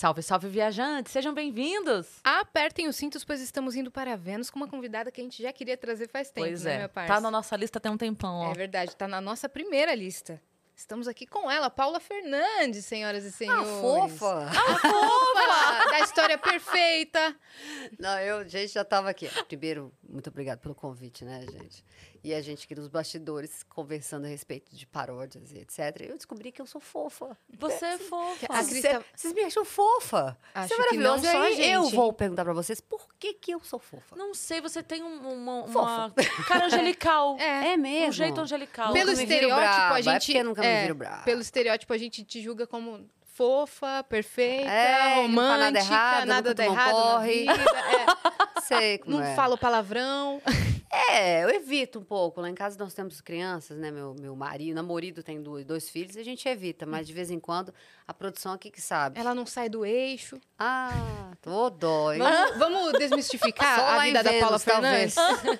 [0.00, 1.12] Salve, salve, viajantes!
[1.12, 2.06] Sejam bem-vindos!
[2.24, 5.52] Apertem os cintos, pois estamos indo para Vênus com uma convidada que a gente já
[5.52, 7.12] queria trazer faz tempo, pois né, é, minha parça?
[7.12, 8.50] tá na nossa lista tem um tempão, ó.
[8.50, 10.40] É verdade, tá na nossa primeira lista.
[10.74, 13.68] Estamos aqui com ela, Paula Fernandes, senhoras e senhores.
[13.68, 14.48] Ah, fofa!
[14.48, 15.90] Ah, fofa!
[15.90, 17.36] da história perfeita.
[17.98, 19.28] Não, eu, gente, já estava aqui.
[19.48, 21.84] Primeiro, muito obrigado pelo convite, né, gente?
[22.22, 25.78] E a gente aqui nos bastidores conversando a respeito de paródias e etc.
[26.02, 27.34] Eu descobri que eu sou fofa.
[27.58, 28.46] Você é fofa.
[28.50, 30.36] A Cris tá- Vocês me acham fofa?
[30.54, 31.56] Acho Isso é que não maravilhoso.
[31.56, 34.14] só eu vou perguntar pra vocês por que, que eu sou fofa.
[34.16, 36.14] Não sei, você tem um- uma, uma
[36.46, 37.38] cara angelical.
[37.40, 37.72] É.
[37.72, 38.08] É mesmo?
[38.08, 38.92] Um jeito angelical.
[38.92, 40.36] Pelo Nunca me viro estereótipo, a é gente.
[40.36, 41.22] eu nunca me é, viro braba.
[41.22, 46.26] Pelo estereótipo, a gente te julga como fofa, perfeita, É, não faz romântica, nada errado,
[46.26, 47.22] nada dá errado.
[47.22, 48.40] vida, é.
[48.60, 49.34] Sei como não é.
[49.34, 50.40] fala palavrão.
[50.92, 52.40] É, eu evito um pouco.
[52.40, 53.92] Lá em casa nós temos crianças, né?
[53.92, 57.38] Meu, meu marido, namorado tem dois, dois filhos, a gente evita, mas de vez em
[57.38, 57.72] quando
[58.08, 59.18] a produção aqui que sabe.
[59.18, 60.40] Ela não sai do eixo.
[60.58, 62.18] Ah, tô dó, hein?
[62.18, 65.14] Vamos, vamos desmistificar Só a vida da Paula Vênus, Fernandes?
[65.14, 65.58] talvez.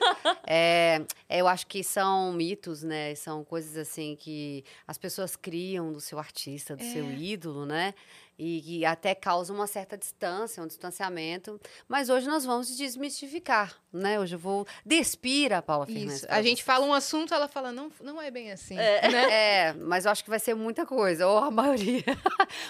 [0.48, 3.14] É, eu acho que são mitos, né?
[3.14, 7.12] São coisas assim que as pessoas criam do seu artista, do seu É.
[7.14, 7.94] ídolo, né?
[8.42, 11.60] E que até causam uma certa distância, um distanciamento.
[11.86, 14.18] Mas hoje nós vamos desmistificar, né?
[14.18, 16.16] Hoje eu vou despir a Paula Fernandes.
[16.22, 16.26] Isso.
[16.30, 16.60] A gente vocês.
[16.60, 18.78] fala um assunto, ela fala, não, não é bem assim.
[18.78, 19.08] É.
[19.08, 19.20] né?
[19.50, 22.02] É, mas eu acho que vai ser muita coisa, ou a maioria.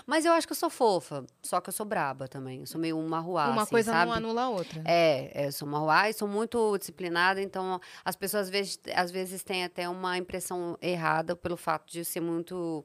[0.07, 2.61] mas eu acho que eu sou fofa, só que eu sou braba também.
[2.61, 4.07] Eu sou meio uma rua, Uma assim, coisa sabe?
[4.07, 4.83] não anula a outra.
[4.85, 9.11] É, é, eu sou marruá e sou muito disciplinada, então as pessoas às vezes, às
[9.11, 12.85] vezes têm até uma impressão errada pelo fato de ser muito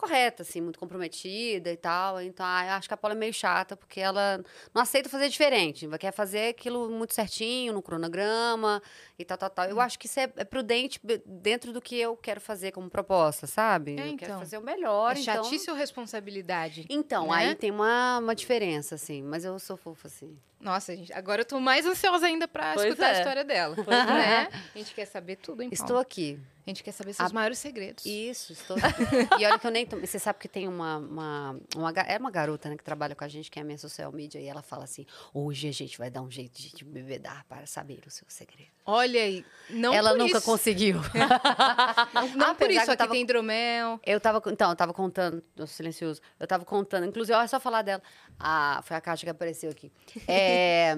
[0.00, 2.20] correta, assim, muito comprometida e tal.
[2.20, 4.42] Então, ah, acho que a Paula é meio chata, porque ela
[4.74, 5.86] não aceita fazer diferente.
[5.98, 8.82] Quer fazer aquilo muito certinho, no cronograma
[9.20, 9.66] e tal, tal, tal.
[9.66, 9.70] Hum.
[9.70, 13.46] Eu acho que isso é, é prudente dentro do que eu quero fazer como proposta,
[13.46, 13.92] sabe?
[13.92, 14.38] É, eu quero então.
[14.38, 15.44] fazer o melhor, É então...
[15.44, 16.86] chatice ou responsabilidade?
[16.88, 17.34] Então, né?
[17.34, 19.22] aí tem uma, uma diferença, assim.
[19.22, 20.36] Mas eu sou fofa, assim.
[20.60, 23.18] Nossa, gente, agora eu tô mais ansiosa ainda pra Pois escutar a é.
[23.18, 23.74] história dela.
[23.82, 24.48] Pois né?
[24.74, 26.38] A gente quer saber tudo, hein, Estou aqui.
[26.66, 28.04] A gente quer saber seus A- maiores segredos.
[28.04, 29.02] Isso, estou aqui.
[29.40, 30.06] e olha que eu nem tomei.
[30.06, 30.98] Você sabe que tem uma.
[30.98, 33.78] uma, uma é uma garota né, que trabalha com a gente, que é a minha
[33.78, 36.84] social media, e ela fala assim: hoje a gente vai dar um jeito de te
[36.84, 38.70] bebedar para saber o seu segredo.
[38.84, 40.44] Olha aí, não ela nunca isso.
[40.46, 40.98] conseguiu.
[42.12, 44.00] Não, não por isso, eu aqui tava- tem hidromel.
[44.04, 44.42] Eu tava.
[44.46, 45.42] Então, eu tava contando.
[45.66, 46.20] Silencioso.
[46.38, 47.06] Eu tava contando.
[47.06, 48.02] Inclusive, olha só falar dela.
[48.38, 49.92] Ah, foi a caixa que apareceu aqui.
[50.26, 50.96] É,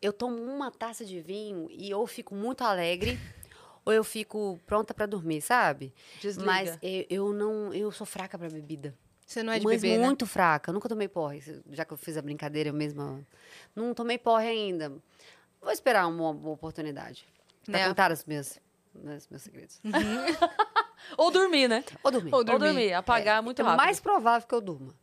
[0.00, 3.18] eu tomo uma taça de vinho e ou fico muito alegre.
[3.84, 5.94] Ou eu fico pronta para dormir, sabe?
[6.20, 6.46] Desliga.
[6.46, 8.94] Mas eu, eu não, eu sou fraca para bebida.
[9.26, 10.04] Você não é de mas beber, né?
[10.06, 10.72] muito fraca.
[10.72, 11.42] Nunca tomei porre.
[11.70, 13.20] Já que eu fiz a brincadeira eu mesma.
[13.74, 14.92] Não tomei porre ainda.
[15.60, 17.26] Vou esperar uma boa oportunidade.
[17.64, 17.88] Pra Né?
[17.88, 18.58] contar os meus,
[18.94, 19.80] meus, meus segredos.
[21.16, 21.84] Ou dormir, né?
[22.02, 22.30] Ou dormir.
[22.32, 23.76] Ou Ou dormir, apagar muito É rápido.
[23.78, 24.94] mais provável que eu durma.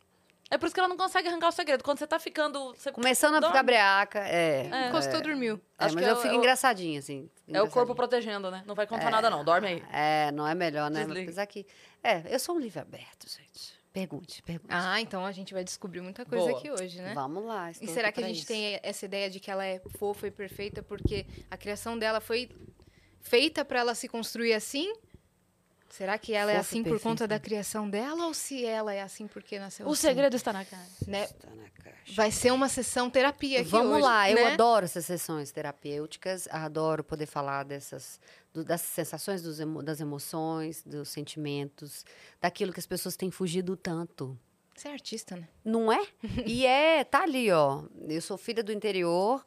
[0.52, 1.84] É por isso que ela não consegue arrancar o segredo.
[1.84, 2.74] Quando você tá ficando...
[2.76, 2.92] Você...
[2.92, 3.54] Começando a Dorme.
[3.54, 4.70] ficar breaca, é.
[4.72, 4.88] É.
[4.90, 5.60] Encostou, dormiu.
[5.80, 7.30] É, Acho mas que eu é fico é o- engraçadinha, assim.
[7.48, 7.96] É o corpo engraçadinha.
[7.96, 8.64] protegendo, né?
[8.68, 9.44] Não vai contar nada, não.
[9.44, 9.84] Dorme aí.
[9.92, 11.00] É, não é melhor, né?
[11.04, 11.24] Desliga.
[11.24, 11.66] Apesar que.
[12.04, 13.74] É, eu sou um livro aberto, gente.
[13.96, 14.74] Pergunte, pergunte.
[14.74, 16.60] Ah, então a gente vai descobrir muita coisa Boa.
[16.60, 17.14] aqui hoje, né?
[17.14, 17.72] Vamos lá.
[17.72, 18.48] E será aqui que a gente isso.
[18.48, 22.50] tem essa ideia de que ela é fofa e perfeita porque a criação dela foi
[23.22, 24.92] feita para ela se construir assim?
[25.98, 29.28] Será que ela é assim por conta da criação dela ou se ela é assim
[29.28, 30.02] porque nasceu O assim?
[30.02, 30.86] segredo está na cara.
[31.08, 31.26] né?
[31.28, 32.14] Tá na caixa.
[32.14, 34.54] Vai ser uma sessão terapia aqui Vamos hoje, lá, eu né?
[34.54, 38.20] adoro essas sessões terapêuticas, adoro poder falar dessas,
[38.54, 42.06] do- das sensações, dos emo- das emoções, dos sentimentos,
[42.42, 44.38] daquilo que as pessoas têm fugido tanto.
[44.76, 45.48] Você é artista, né?
[45.64, 46.06] Não é?
[46.46, 47.84] E é, tá ali, ó.
[48.10, 49.46] Eu sou filha do interior,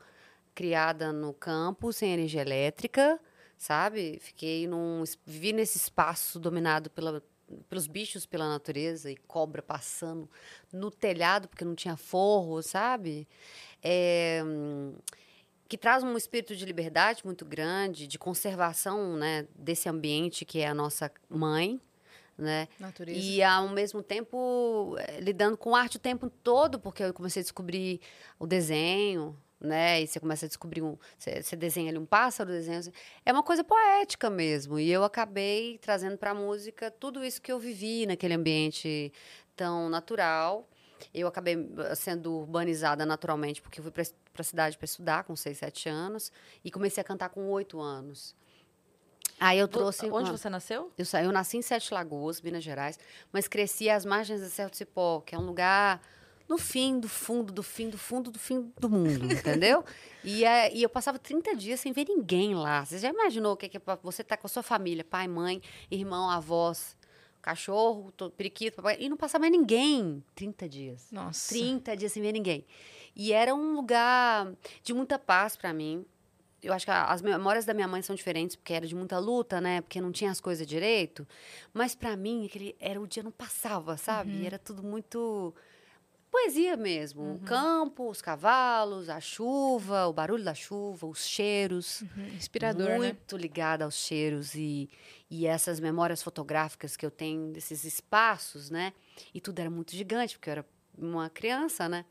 [0.55, 3.21] criada no campo, sem energia elétrica,
[3.59, 4.19] sabe?
[4.23, 5.03] Fiquei num.
[5.27, 7.23] Vivi nesse espaço dominado pela,
[7.69, 10.31] pelos bichos, pela natureza, e cobra passando
[10.73, 13.29] no telhado, porque não tinha forro, sabe?
[13.83, 14.43] É,
[15.69, 20.69] que traz um espírito de liberdade muito grande, de conservação né, desse ambiente que é
[20.69, 21.79] a nossa mãe,
[22.39, 22.69] né?
[22.81, 23.19] Natureza.
[23.19, 27.43] E ao mesmo tempo eh, lidando com arte o tempo todo, porque eu comecei a
[27.43, 28.01] descobrir
[28.39, 30.03] o desenho, né?
[30.03, 30.97] E você começa a descobrir um.
[31.19, 32.81] Você, você desenha ali um pássaro, desenha.
[33.25, 34.79] É uma coisa poética mesmo.
[34.79, 39.13] E eu acabei trazendo para a música tudo isso que eu vivi naquele ambiente
[39.57, 40.69] tão natural.
[41.15, 44.03] Eu acabei eh, sendo urbanizada naturalmente, porque eu fui para
[44.37, 46.33] a cidade para estudar com 6, 7 anos
[46.65, 48.35] e comecei a cantar com 8 anos.
[49.41, 50.11] Aí eu trouxe.
[50.11, 50.93] Onde você nasceu?
[50.99, 52.99] eu, eu nasci em Sete Lagoas, Minas Gerais,
[53.33, 56.01] mas cresci às margens da Serra do Cipó, que é um lugar
[56.49, 59.85] no fim do fundo, do fim, do fundo, do fim do mundo, entendeu?
[60.25, 62.85] E, é, e eu passava 30 dias sem ver ninguém lá.
[62.85, 65.05] Você já imaginou o que é, que é pra você estar com a sua família,
[65.05, 66.97] pai, mãe, irmão, avós,
[67.41, 70.23] cachorro, to- periquito, papagaio, e não passava mais ninguém.
[70.35, 71.07] 30 dias.
[71.13, 71.49] Nossa.
[71.51, 72.65] 30 dias sem ver ninguém.
[73.15, 74.53] E era um lugar
[74.83, 76.05] de muita paz para mim.
[76.63, 79.61] Eu acho que as memórias da minha mãe são diferentes, porque era de muita luta,
[79.61, 79.81] né?
[79.81, 81.27] Porque não tinha as coisas direito.
[81.73, 84.33] Mas para mim, aquele, era o dia não passava, sabe?
[84.41, 84.45] Uhum.
[84.45, 85.55] Era tudo muito
[86.31, 87.23] poesia mesmo.
[87.23, 87.35] Uhum.
[87.35, 92.99] O campo, os cavalos, a chuva, o barulho da chuva, os cheiros Uhum, Inspirador, né?
[92.99, 94.89] muito ligada aos cheiros e,
[95.31, 98.93] e essas memórias fotográficas que eu tenho desses espaços, né?
[99.35, 100.67] E tudo era muito gigante, porque eu era
[100.97, 102.05] uma criança, né?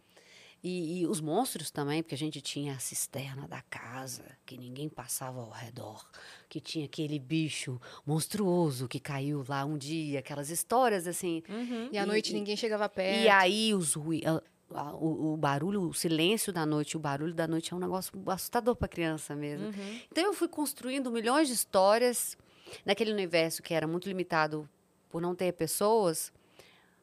[0.63, 4.89] E, e os monstros também, porque a gente tinha a cisterna da casa, que ninguém
[4.89, 6.05] passava ao redor,
[6.49, 11.43] que tinha aquele bicho monstruoso que caiu lá um dia, aquelas histórias assim.
[11.47, 11.89] Uhum.
[11.91, 13.23] E à noite e- ninguém chegava perto.
[13.23, 13.95] E aí os
[14.73, 18.11] a- o, o barulho, o silêncio da noite, o barulho da noite é um negócio
[18.27, 19.67] assustador para criança mesmo.
[19.67, 19.99] Uhum.
[20.11, 22.35] Então eu fui construindo milhões de histórias
[22.83, 24.67] naquele universo que era muito limitado
[25.09, 26.33] por não ter pessoas,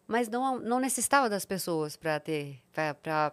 [0.07, 3.33] mas não, não necessitava das pessoas para ter para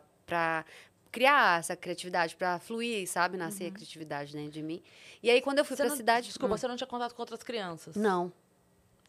[1.12, 4.81] criar essa criatividade, para fluir, sabe, nascer a criatividade dentro de mim.
[5.22, 6.57] E aí quando eu fui para não- cidade, Desculpa, Hum.
[6.57, 7.95] você não tinha contato com outras crianças?
[7.95, 8.31] não,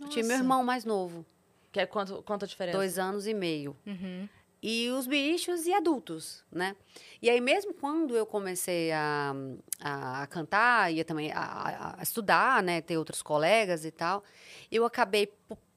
[0.01, 0.43] eu tinha meu Nossa.
[0.43, 1.25] irmão mais novo,
[1.71, 2.77] Que é quanto, quanto a diferença?
[2.77, 3.77] dois anos e meio.
[3.87, 4.29] Uhum.
[4.65, 6.77] e os bichos e adultos, né?
[7.21, 9.35] E aí mesmo quando eu comecei a,
[9.81, 14.23] a, a cantar e também a, a- a estudar, né, ter outros colegas e tal,
[14.71, 15.33] eu acabei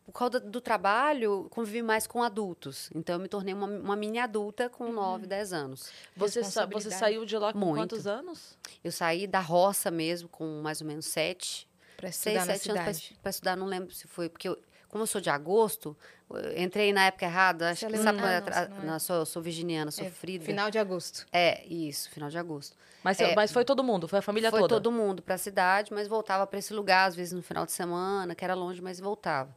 [0.06, 2.90] por, causa do trabalho convivi mais com adultos.
[2.94, 5.90] Então eu me tornei uma, uma mini adulta com 9, 10 anos.
[6.16, 7.76] Você, sa- você saiu de lá com Muito.
[7.76, 8.58] quantos anos?
[8.84, 11.68] Eu saí da roça mesmo com mais ou menos 7,
[11.98, 14.58] Pra 6, estudar na 7 anos para estudar, não lembro se foi porque eu,
[14.90, 15.96] como eu sou de agosto,
[16.30, 18.70] eu entrei na época errada, acho Você que sabe, Ah, quando é não, tra- você
[18.70, 18.86] não é.
[18.86, 20.46] não, sou, sou virginiana, sou É, Frida.
[20.46, 21.26] Final de agosto.
[21.34, 22.76] É, isso, final de agosto.
[23.04, 23.36] Mas, É.
[23.36, 24.76] mas foi todo mundo, foi a família Foi toda?
[24.76, 27.72] todo mundo para a cidade, mas voltava para esse lugar, às vezes no final de
[27.72, 29.54] semana, que era longe, mas voltava.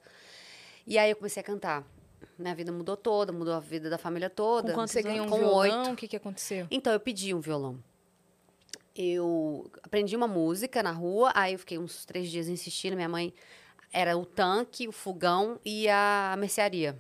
[0.89, 1.85] E aí eu comecei a cantar.
[2.39, 4.73] Minha vida mudou toda, mudou a vida da família toda.
[4.73, 6.67] Com Você ganhou um Com violão, o que, que aconteceu?
[6.71, 7.79] Então eu pedi um violão.
[8.97, 12.97] Eu aprendi uma música na rua, aí eu fiquei uns três dias insistindo.
[12.97, 13.35] Minha mãe
[13.93, 16.99] era o tanque, o fogão e a mercearia.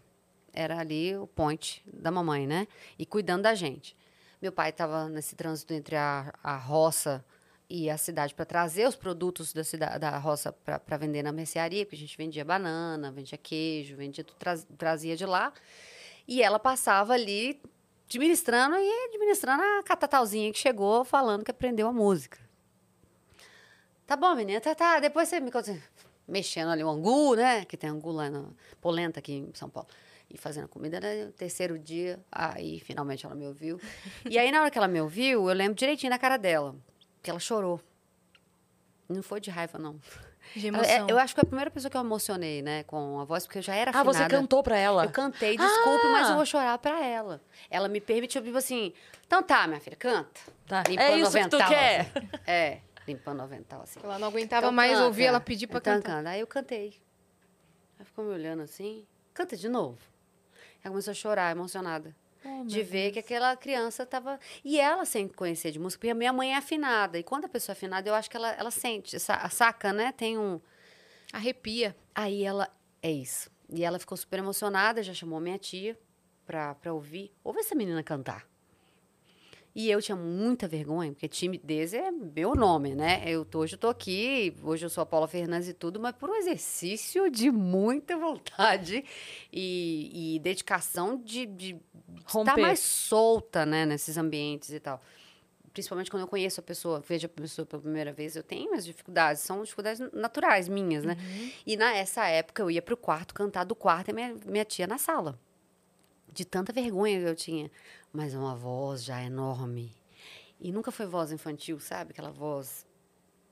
[0.52, 2.69] Era ali o point da mamãe, né?
[2.99, 3.96] E cuidando da gente.
[4.41, 7.25] Meu pai estava nesse trânsito entre a, a roça
[7.70, 11.85] e a cidade para trazer os produtos da, cidade, da roça para vender na mercearia,
[11.85, 14.25] porque a gente vendia banana, vendia queijo, vendia
[14.76, 15.53] trazia de lá.
[16.26, 17.61] E ela passava ali
[18.06, 22.38] administrando e administrando a catatalzinha que chegou falando que aprendeu a música.
[24.06, 24.99] Tá bom, menina, tá, tá.
[25.00, 25.79] Depois você me conta.
[26.26, 27.67] Mexendo ali o angu, né?
[27.67, 28.44] Que tem angu lá na
[28.81, 29.88] polenta aqui em São Paulo.
[30.31, 31.26] E fazendo comida, né?
[31.26, 33.79] O terceiro dia, aí finalmente ela me ouviu.
[34.29, 36.75] E aí, na hora que ela me ouviu, eu lembro direitinho da cara dela.
[37.23, 37.81] Que ela chorou.
[39.09, 39.99] Não foi de raiva, não.
[40.55, 41.09] De Ela- emoção.
[41.09, 42.82] é- eu acho que foi a primeira pessoa que eu emocionei, né?
[42.85, 44.19] Com a voz, porque eu já era Ah, afinada.
[44.19, 45.05] você cantou pra ela?
[45.05, 46.12] Eu cantei, desculpe, Ah!
[46.12, 47.41] mas eu vou chorar pra ela.
[47.70, 48.93] Ela me permitiu, tipo assim,
[49.26, 50.41] então tá, minha filha, canta.
[50.67, 50.82] Tá.
[50.87, 52.00] Limpando É isso o que tu avental, quer?
[52.00, 52.29] assim.
[52.47, 54.00] É, limpando o avental, assim.
[54.03, 55.05] Ela não aguentava Então mais canta.
[55.05, 56.17] ouvir ela pedir pra então cantar.
[56.19, 56.31] canta.
[56.31, 56.94] Aí eu cantei.
[57.99, 59.99] Ela ficou me olhando assim, canta de novo.
[60.85, 62.15] Ela começou a chorar, emocionada.
[62.62, 64.39] Oh, de ver que aquela criança estava.
[64.65, 67.19] E ela, sem conhecer de música, porque a minha mãe é afinada.
[67.19, 70.12] E quando a pessoa é afinada, eu acho que ela, ela sente, sa- saca, né?
[70.12, 70.61] Tem um.
[71.32, 71.96] Arrepia.
[72.15, 72.69] Aí ela.
[73.03, 73.51] É isso.
[73.70, 75.99] E ela ficou super emocionada, já chamou minha tia
[76.46, 77.32] pra, pra ouvir.
[77.44, 78.46] Ouve essa menina cantar.
[79.79, 83.23] E eu tinha muita vergonha, porque timidez é meu nome, né?
[83.25, 86.17] Eu tô, hoje eu tô aqui, hoje eu sou a Paula Fernandes e tudo, mas
[86.17, 89.05] por um exercício de muita vontade
[89.53, 91.77] e, e dedicação de, de
[92.27, 95.01] estar mais solta, né, nesses ambientes e tal.
[95.73, 98.85] Principalmente quando eu conheço a pessoa, vejo a pessoa pela primeira vez, eu tenho as
[98.85, 101.17] dificuldades, são dificuldades naturais minhas, né?
[101.65, 104.99] E nessa época eu ia pro quarto cantar do quarto e minha, minha tia na
[104.99, 105.39] sala.
[106.39, 107.69] De tanta vergonha que eu tinha.
[108.13, 109.93] Mas uma voz já enorme.
[110.61, 112.13] E nunca foi voz infantil, sabe?
[112.13, 112.87] Aquela voz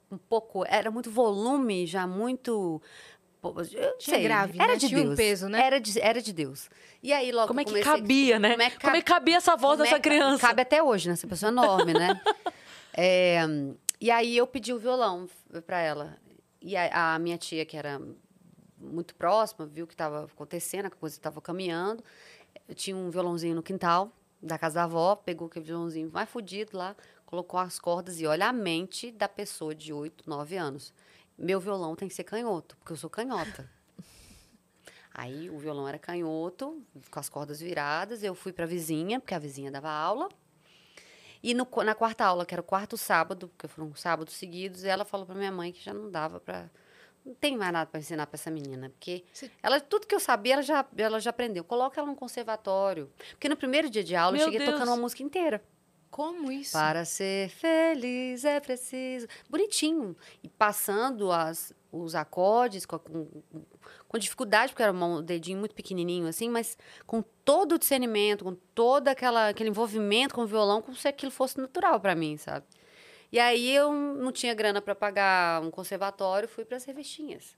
[0.08, 0.64] um pouco.
[0.64, 2.80] Era muito volume, já muito.
[3.42, 4.76] Eu Tinha sei, grave, era né?
[4.76, 5.16] de Tinha um Deus.
[5.16, 5.66] peso, né?
[5.66, 6.70] Era de, era de Deus.
[7.02, 8.50] E aí logo Como é que comecei cabia, né?
[8.50, 10.46] Como é que Como é que cabia essa voz como dessa é criança?
[10.46, 11.14] Cabe até hoje, né?
[11.14, 12.20] Essa pessoa é enorme, né?
[12.98, 13.40] É,
[14.00, 15.28] e aí eu pedi o violão
[15.66, 16.16] para ela.
[16.62, 18.00] E a, a minha tia, que era
[18.78, 22.02] muito próxima, viu o que estava acontecendo, a coisa estava caminhando.
[22.68, 26.76] Eu tinha um violãozinho no quintal da casa da avó, pegou aquele violãozinho mais fudido
[26.76, 30.92] lá, colocou as cordas e olha a mente da pessoa de 8, 9 anos.
[31.38, 33.70] Meu violão tem que ser canhoto, porque eu sou canhota.
[35.12, 38.22] Aí o violão era canhoto, com as cordas viradas.
[38.22, 40.28] Eu fui para a vizinha, porque a vizinha dava aula.
[41.42, 45.04] E no na quarta aula, que era o quarto sábado, porque foram sábados seguidos, ela
[45.04, 46.70] falou para minha mãe que já não dava para
[47.26, 50.20] não tem mais nada para ensinar para essa menina, porque Você- ela tudo que eu
[50.20, 51.64] sabia, ela já, ela já aprendeu.
[51.64, 53.10] Coloca ela num conservatório.
[53.32, 54.72] Porque no primeiro dia de aula Meu eu cheguei Deus.
[54.78, 55.62] tocando uma música inteira.
[56.08, 56.72] Como isso?
[56.72, 59.26] Para ser feliz é preciso.
[59.50, 60.16] Bonitinho.
[60.42, 63.26] E passando as, os acordes com, com,
[64.08, 68.54] com dificuldade, porque era um dedinho muito pequenininho assim, mas com todo o discernimento, com
[68.74, 72.64] todo aquela, aquele envolvimento com o violão, como se aquilo fosse natural para mim, sabe?
[73.30, 77.56] E aí eu não tinha grana para pagar um conservatório, fui para as revistinhas.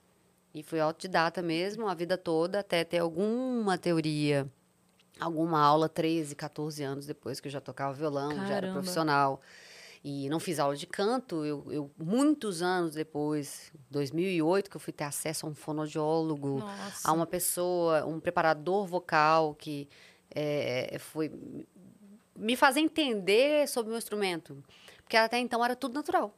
[0.54, 4.50] E fui autodidata mesmo, a vida toda, até ter alguma teoria,
[5.20, 8.72] alguma aula 13, 14 anos depois que eu já tocava violão, já era Caramba.
[8.72, 9.40] profissional.
[10.02, 14.92] E não fiz aula de canto, eu, eu muitos anos depois, 2008, que eu fui
[14.92, 17.08] ter acesso a um fonoaudiólogo, Nossa.
[17.08, 19.88] a uma pessoa, um preparador vocal que
[20.34, 21.32] é, foi
[22.36, 24.62] me fazer entender sobre o meu instrumento.
[25.08, 26.36] Porque até então era tudo natural.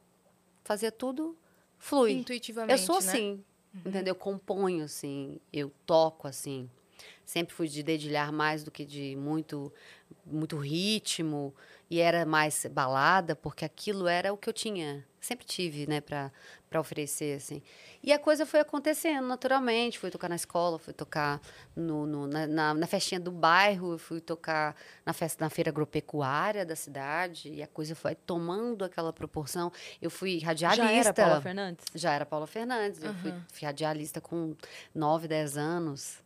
[0.63, 1.37] Fazia tudo
[1.77, 2.13] flui.
[2.13, 3.11] Intuitivamente, Eu sou né?
[3.11, 3.43] assim,
[3.85, 4.13] entendeu?
[4.13, 6.69] Eu componho assim, eu toco assim.
[7.25, 9.73] Sempre fui de dedilhar mais do que de muito
[10.25, 11.53] muito ritmo
[11.91, 16.31] e era mais balada porque aquilo era o que eu tinha, sempre tive, né, para
[16.79, 17.61] oferecer assim.
[18.01, 21.41] E a coisa foi acontecendo naturalmente, fui tocar na escola, fui tocar
[21.75, 24.73] no, no- na, na, na festinha do bairro, fui tocar
[25.05, 29.69] na festa na feira agropecuária da cidade e a coisa foi tomando aquela proporção.
[30.01, 30.85] Eu fui radialista.
[30.85, 31.85] Já era Paula Fernandes?
[31.93, 33.03] Já era Paula Fernandes.
[33.03, 34.55] Eu fui, fui radialista com
[34.95, 36.20] 9, 10 anos.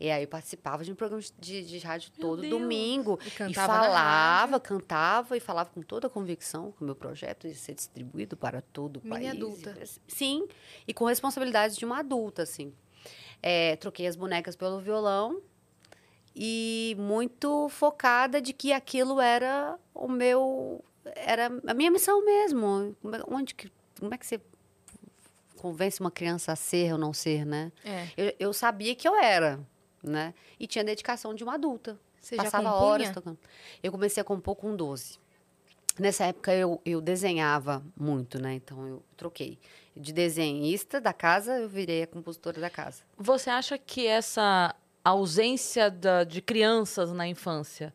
[0.00, 2.52] E aí eu participava de um programa de, de rádio todo Deus.
[2.52, 3.18] domingo.
[3.26, 7.54] E E, falava, cantava e falava com toda a convicção que o meu projeto ia
[7.54, 9.30] ser distribuído para todo o Mini país.
[9.30, 9.76] adulta.
[10.06, 10.46] Sim,
[10.86, 12.72] e com responsabilidades de uma adulta, assim.
[13.42, 15.40] É, troquei as bonecas pelo violão
[16.34, 20.84] e muito focada de que aquilo era o meu...
[21.16, 22.94] Era a minha missão mesmo.
[23.28, 24.40] Onde que, como é que você
[25.56, 27.72] convence uma criança a ser ou não ser, né?
[27.84, 28.06] É.
[28.16, 29.58] Eu, eu sabia que eu era,
[30.02, 30.34] né?
[30.58, 31.98] E tinha dedicação de uma adulta.
[32.20, 33.38] Você Passava horas tocando.
[33.82, 35.18] Eu comecei a compor com 12.
[35.98, 38.54] Nessa época eu, eu desenhava muito, né?
[38.54, 39.58] Então eu troquei.
[39.96, 43.02] De desenhista da casa, eu virei a compositora da casa.
[43.16, 44.74] Você acha que essa
[45.04, 47.92] ausência da- de crianças na infância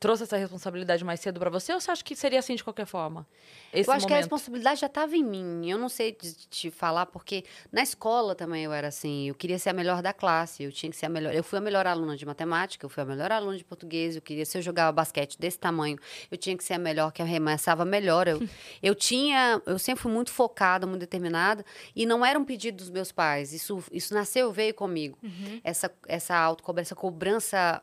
[0.00, 2.84] trouxe essa responsabilidade mais cedo pra você ou você acha que seria assim de qualquer
[2.86, 3.26] forma?
[3.72, 4.16] Eu acho que a momento?
[4.16, 5.68] responsabilidade já estava em mim.
[5.70, 9.28] Eu não sei de- te falar, porque na escola também eu era assim.
[9.28, 10.62] Eu queria ser a melhor da classe.
[10.62, 11.34] Eu tinha que ser a melhor.
[11.34, 14.14] Eu fui a melhor aluna de matemática, eu fui a melhor aluna de português.
[14.14, 15.98] Eu queria, se eu jogava basquete desse tamanho,
[16.30, 18.28] eu tinha que ser a melhor, que arremessava melhor.
[18.28, 18.40] Eu,
[18.82, 19.60] eu tinha.
[19.66, 21.64] Eu sempre fui muito focada, muito determinada.
[21.96, 23.52] E não era um pedido dos meus pais.
[23.52, 25.18] Isso, isso nasceu, veio comigo.
[25.64, 27.82] Essa, essa autocobrança, essa cobrança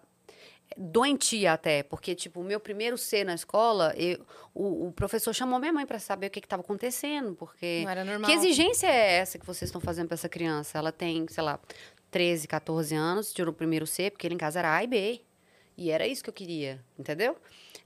[0.78, 5.60] doentia até, porque, tipo, o meu primeiro C na escola, eu- o, o professor chamou
[5.60, 7.82] minha mãe para saber o que estava acontecendo, porque...
[7.84, 8.30] Não era normal.
[8.30, 10.78] Que exigência é essa que vocês estão fazendo para essa criança?
[10.78, 11.60] Ela tem, sei lá,
[12.10, 15.22] 13, 14 anos, tirou o primeiro C, porque ele em casa era A e B.
[15.78, 17.36] E era isso que eu queria, entendeu?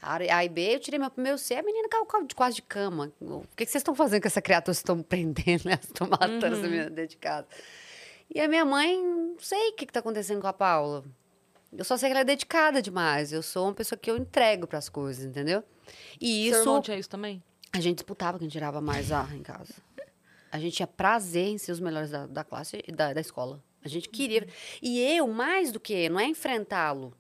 [0.02, 3.12] A e B, eu tirei meu primeiro C, a menina caiu de- quase de cama.
[3.22, 4.74] O que, que vocês estão fazendo com essa criatura?
[4.74, 5.80] Vocês estão prendendo, né?
[5.82, 7.48] Estão matando essa menina dentro de casa.
[8.34, 11.04] E a minha mãe, não sei o que está acontecendo com a Paula.
[11.78, 13.32] Eu só sei que ela é dedicada demais.
[13.34, 15.64] Eu sou uma pessoa que eu entrego para as coisas, entendeu?
[16.20, 17.42] E Seu isso irmão tinha isso também?
[17.74, 19.74] a gente disputava quem tirava mais A em casa.
[20.52, 23.62] A gente tinha prazer em ser os melhores da, da classe e da, da escola.
[23.84, 24.48] A gente queria.
[24.82, 27.14] E eu, mais do que, não é enfrentá-lo.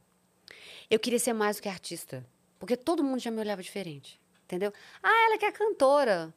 [0.89, 2.25] Eu queria ser mais do que artista.
[2.57, 4.19] Porque todo mundo já me olhava diferente.
[4.45, 4.71] Entendeu?
[5.03, 6.33] Ah, ela que é cantora.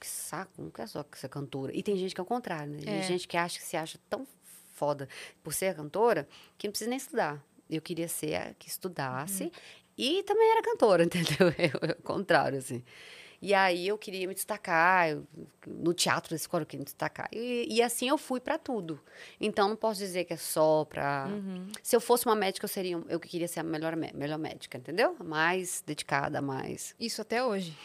[0.00, 1.72] Que saco, não quer só ser cantora.
[1.76, 2.80] E tem gente que é o contrário, né?
[2.80, 3.02] Tem É.
[3.02, 4.26] gente que acha que se acha tão
[4.74, 5.08] foda
[5.42, 7.42] por ser cantora que não precisa nem estudar.
[7.68, 9.50] Eu queria ser a que estudasse
[9.96, 11.48] e também era cantora, entendeu?
[11.58, 12.82] Eu, o contrário, assim.
[13.40, 15.24] E aí eu queria me destacar, eu-
[15.64, 17.28] no teatro da escola eu queria me destacar.
[17.32, 18.98] E, e assim eu fui para tudo.
[19.40, 21.28] Então não posso dizer que é só para.
[21.80, 25.14] Se eu fosse uma médica, eu seria, eu queria ser a melhor, melhor médica, entendeu?
[25.22, 26.96] Mais dedicada, mais.
[26.98, 27.76] Isso até hoje.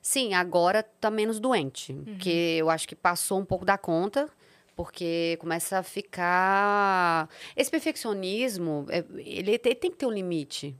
[0.00, 4.30] Sim, agora tá menos doente, porque eu acho que passou um pouco da conta,
[4.74, 10.76] porque começa a ficar esse perfeccionismo, é, ele tem, que ter um limite.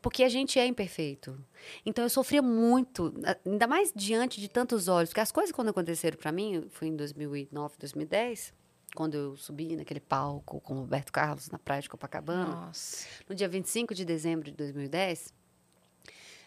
[0.00, 1.38] Porque a gente é imperfeito.
[1.84, 3.12] Então eu sofria muito,
[3.44, 6.96] ainda mais diante de tantos olhos, porque as coisas quando aconteceram para mim, foi em
[6.96, 8.54] 2009, 2010,
[8.94, 13.06] quando eu subi naquele palco com o Roberto Carlos na praia de Copacabana Nossa.
[13.28, 15.34] no dia 25 de dezembro de 2010,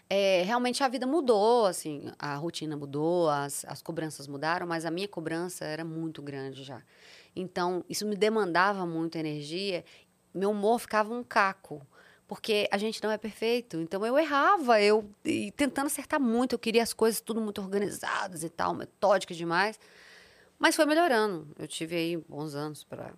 [0.10, 4.92] é, realmente a vida mudou, assim, a rotina mudou, as, as cobranças mudaram, mas a
[4.92, 6.82] minha cobrança era muito grande já.
[7.36, 9.84] Então, isso me demandava muita energia,
[10.34, 11.86] meu humor ficava um caco,
[12.28, 13.78] porque a gente não é perfeito.
[13.78, 18.44] Então, eu errava, eu e tentando acertar muito, eu queria as coisas tudo muito organizadas
[18.44, 19.80] e tal, metódicas demais.
[20.58, 21.48] Mas foi melhorando.
[21.60, 23.14] Eu tive aí bons anos para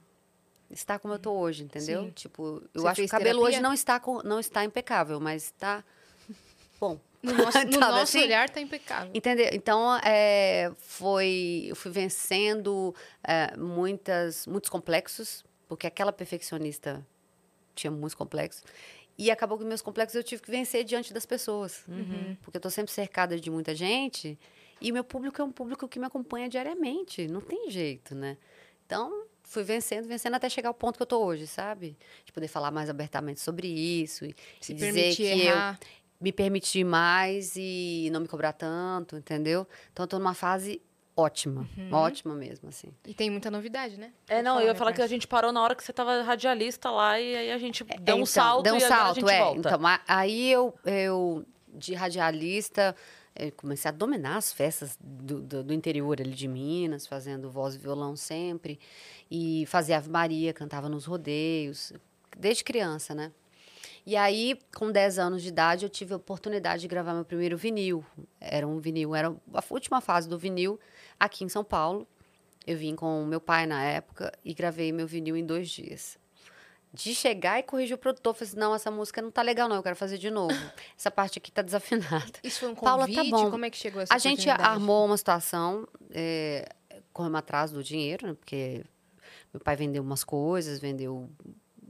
[0.72, 2.06] estar como eu tô hoje, entendeu?
[2.06, 2.12] Sim.
[2.12, 3.58] Tipo, eu Você acho que o cabelo terapia?
[3.58, 5.84] hoje não está, com, não está impecável, mas está
[6.80, 7.00] bom.
[7.22, 8.24] No nosso, no Sabe nosso assim?
[8.24, 9.12] olhar tá impecável.
[9.14, 9.50] Entendeu?
[9.52, 12.94] Então, é, foi, eu fui vencendo
[13.24, 17.06] é, muitas, muitos complexos, porque aquela perfeccionista
[17.76, 18.64] tinha muitos complexos.
[19.18, 21.84] E acabou que meus complexos eu tive que vencer diante das pessoas.
[22.44, 24.38] Porque eu tô sempre cercada de muita gente
[24.80, 27.28] e meu público é um público que me acompanha diariamente.
[27.28, 28.38] Não tem jeito, né?
[28.86, 31.98] Então, fui vencendo, vencendo até chegar ao ponto que eu tô hoje, sabe?
[32.26, 35.80] De poder falar mais abertamente sobre isso e, Se dizer permitir que eu errar.
[36.20, 39.68] Me permitir mais e não me cobrar tanto, entendeu?
[39.92, 40.82] Então, eu tô numa fase
[41.16, 41.90] ótima, Uhum.
[41.92, 42.90] ótima mesmo, assim.
[43.06, 44.14] E tem muita novidade, né?
[44.28, 46.92] É, não, eu ia falar que a gente parou na hora que você tava radialista
[46.92, 49.20] lá e aí a gente deu um então, salto deu um e agora a salto,
[49.20, 49.40] gente é.
[49.40, 49.60] volta.
[49.60, 52.96] Então, aí eu, eu de radialista,
[53.36, 57.76] eu comecei a dominar as festas do, do, do interior ali de Minas, fazendo voz
[57.76, 58.80] e violão sempre.
[59.30, 61.94] E fazia Ave Maria, cantava nos rodeios,
[62.38, 63.32] desde criança, né?
[64.08, 67.58] E aí, com 10 anos de idade, eu tive a oportunidade de gravar meu primeiro
[67.58, 68.06] vinil.
[68.40, 70.80] Era um vinil, era a última fase do vinil
[71.20, 72.08] aqui em São Paulo.
[72.66, 76.18] Eu vim com meu pai na época e gravei meu vinil em dois dias.
[76.94, 79.76] De chegar e corrigir o produtor, falei assim, não, essa música não tá legal não,
[79.76, 80.54] eu quero fazer de novo.
[80.98, 82.40] Essa parte aqui tá desafinada.
[82.42, 83.30] Isso foi um Paula, tá convite?
[83.30, 83.52] bom.
[83.52, 86.66] Como é que chegou essa A gente armou uma situação, é,
[87.12, 88.86] corremos atrás do dinheiro, né, porque
[89.54, 91.30] meu pai vendeu umas coisas, vendeu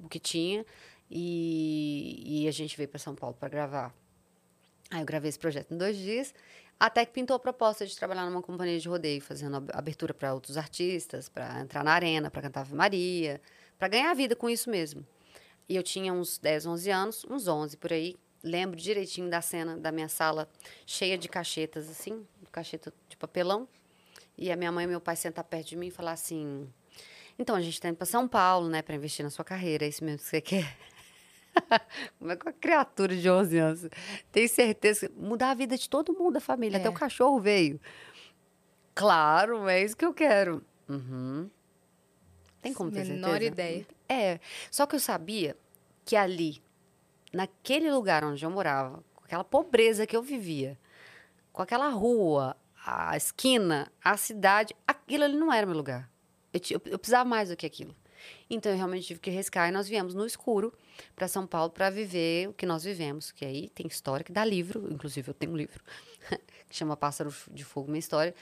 [0.03, 0.65] o que tinha,
[1.09, 3.93] e, e a gente veio para São Paulo para gravar.
[4.89, 6.33] Aí eu gravei esse projeto em dois dias,
[6.79, 10.33] até que pintou a proposta de trabalhar numa companhia de rodeio, fazendo ab- abertura para
[10.33, 13.41] outros artistas, para entrar na arena, para cantar Ave Maria,
[13.77, 15.05] para ganhar vida com isso mesmo.
[15.67, 18.15] E eu tinha uns 10, 11 anos, uns 11 por aí.
[18.43, 20.47] Lembro direitinho da cena da minha sala
[20.85, 23.67] cheia de cachetas, assim, cacheta de papelão.
[24.37, 26.69] E a minha mãe e meu pai sentar perto de mim e falar assim:
[27.37, 29.89] Então, a gente está indo para São Paulo, né, para investir na sua carreira, é
[29.89, 30.77] isso mesmo que você quer?
[32.19, 33.85] Como é que uma criatura de 11 anos
[34.31, 36.89] tem certeza que mudar a vida de todo mundo da família, até É.
[36.89, 37.79] o cachorro veio.
[38.95, 40.63] Claro, é isso que eu quero.
[40.89, 41.49] Uhum.
[42.61, 43.51] Tem como ter Menor certeza?
[43.51, 43.87] ideia.
[44.09, 44.39] É,
[44.71, 45.55] só que eu sabia
[46.03, 46.61] que ali,
[47.31, 50.77] naquele lugar onde eu morava, com aquela pobreza que eu vivia,
[51.51, 56.09] com aquela rua, a esquina, a cidade, aquilo ali não era meu lugar.
[56.53, 57.95] Eu, eu, eu precisava mais do que aquilo.
[58.49, 60.73] Então eu realmente tive que riscar e nós viemos no escuro
[61.15, 64.45] para São Paulo para viver o que nós vivemos, que aí tem história que dá
[64.45, 65.83] livro, inclusive eu tenho um livro
[66.67, 68.33] que chama Pássaro de Fogo, minha história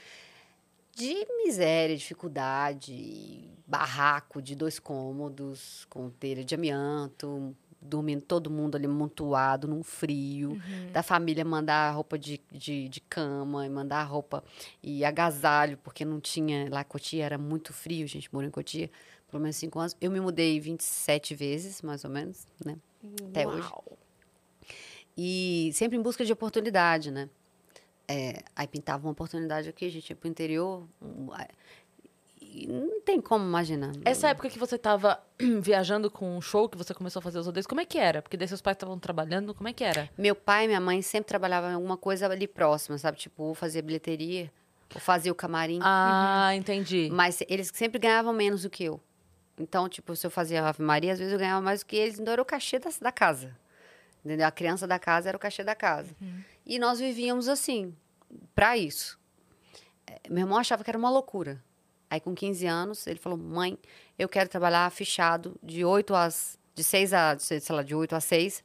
[0.94, 8.86] de miséria, dificuldade, barraco de dois cômodos, com telha de amianto, dormindo todo mundo ali
[8.86, 10.60] amontoado num frio,
[10.92, 14.42] da família mandar roupa de, de, de cama e mandar roupa
[14.82, 18.90] e agasalho, porque não tinha, lá Cotia era muito frio, gente morou em Cotia,
[19.30, 19.96] pelo menos cinco anos.
[20.00, 22.76] Eu me mudei 27 vezes, mais ou menos, né?
[23.30, 23.68] Até hoje.
[23.68, 23.98] Uau.
[25.16, 27.28] E sempre em busca de oportunidade, né?
[28.08, 30.86] É, aí pintava uma oportunidade aqui, a gente ia pro interior.
[32.68, 33.92] não tem como imaginar.
[34.04, 35.20] Essa época que você tava
[35.60, 38.22] viajando com um show, que você começou a fazer os rodeios, como é que era?
[38.22, 40.08] Porque daí seus pais estavam trabalhando, como é que era?
[40.16, 43.18] Meu pai e minha mãe sempre trabalhavam em alguma coisa ali próxima, sabe?
[43.18, 44.52] Tipo, fazia bilheteria,
[44.94, 45.80] ou fazia o camarim.
[45.82, 47.08] Ah, entendi.
[47.10, 49.00] Mas eles sempre ganhavam menos do que eu.
[49.58, 52.18] Então, tipo, se eu fazia Ave Maria, às vezes eu ganhava mais do que eles,
[52.18, 53.56] então era o cachê da, da casa.
[54.24, 54.46] Entendeu?
[54.46, 56.14] A criança da casa era o cachê da casa.
[56.64, 57.94] E nós vivíamos assim,
[58.54, 59.18] para isso.
[60.06, 61.62] É, Meu irmão achava que era uma loucura.
[62.10, 63.78] Aí, com 15 anos, ele falou: mãe,
[64.18, 66.58] eu quero trabalhar fechado de 8 às.
[66.74, 67.38] de 6 a.
[67.38, 68.64] sei lá, de 8 às 6,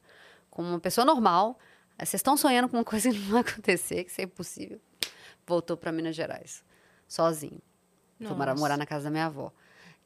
[0.50, 1.58] como uma pessoa normal.
[1.98, 4.80] Aí, Vocês estão sonhando com uma coisa que não vai acontecer, que isso é impossível.
[5.46, 6.64] Voltou para Minas Gerais,
[7.08, 7.60] sozinho.
[8.18, 9.52] Fui morar na casa da minha avó.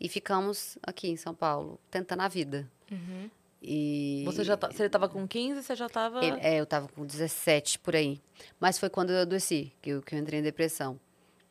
[0.01, 2.71] E ficamos aqui em São Paulo, tentando a vida.
[2.91, 3.31] Uhum.
[3.63, 6.23] E Você já tá, você tava com 15, você já tava.
[6.25, 8.21] ele- é, eu tava com 17 por aí.
[8.61, 11.01] Mas foi quando eu adoeci, que eu, que eu entrei em depressão.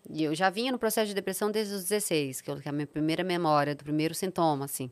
[0.10, 2.70] E eu já vinha no processo de depressão desde os 16, que, eu, que é
[2.70, 4.90] a minha primeira memória, do primeiro sintoma, assim.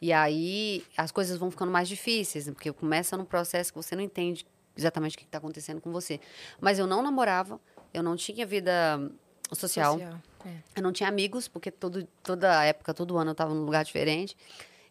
[0.00, 2.52] E aí as coisas vão ficando mais difíceis, né?
[2.52, 6.20] porque começa num processo que você não entende exatamente o que está acontecendo com você.
[6.60, 7.58] Mas eu não namorava,
[7.94, 9.10] eu não tinha vida
[9.54, 10.00] social.
[10.44, 10.50] É.
[10.76, 14.36] Eu não tinha amigos, porque todo, toda época, todo ano eu estava num lugar diferente.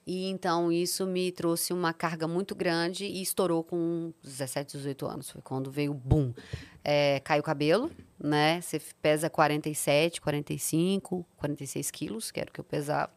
[0.08, 5.32] E então isso me trouxe uma carga muito grande e estourou com 17, 18 anos.
[5.32, 6.32] Foi quando veio o boom.
[6.84, 7.89] É, caiu o cabelo,
[8.20, 8.62] né?
[8.62, 13.12] Você pesa 47, 45, 46 quilos, que era o que eu pesava.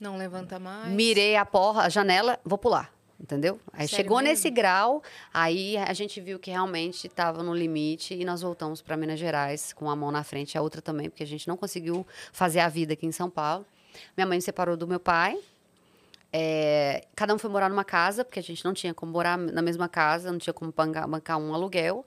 [0.00, 0.92] Não levanta mais.
[0.92, 2.92] Mirei a porra, a janela, vou pular.
[3.22, 3.60] Entendeu?
[3.72, 4.30] Aí Sério chegou mesmo?
[4.30, 5.00] nesse grau,
[5.32, 9.72] aí a gente viu que realmente estava no limite e nós voltamos para Minas Gerais
[9.72, 12.68] com a mão na frente, a outra também, porque a gente não conseguiu fazer a
[12.68, 13.64] vida aqui em São Paulo.
[14.16, 15.38] Minha mãe se separou do meu pai.
[16.32, 19.62] É, cada um foi morar numa casa, porque a gente não tinha como morar na
[19.62, 22.04] mesma casa, não tinha como bancar, bancar um aluguel.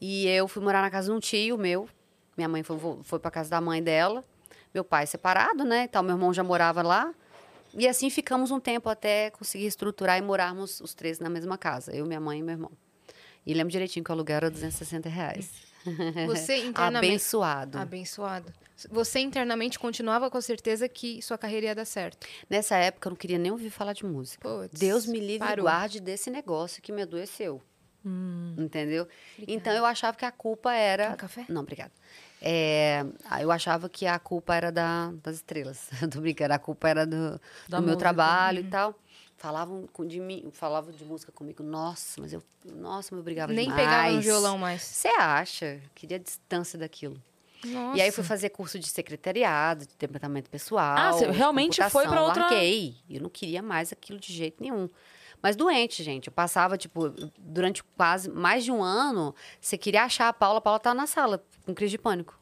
[0.00, 1.86] E eu fui morar na casa de um tio meu.
[2.34, 4.24] Minha mãe foi, foi para casa da mãe dela.
[4.72, 5.84] Meu pai separado, né?
[5.84, 7.12] Então, meu irmão já morava lá.
[7.76, 11.94] E assim ficamos um tempo até conseguir estruturar e morarmos os três na mesma casa.
[11.94, 12.72] Eu, minha mãe e meu irmão.
[13.44, 15.50] E lembro direitinho que o aluguel era 260 reais.
[16.26, 17.12] Você internamente.
[17.12, 17.78] Abençoado.
[17.78, 18.52] Abençoado.
[18.90, 22.26] Você internamente continuava com certeza que sua carreira ia dar certo.
[22.48, 24.46] Nessa época, eu não queria nem ouvir falar de música.
[24.46, 25.64] Puts, Deus me livre e parou.
[25.64, 27.62] guarde desse negócio que me adoeceu.
[28.04, 28.54] Hum.
[28.58, 29.04] Entendeu?
[29.04, 29.52] Obrigada.
[29.52, 31.06] Então, eu achava que a culpa era...
[31.06, 31.46] Quer um café?
[31.48, 31.92] Não, obrigada.
[32.40, 35.88] É, ah, eu achava que a culpa era da- das estrelas.
[36.12, 38.66] Tô brincando, a culpa era do, do meu trabalho Uhum.
[38.66, 38.94] e tal.
[39.38, 41.62] Falavam de mim, falavam de música comigo.
[41.62, 42.42] Nossa, mas eu,
[42.74, 43.84] nossa, eu brigava Nem demais.
[43.84, 44.82] pegava no violão mais.
[44.82, 45.80] Você acha?
[45.94, 47.20] Queria distância daquilo.
[47.64, 47.98] Nossa.
[47.98, 50.96] E aí fui fazer curso de secretariado, de departamento pessoal.
[50.96, 52.24] Ah, você realmente foi computação.
[52.26, 52.96] outra- Larguei.
[53.10, 54.88] Eu não queria mais aquilo de jeito nenhum.
[55.42, 56.28] Mas doente, gente.
[56.28, 60.60] Eu passava, tipo, durante quase mais de um ano, você queria achar a Paula, a
[60.60, 62.38] Paula tava na sala, com crise de pânico.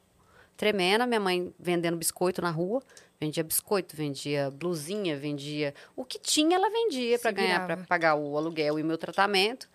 [0.57, 2.83] Tremenda, minha mãe vendendo biscoito na rua.
[3.21, 5.75] Vendia biscoito, vendia blusinha, vendia.
[5.97, 9.69] O que tinha, ela vendia para ganhar, para pagar o aluguel e o meu tratamento.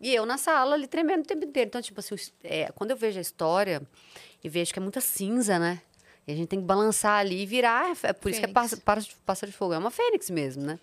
[0.00, 1.68] E eu na sala ali tremendo o tempo inteiro.
[1.68, 3.82] Então, tipo assim, é, quando eu vejo a história
[4.42, 5.82] e vejo que é muita cinza, né?
[6.26, 7.92] E a gente tem que balançar ali e virar.
[8.02, 9.14] É por isso que é Fênix.
[9.24, 9.74] passa de fogo.
[9.74, 10.78] É uma fênix mesmo, né?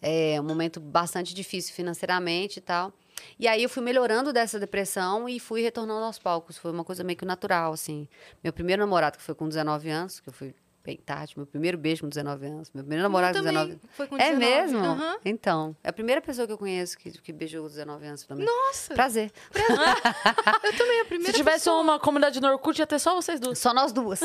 [0.00, 2.92] É um momento bastante difícil financeiramente e tal.
[3.38, 6.56] E aí eu fui melhorando dessa depressão e fui retornando aos palcos.
[6.56, 8.08] Foi uma coisa meio que natural, assim.
[8.42, 10.54] Meu primeiro namorado, que foi com 19 anos, que eu fui
[10.88, 12.70] bem tarde, meu primeiro beijo com 19 anos.
[12.72, 14.38] Meu primeiro namorado com também 19 foi com É 19.
[14.38, 14.78] mesmo?
[14.78, 15.16] Aham.
[15.22, 18.46] Então, é a primeira pessoa que eu conheço que, que beijou com 19 anos também.
[18.46, 19.30] Nossa, Prazer.
[19.54, 21.82] eu também, a Se primeira tivesse pessoa.
[21.82, 23.58] uma comunidade no Orkut, ia ter só vocês duas.
[23.58, 24.20] Só nós duas,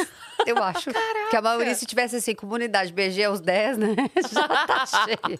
[0.48, 0.90] eu acho.
[1.30, 3.88] Que a maioria, se tivesse assim, comunidade, beijei aos 10, né?
[4.32, 5.40] Já tá cheio.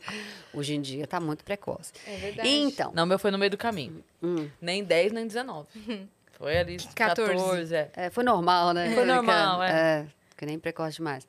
[0.54, 1.94] Hoje em dia tá muito precoce.
[2.06, 2.50] É verdade.
[2.50, 4.04] Então, Não, meu foi no meio do caminho.
[4.22, 5.68] hum, Nem 10, nem 19.
[6.34, 7.32] Foi ali 14.
[7.32, 7.90] 14, é.
[7.96, 8.94] é, foi normal, né?
[8.94, 9.78] Foi normal, Brincando.
[9.80, 10.08] é.
[10.38, 11.28] Que nem precoce demais.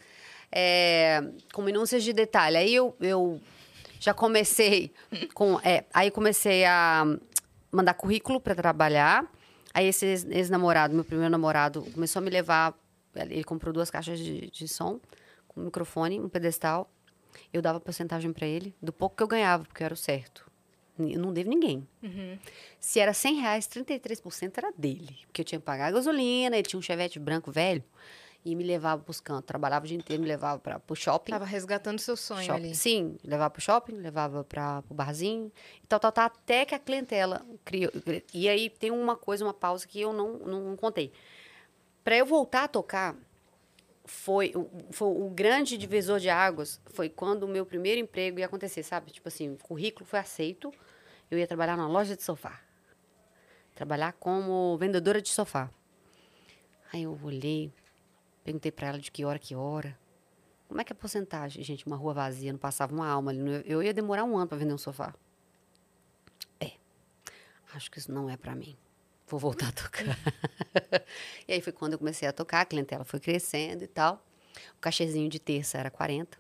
[0.50, 2.56] É, com minúcias de detalhe.
[2.56, 3.40] Aí eu, eu
[4.00, 4.92] já comecei
[5.34, 5.58] com.
[5.60, 7.04] É, aí comecei a
[7.72, 9.30] mandar currículo para trabalhar.
[9.72, 12.74] Aí esse ex- ex-namorado, meu primeiro namorado, começou a me levar.
[13.16, 15.00] Ele comprou duas caixas de, de som,
[15.48, 16.90] com um microfone, um pedestal.
[17.52, 20.48] Eu dava porcentagem para ele, do pouco que eu ganhava, porque eu era o certo.
[20.96, 21.86] Eu não devo ninguém.
[22.00, 22.38] Uhum.
[22.78, 25.18] Se era 100 reais, 33% era dele.
[25.26, 27.82] Porque eu tinha que pagar a gasolina, ele tinha um chevette branco velho
[28.44, 29.46] e me levava pros cantos.
[29.46, 31.32] Trabalhava o dia inteiro, me levava para o shopping.
[31.32, 32.66] Tava resgatando seu sonho shopping.
[32.66, 32.74] ali.
[32.74, 35.50] Sim, levava pro shopping, levava para o barzinho
[35.82, 37.90] e tal, tal, tal, até que a clientela criou.
[38.32, 41.12] E aí tem uma coisa, uma pausa que eu não, não contei.
[42.02, 43.16] Para eu voltar a tocar,
[44.04, 48.46] foi o, foi o grande divisor de águas foi quando o meu primeiro emprego ia
[48.46, 49.10] acontecer, sabe?
[49.10, 50.72] Tipo assim, o currículo foi aceito,
[51.30, 52.60] eu ia trabalhar na loja de sofá.
[53.74, 55.70] Trabalhar como vendedora de sofá.
[56.92, 57.72] Aí eu olhei,
[58.44, 59.98] perguntei para ela de que hora, que hora.
[60.68, 61.62] Como é que é a porcentagem?
[61.62, 63.40] Gente, uma rua vazia, não passava uma alma ali.
[63.64, 65.14] Eu ia demorar um ano para vender um sofá.
[66.60, 66.72] É.
[67.74, 68.76] Acho que isso não é para mim.
[69.26, 70.04] Vou voltar a tocar.
[71.48, 74.22] e aí foi quando eu comecei a tocar, a clientela foi crescendo e tal.
[74.76, 76.38] O cachezinho de terça era 40.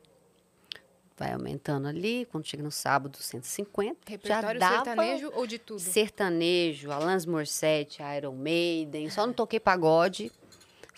[1.16, 4.00] Vai aumentando ali, quando chega no sábado, 150.
[4.04, 5.78] Repertório já dava sertanejo ou de tudo?
[5.78, 9.08] sertanejo, Alanis Morissette, Iron Maiden.
[9.10, 10.32] Só não toquei pagode,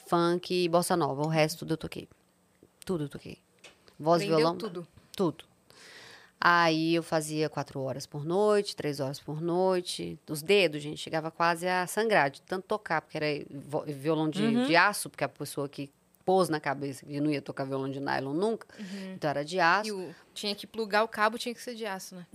[0.06, 1.22] funk e bossa nova.
[1.22, 2.08] O resto tudo eu toquei.
[2.84, 3.38] Tudo eu toquei.
[3.98, 4.56] Voz e Vendeu violão.
[4.56, 4.86] tudo.
[5.14, 5.44] Tudo.
[6.40, 10.18] Aí eu fazia quatro horas por noite, três horas por noite.
[10.28, 13.26] Os dedos, gente, chegava quase a sangrar de tanto tocar, porque era
[13.86, 15.90] violão de, de aço, porque a pessoa que
[16.26, 18.66] pôs na cabeça que não ia tocar violão de nylon nunca.
[19.14, 19.88] Então era de aço.
[19.88, 22.26] E o, tinha que plugar o cabo, tinha que ser de aço, né?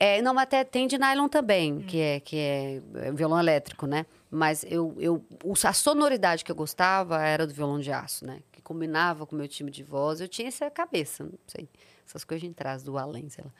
[0.00, 2.80] É, não, mas até tem de nylon também, que, é, que é
[3.12, 4.06] violão elétrico, né?
[4.34, 5.22] Mas eu, eu,
[5.62, 8.40] a sonoridade que eu gostava era do violão de aço, né?
[8.50, 10.22] Que combinava com o meu time de voz.
[10.22, 11.68] Eu tinha essa cabeça, não sei.
[12.06, 13.50] Essas coisas de trás do além, sei lá.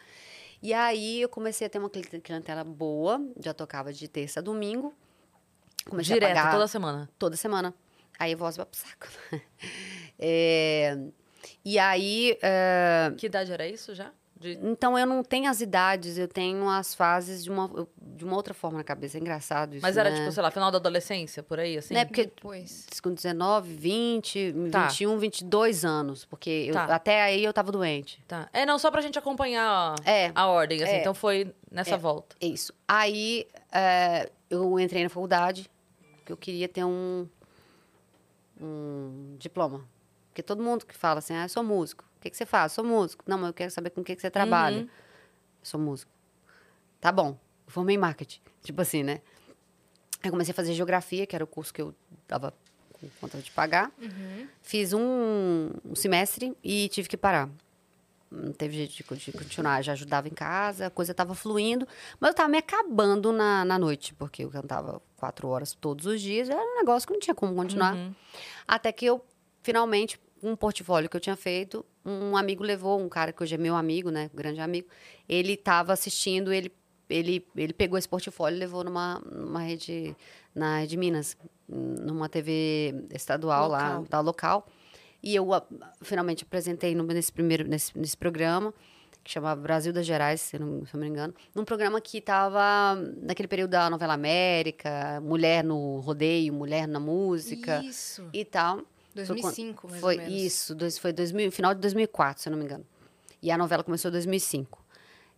[0.62, 4.42] E aí eu comecei a ter uma cli- clientela boa, já tocava de terça a
[4.42, 4.94] domingo.
[5.90, 7.10] Comecei Direto, a pagar toda semana.
[7.18, 7.74] toda semana.
[8.18, 9.08] Aí a voz vai pro saco.
[10.24, 10.96] É,
[11.64, 14.12] e aí, é, Que idade era isso já?
[14.42, 18.34] De- Então eu não tenho as idades, eu tenho as fases de uma, de uma
[18.36, 19.16] outra forma na cabeça.
[19.16, 19.82] É engraçado isso.
[19.82, 20.16] Mas era, né?
[20.18, 21.94] tipo, sei lá, final da adolescência, por aí, assim?
[21.94, 22.86] Né, porque Depois.
[23.02, 24.88] com 19, 20, Tá.
[24.88, 26.24] 21, 22 anos.
[26.24, 26.84] Porque eu- Tá.
[26.86, 28.22] até aí eu tava doente.
[28.26, 28.48] Tá.
[28.52, 30.32] É, não, só pra gente acompanhar a, É.
[30.34, 30.92] a ordem, assim.
[30.94, 31.00] É.
[31.00, 31.98] Então foi nessa É.
[31.98, 32.34] volta.
[32.40, 32.72] Isso.
[32.88, 35.70] Aí é, eu entrei na faculdade,
[36.18, 37.26] porque eu queria ter um,
[38.60, 39.84] um diploma.
[40.28, 42.04] Porque todo mundo que fala assim, ah, eu sou músico.
[42.22, 42.70] O que, que você faz?
[42.70, 43.24] Sou músico.
[43.26, 44.82] Não, mas eu quero saber com o que, que você trabalha.
[44.82, 44.82] Uhum.
[44.82, 44.88] Eu
[45.64, 46.12] sou músico.
[47.00, 47.36] Tá bom.
[47.66, 48.40] Eu formei marketing.
[48.62, 49.20] Tipo assim, né?
[50.22, 51.92] Aí comecei a fazer geografia, que era o curso que eu
[52.28, 52.54] dava
[52.92, 53.90] com conta de pagar.
[54.62, 57.50] Fiz um, um semestre e tive que parar.
[58.30, 59.82] Não teve jeito de continuar.
[59.82, 61.88] Já ajudava em casa, a coisa estava fluindo.
[62.20, 66.22] Mas eu estava me acabando na, na noite, porque eu cantava quatro horas todos os
[66.22, 66.48] dias.
[66.48, 67.96] Era um negócio que não tinha como continuar.
[67.96, 68.14] Uhum.
[68.68, 69.20] Até que eu,
[69.60, 73.58] finalmente, um portfólio que eu tinha feito, um amigo levou, um cara que hoje é
[73.58, 74.30] meu amigo, né?
[74.34, 74.88] Grande amigo.
[75.28, 76.72] Ele estava assistindo, ele,
[77.08, 80.16] ele, ele pegou esse portfólio e levou numa, numa rede,
[80.54, 81.36] na Rede Minas,
[81.68, 84.06] numa TV estadual lá, Local.
[84.10, 84.66] da local.
[85.22, 85.62] E eu a-
[86.02, 88.74] finalmente apresentei no- nesse primeiro, nesse, nesse programa,
[89.22, 91.32] que chamava Brasil das Gerais, se não, se não me engano.
[91.54, 97.80] Num programa que estava naquele período da novela América, mulher no rodeio, mulher na música
[97.84, 98.28] Isso.
[98.32, 98.80] e tal.
[99.14, 100.32] Foi quando- 2005, mais foi menos.
[100.34, 102.86] isso, dois, foi 2000, final de 2004, se eu não me engano.
[103.42, 104.82] E a novela começou em 2005.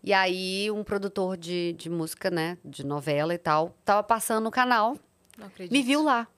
[0.03, 4.51] E aí, um produtor de, de música, né, de novela e tal, tava passando no
[4.51, 4.97] canal,
[5.39, 5.73] Não acredito.
[5.73, 6.29] me viu lá.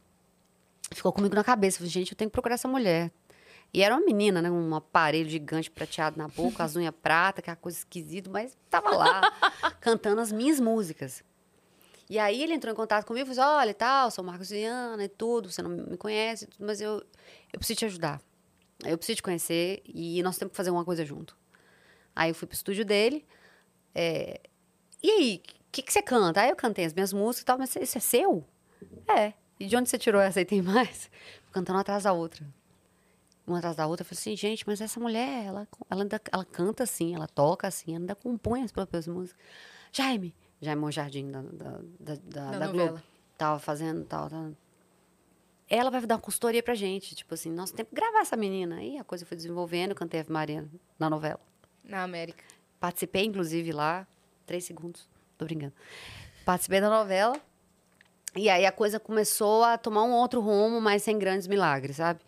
[0.94, 1.78] Ficou comigo na cabeça.
[1.78, 3.10] Falei, gente, eu tenho que procurar essa mulher.
[3.74, 4.48] E era uma menina, né?
[4.48, 9.20] Um aparelho gigante prateado na boca, as unhas prata, aquela coisa esquisita, mas tava lá,
[9.80, 11.24] cantando as minhas músicas.
[12.08, 15.04] E aí ele entrou em contato comigo e falou assim, olha tal, sou Marcos Viana
[15.04, 17.02] e tudo, você não me conhece, mas eu,
[17.52, 18.20] eu preciso te ajudar.
[18.84, 21.36] Eu preciso te conhecer e nós temos que fazer uma coisa junto.
[22.14, 23.26] Aí eu fui pro estúdio dele.
[23.94, 24.40] é,
[25.02, 26.40] e aí, o que, que você canta?
[26.40, 28.44] Aí eu cantei as minhas músicas e tal, mas isso é seu?
[29.08, 29.32] É.
[29.58, 31.10] E de onde você tirou essa aí tem mais?
[31.52, 32.46] Cantando atrás da outra.
[33.46, 34.02] Uma atrás da outra.
[34.02, 37.92] Eu falei assim, gente, mas essa mulher, ela, ela, ela canta assim, ela toca assim,
[37.92, 39.40] ela ainda compõe as próprias músicas.
[39.92, 42.66] Jaime, Jaime é Jardim da, da, da, da, Da.
[42.68, 43.02] Globo.
[43.36, 44.52] Tava fazendo tal, tal.
[45.68, 47.14] Ela vai dar uma consultoria pra gente.
[47.14, 48.76] Tipo assim, nosso tempo gravar essa menina.
[48.76, 50.66] Aí a coisa foi desenvolvendo, eu cantei Ave Maria
[50.98, 51.40] na novela.
[51.84, 52.42] Na América.
[52.80, 54.06] Participei, inclusive, lá.
[54.46, 55.08] Três segundos.
[55.36, 55.74] Tô brincando.
[56.44, 57.38] Participei da novela.
[58.34, 62.20] E aí a coisa começou a tomar um outro rumo, mas sem grandes milagres, sabe?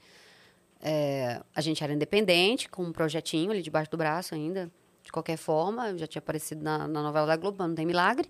[0.80, 4.70] É, a gente era independente, com um projetinho ali debaixo do braço ainda.
[5.08, 8.28] De qualquer forma, já tinha aparecido na, na novela da Globo, não tem milagre.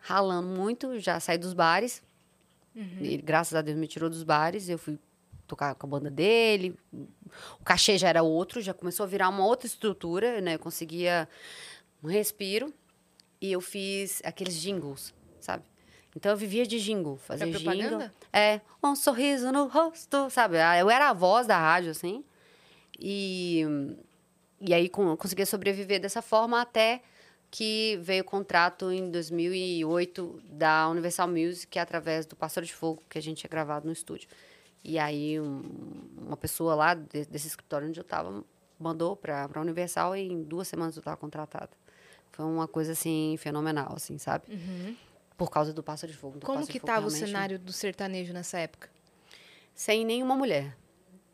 [0.00, 2.02] Ralando muito, já saí dos bares.
[2.74, 4.68] Ele, graças a Deus, me tirou dos bares.
[4.68, 4.98] Eu fui
[5.46, 6.76] tocar com a banda dele.
[7.60, 10.56] O cachê já era outro, já começou a virar uma outra estrutura, né?
[10.56, 11.28] Eu conseguia
[12.02, 12.74] um respiro.
[13.40, 15.62] E eu fiz aqueles jingles, sabe?
[16.16, 17.62] Então eu vivia de jingle, fazia jingle.
[17.62, 18.14] propaganda?
[18.32, 20.58] É, um sorriso no rosto, sabe?
[20.58, 22.24] Ah, Eu era a voz da rádio, assim.
[22.98, 23.64] E,
[24.66, 27.02] e aí com, conseguia sobreviver dessa forma até
[27.50, 33.18] que veio o contrato em 2008 da Universal Music através do Pássaro de Fogo que
[33.18, 34.28] a gente tinha gravado no estúdio.
[34.82, 35.62] E aí um-
[36.26, 38.44] uma pessoa lá de- desse escritório onde eu estava
[38.78, 41.70] mandou para a Universal e em duas semanas eu estava contratada.
[42.32, 44.44] Foi uma coisa assim fenomenal, assim, sabe?
[45.36, 46.38] Por causa do Pássaro de Fogo.
[46.38, 48.88] do Como Pássaro que de Fogo, tava o cenário do sertanejo nessa época?
[49.76, 50.76] sem nenhuma mulher.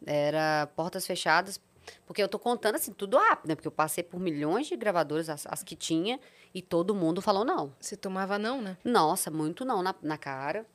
[0.07, 1.61] Era portas fechadas,
[2.07, 3.55] porque eu tô contando assim, tudo rápido, né?
[3.55, 6.19] Porque eu passei por milhões de gravadoras, as, as que tinha,
[6.55, 7.73] e todo mundo falou não.
[7.81, 8.77] Você tomava não, né?
[8.85, 10.67] Nossa, muito não na, na cara.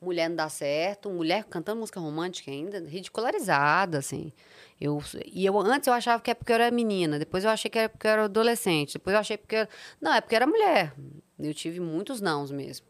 [0.00, 4.32] Mulher não dá certo, mulher cantando música romântica ainda, ridicularizada, assim.
[4.80, 7.70] Eu, e eu antes eu achava que é porque eu era menina, depois eu achei
[7.70, 9.68] que era porque eu era adolescente, depois eu achei porque eu,
[10.00, 10.92] não, é porque eu era mulher.
[11.38, 12.84] Eu tive muitos nãos mesmo.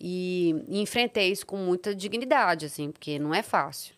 [0.00, 3.94] E, e enfrentei isso com muita dignidade, assim, porque não é fácil.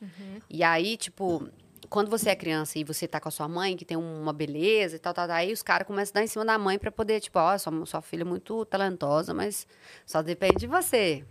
[0.49, 1.49] E aí, tipo,
[1.88, 4.96] quando você é criança e você tá com a sua mãe, que tem uma beleza
[4.96, 6.90] e tal, tal, tal, aí os caras começam a dar em cima da mãe pra
[6.92, 9.66] poder, tipo, ó, sua, sua filha é muito talentosa, mas
[10.05, 11.25] só depende de você.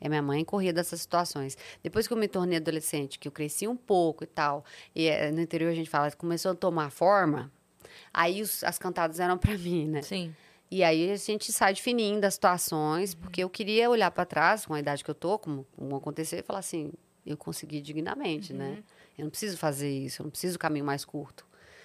[0.00, 1.56] É, minha mãe corria dessas situações.
[1.82, 4.64] Depois que eu me tornei adolescente, que eu cresci um pouco e tal,
[4.94, 7.50] e eh, no interior a gente fala, começou a tomar forma,
[8.14, 10.02] aí os- as cantadas eram pra mim, né?
[10.02, 10.34] Sim.
[10.70, 14.66] E aí a gente sai de fininho das situações, porque eu queria olhar para trás,
[14.66, 16.92] com a idade que eu tô, como, como acontecer, e falar assim,
[17.26, 18.82] eu consegui dignamente, né?
[19.18, 21.44] Eu não preciso fazer isso, eu não preciso o caminho mais curto.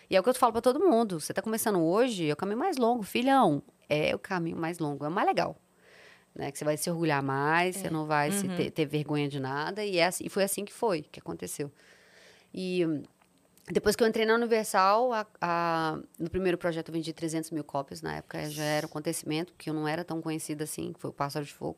[0.10, 2.36] E é o que eu falo para todo mundo, você tá começando hoje, é o
[2.36, 5.58] caminho mais longo, filhão, é o caminho mais longo, é o mais legal.
[6.36, 6.52] Né?
[6.52, 9.84] Que você vai se orgulhar mais, você não vai se ter, ter vergonha de nada,
[9.84, 11.72] e, é assim, e foi assim que foi, que aconteceu.
[12.54, 12.86] E
[13.72, 17.64] Depois que eu entrei na Universal, a- a- no primeiro projeto eu vendi 300 mil
[17.64, 18.02] cópias.
[18.02, 21.10] Na época já era um acontecimento, porque eu não era tão conhecida assim, que foi
[21.10, 21.78] o Pássaro de Fogo.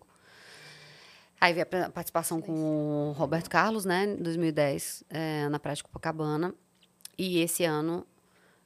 [1.40, 6.54] Aí veio a participação com o Roberto Carlos, né, em 2010, eh, na de Copacabana.
[7.18, 8.06] E esse ano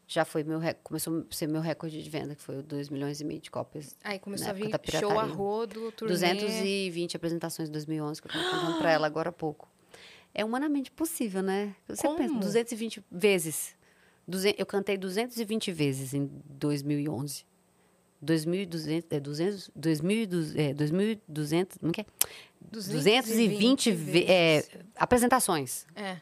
[0.07, 3.19] já foi meu começou a ser meu recorde de venda, que foi o 2 milhões
[3.21, 3.95] e meio de cópias.
[4.03, 6.13] Aí começou a vir show a rodo, turnê.
[6.13, 9.67] 220 apresentações em 2011, que eu estava contando para ela agora há pouco.
[10.33, 11.75] É humanamente possível, né?
[11.87, 12.17] Você Como?
[12.19, 13.75] pensa, 220 vezes.
[14.27, 17.45] Duze- Eu cantei 220 vezes em 2011.
[18.21, 22.05] 2.200, é, 200, 2.200, é, 2.200, como que é?
[22.61, 24.63] 220 ve- é,
[24.95, 25.85] apresentações.
[25.95, 26.17] É.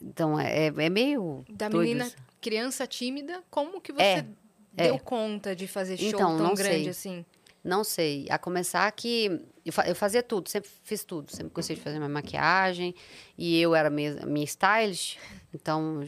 [0.00, 2.16] Então, é, é meio Da menina isso.
[2.40, 4.26] criança tímida, como que você É,
[4.72, 4.98] deu é.
[4.98, 6.88] conta de fazer show Então, tão grande sei.
[6.88, 7.24] assim?
[7.62, 8.26] Não sei.
[8.28, 11.30] A começar que eu, fa- eu fazia tudo, sempre fiz tudo.
[11.34, 12.94] Sempre gostei de fazer minha maquiagem.
[13.38, 15.16] E eu era minha, minha stylist,
[15.54, 16.00] então,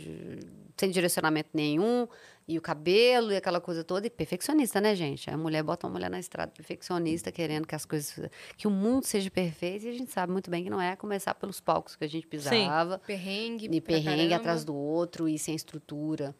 [0.76, 2.06] sem direcionamento nenhum.
[2.48, 4.06] E o cabelo e aquela coisa toda.
[4.06, 5.28] E perfeccionista, né, gente?
[5.28, 8.30] A mulher bota uma mulher na estrada perfeccionista, querendo que as coisas.
[8.56, 9.84] que o mundo seja perfeito.
[9.86, 12.26] E a gente sabe muito bem que não é começar pelos palcos que a gente
[12.26, 12.54] pisava.
[13.00, 16.34] Perrengue, E perrengue atrás do outro e sem estrutura.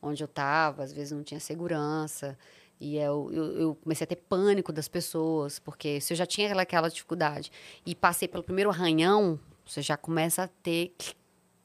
[0.00, 2.38] Onde eu estava, às vezes não tinha segurança.
[2.80, 6.46] E eu, eu, eu comecei a ter pânico das pessoas, porque se eu já tinha
[6.46, 7.52] aquela, aquela dificuldade
[7.84, 10.94] e passei pelo primeiro arranhão, você já começa a ter,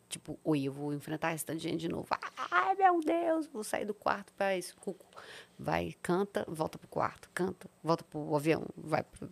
[0.09, 2.07] tipo, oi, eu vou enfrentar esse tanto de gente de novo.
[2.51, 4.75] Ai, meu Deus, vou sair do quarto para isso.
[4.77, 5.05] Cuco.
[5.57, 9.27] Vai, canta, volta pro quarto, canta, volta pro avião, vai pro...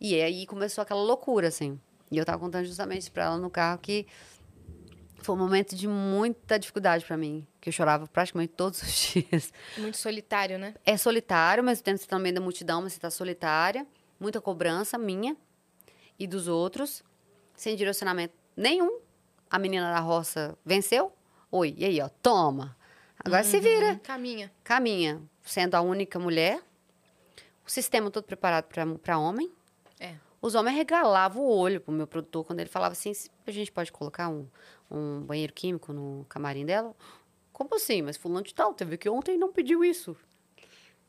[0.00, 1.78] E aí começou aquela loucura, assim.
[2.10, 4.06] E eu tava contando justamente para ela no carro que
[5.24, 9.52] foi um momento de muita dificuldade para mim, que eu chorava praticamente todos os dias.
[9.78, 10.74] Muito solitário, né?
[10.84, 13.86] É solitário, mas no meio da multidão, mas você tá solitária.
[14.20, 15.36] Muita cobrança minha
[16.18, 17.02] e dos outros,
[17.56, 19.00] sem direcionamento nenhum.
[19.54, 21.12] A menina da roça venceu.
[21.48, 22.76] Oi, e aí, ó, toma.
[23.24, 24.52] Agora se vira, Caminha.
[24.64, 25.22] caminha.
[25.44, 26.60] Sendo a única mulher,
[27.64, 28.66] o sistema todo preparado
[28.98, 29.48] para homem.
[30.00, 30.16] É.
[30.42, 33.70] Os homens regalavam o olho pro meu produtor quando ele falava assim: "Se a gente
[33.70, 34.48] pode colocar um,
[34.90, 36.92] um banheiro químico no camarim dela?
[37.52, 38.02] Como assim?
[38.02, 40.16] Mas fulano de tal, teve que ontem não pediu isso.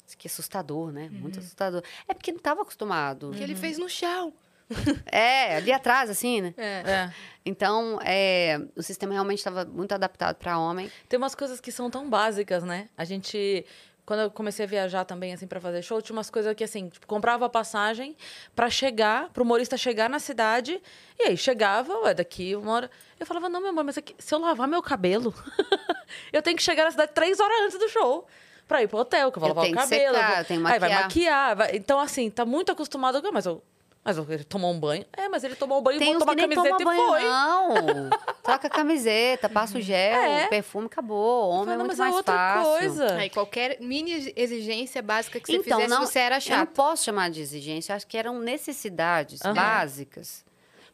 [0.05, 1.09] Isso que é assustador, né?
[1.09, 1.81] Muito assustador.
[2.07, 3.31] É porque não estava acostumado.
[3.31, 4.31] Que ele fez no chão.
[5.11, 6.53] É, ali atrás, assim, né?
[6.57, 6.83] É.
[6.85, 7.13] É.
[7.45, 10.91] Então, é, o sistema realmente estava muito adaptado para homem.
[11.07, 12.89] Tem umas coisas que são tão básicas, né?
[12.97, 13.65] A gente.
[14.05, 16.89] Quando eu comecei a viajar também, assim, pra fazer show, tinha umas coisas que, assim,
[16.89, 18.15] tipo, comprava a passagem
[18.55, 20.79] pra chegar, pro humorista chegar na cidade.
[21.17, 22.91] E aí, chegava, ué, daqui uma hora.
[23.19, 25.33] Eu falava, não, meu amor, mas aqui, se eu lavar meu cabelo,
[26.31, 28.27] eu tenho que chegar na cidade três horas antes do show.
[28.67, 30.15] Pra ir pro hotel, que eu vou Eu lavar o cabelo.
[30.15, 31.03] secar, vou- eu tenho que Aí vai maquiar.
[31.03, 31.55] maquiar.
[31.55, 33.21] vai- Então, assim, tá muito acostumado.
[33.21, 33.63] com- Mas eu.
[34.05, 35.03] Mas ele tomou um banho.
[35.17, 37.23] É, mas ele tomou um banho, Tem que uma nem camiseta toma e banho, foi.
[37.23, 38.09] não.
[38.43, 40.47] Troca a camiseta, passa o gel, É.
[40.47, 41.49] perfume, acabou.
[41.49, 42.71] Homem é não, muito mas é mais outra fácil.
[42.71, 43.13] coisa.
[43.15, 46.69] Aí qualquer mini exigência básica que você Então, fizesse, não, você era Eu não chato.
[46.75, 49.55] posso chamar de exigência, eu acho que eram necessidades Aham.
[49.55, 50.45] básicas.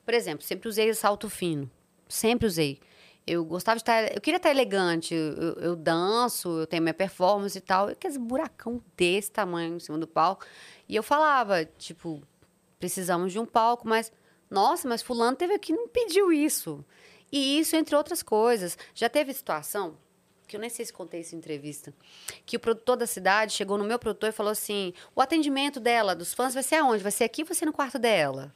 [0.06, 1.69] Por exemplo, sempre usei salto fino.
[2.08, 2.80] Sempre usei.
[3.28, 4.15] Eu gostava de estar.
[4.15, 5.13] Eu queria estar elegante.
[5.13, 7.89] Eu, eu- eu danço, eu tenho minha performance e tal.
[7.89, 10.45] E aqueles buracão desse tamanho em cima do palco.
[10.89, 12.21] E eu falava, tipo,
[12.82, 14.12] precisamos de um palco, mas.
[14.50, 16.84] Nossa, mas Fulano teve aqui e não pediu isso.
[17.32, 18.78] E isso, entre outras coisas.
[18.94, 19.98] Já teve situação,
[20.46, 21.94] que eu nem sei se contei isso em entrevista,
[22.46, 26.13] que o produtor da cidade chegou no meu produtor e falou assim: o atendimento dela,
[26.13, 27.02] dos fãs, vai ser aonde?
[27.02, 28.54] Vai ser aqui ou vai ser no quarto dela?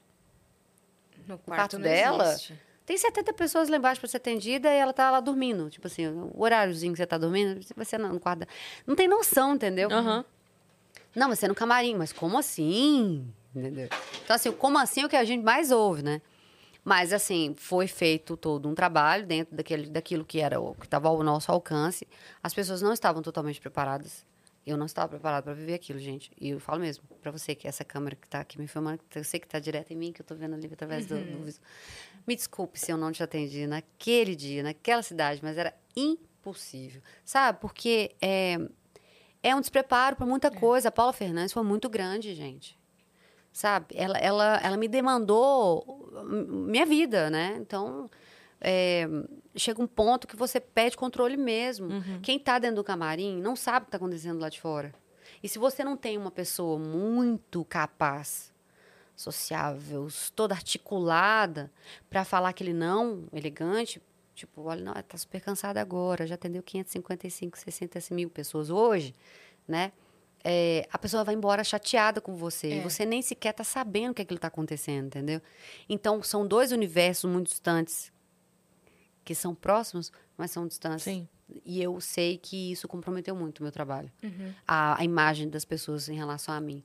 [1.25, 2.31] No quarto quarto não dela?
[2.31, 2.59] existe.
[2.85, 5.69] Tem 70 pessoas lá embaixo para ser atendida e ela tá lá dormindo.
[5.71, 8.51] Tipo assim, o horáriozinho que você tá dormindo, vai ser no quarto dela.
[8.85, 9.89] Não tem noção, entendeu?
[9.91, 10.23] Aham.
[11.15, 11.95] Não, vai ser no camarim.
[11.95, 13.25] Mas como assim?
[13.55, 13.87] Entendeu?
[14.23, 16.21] Então, assim, como assim é o que a gente mais ouve, né?
[16.83, 21.07] Mas, assim, foi feito todo um trabalho dentro daquele, daquilo que era o que estava
[21.07, 22.07] ao nosso alcance.
[22.43, 24.23] As pessoas não estavam totalmente preparadas.
[24.65, 26.31] Eu não estava preparada para viver aquilo, gente.
[26.39, 29.23] E eu falo mesmo para você que essa câmera que está aqui me filmando, eu
[29.23, 31.63] sei que está direto em mim, que eu estou vendo ali através do, do visual.
[32.25, 37.01] Me desculpe se eu não te atendi naquele dia, naquela cidade, mas era impossível.
[37.23, 37.59] Sabe?
[37.59, 38.57] Porque é,
[39.41, 40.89] é um despreparo para muita coisa.
[40.89, 42.77] A Paula Fernandes foi muito grande, gente.
[43.55, 43.95] Sabe?
[43.95, 47.55] Ela, ela, ela me demandou minha vida, né?
[47.57, 48.09] Então,
[48.59, 49.07] é,
[49.55, 51.87] chega um ponto que você perde controle mesmo.
[52.21, 54.93] Quem está dentro do camarim não sabe o que está acontecendo lá de fora.
[55.41, 58.53] E se você não tem uma pessoa muito capaz,
[59.15, 61.71] sociável, toda articulada,
[62.09, 64.01] para falar aquele não elegante,
[64.33, 69.15] tipo, olha, não, está super cansada agora, já atendeu 555, 60 mil pessoas hoje,
[69.65, 69.93] né?
[70.47, 72.67] É, a pessoa vai embora chateada com você.
[72.67, 72.77] É.
[72.77, 75.41] E você nem sequer está sabendo o que aquilo está acontecendo, entendeu?
[75.89, 78.13] Então, são dois universos muito distantes
[79.23, 81.03] que são próximos, mas são distantes.
[81.03, 81.27] Sim.
[81.65, 84.11] E eu sei que isso comprometeu muito o meu trabalho.
[84.21, 84.53] Uhum.
[84.67, 86.83] A, a imagem das pessoas em relação a mim.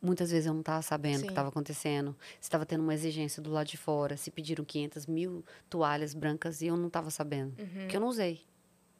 [0.00, 2.16] Muitas vezes eu não estava sabendo o que estava acontecendo.
[2.40, 6.60] Se estava tendo uma exigência do lado de fora, se pediram 500 mil toalhas brancas
[6.60, 7.54] e eu não estava sabendo.
[7.80, 8.42] Porque eu não usei.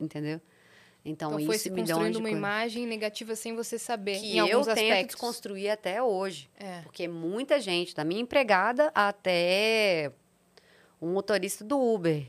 [0.00, 0.40] Entendeu?
[1.04, 1.28] Então.
[1.32, 4.78] Então foi isso se construindo uma imagem negativa sem você saber, que eu alguns tento
[4.78, 5.06] aspectos.
[5.08, 6.48] desconstruir até hoje.
[6.58, 6.80] É.
[6.80, 10.10] Porque muita gente, da minha empregada até
[11.00, 12.26] um motorista do Uber.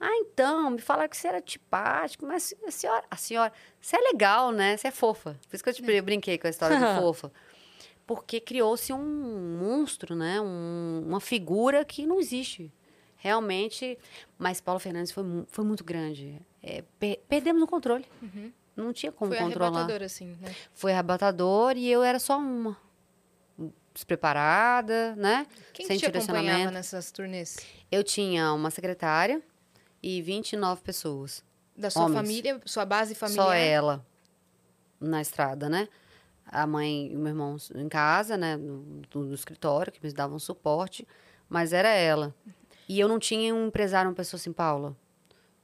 [0.00, 4.00] Ah, então, me falaram que você era antipático, mas a senhora, a senhora, você é
[4.00, 4.76] legal, né?
[4.76, 5.36] Você é fofa.
[5.48, 7.32] Por isso que eu te brin- brinquei com a história de fofa.
[8.06, 10.40] Porque criou-se um monstro, né?
[10.40, 12.70] Um- uma figura que não existe.
[13.16, 13.98] Realmente,
[14.38, 16.40] mas Paulo Fernandes foi, foi muito grande.
[16.62, 18.04] É, per- perdemos o controle.
[18.76, 19.36] Não tinha como Uhum.
[19.38, 20.54] Foi controlar arrebatador, assim, né?
[20.74, 22.76] foi arrebatador e eu era só uma.
[23.92, 25.46] Despreparada, né?
[25.72, 27.56] Quem Sem te acompanhava nessas turnês?
[27.90, 29.42] Eu tinha uma secretária
[30.02, 31.42] e 29 pessoas.
[31.76, 32.16] Da sua Homens.
[32.20, 33.44] família, sua base familiar?
[33.46, 34.06] Só ela
[35.00, 35.88] na estrada, né?
[36.46, 38.56] A mãe e o meu irmão em casa, né?
[38.56, 41.06] No, no- no escritório, que me davam suporte,
[41.48, 42.34] mas era ela.
[42.88, 44.96] E eu não tinha um empresário, uma pessoa assim, Paula,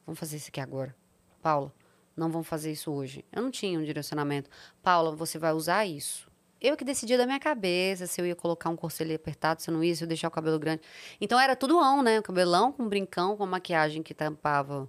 [0.07, 0.95] vamos fazer isso aqui agora.
[1.43, 1.73] Paula,
[2.17, 3.25] não vamos fazer isso hoje.
[3.33, 4.49] Eu não tinha um direcionamento.
[4.83, 6.31] Paula, você vai usar isso.
[6.61, 9.75] Eu que decidia da minha cabeça se eu ia colocar um corselet apertado, se eu
[9.75, 10.81] não ia, se eu deixar o cabelo grande.
[11.21, 12.19] Então era tudo ão, né?
[12.19, 14.89] O cabelão com brincão, com maquiagem que tampava,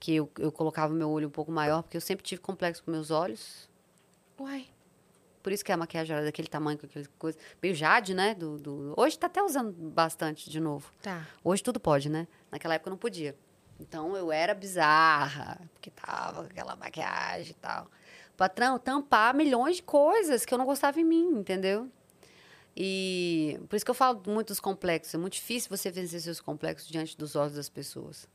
[0.00, 2.90] que eu, eu colocava meu olho um pouco maior, porque eu sempre tive complexo com
[2.90, 3.68] meus olhos.
[4.40, 4.66] Uai.
[5.42, 7.38] Por isso que a maquiagem era daquele tamanho, com aquela coisa.
[7.62, 8.34] Meio jade, né?
[8.34, 8.94] Do, do...
[8.96, 10.90] Hoje tá até usando bastante de novo.
[11.00, 11.24] Tá.
[11.44, 12.26] Hoje tudo pode, né?
[12.50, 13.36] Naquela época não podia.
[13.78, 17.90] Então eu era bizarra, porque tava com aquela maquiagem e tal.
[18.36, 21.90] Pra tram- tampar milhões de coisas que eu não gostava em mim, entendeu?
[22.78, 25.14] E por isso que eu falo muito dos complexos.
[25.14, 28.28] É muito difícil você vencer seus complexos diante dos olhos das pessoas.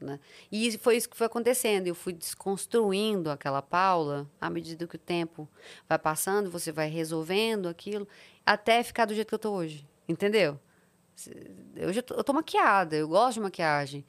[0.00, 0.20] Né?
[0.52, 1.88] E foi isso que foi acontecendo.
[1.88, 5.48] Eu fui desconstruindo aquela Paula à medida que o tempo
[5.88, 8.06] vai passando, você vai resolvendo aquilo,
[8.46, 9.84] até ficar do jeito que eu tô hoje.
[10.08, 10.58] Entendeu?
[11.86, 14.04] Hoje eu tô, eu tô maquiada, eu gosto de maquiagem.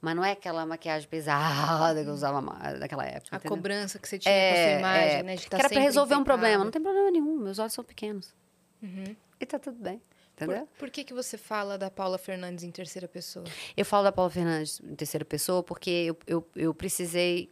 [0.00, 3.34] Mas não é aquela maquiagem pesada que eu usava naquela época.
[3.34, 3.56] A entendeu?
[3.56, 5.36] cobrança que você tinha com a sua imagem, né?
[5.36, 6.64] De que tá era pra resolver um problema.
[6.64, 8.34] Não tem problema nenhum, meus olhos são pequenos.
[8.82, 9.16] Uhum.
[9.40, 10.00] E tá tudo bem,
[10.36, 10.68] Por, entendeu?
[10.78, 13.44] por que, que você fala da Paula Fernandes em terceira pessoa?
[13.76, 17.50] Eu falo da Paula Fernandes em terceira pessoa porque eu, eu, eu precisei.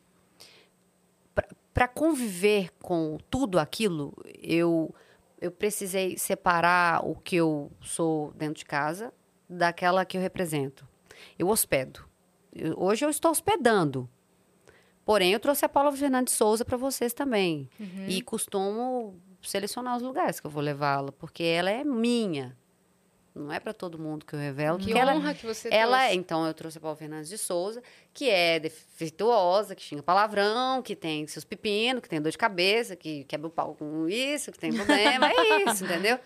[1.73, 4.95] Para conviver com tudo aquilo, eu,
[5.41, 9.13] eu precisei separar o que eu sou dentro de casa
[9.49, 10.87] daquela que eu represento.
[11.37, 12.09] Eu hospedo.
[12.77, 14.09] Hoje eu estou hospedando.
[15.05, 17.69] Porém, eu trouxe a Paula Fernandes Souza para vocês também.
[18.09, 22.57] E costumo selecionar os lugares que eu vou levá-la, porque ela é minha.
[23.35, 24.79] Não é para todo mundo que eu revelo.
[24.79, 26.19] Que porque ela, honra que você ela é, trouxe.
[26.19, 27.83] então, eu trouxe a Paula Fernandes de Souza,
[28.13, 32.95] que é defeituosa, que xinga palavrão, que tem seus pepinos, que tem dor de cabeça,
[32.95, 36.19] que quebra o pau com isso, que tem problema, é isso, entendeu?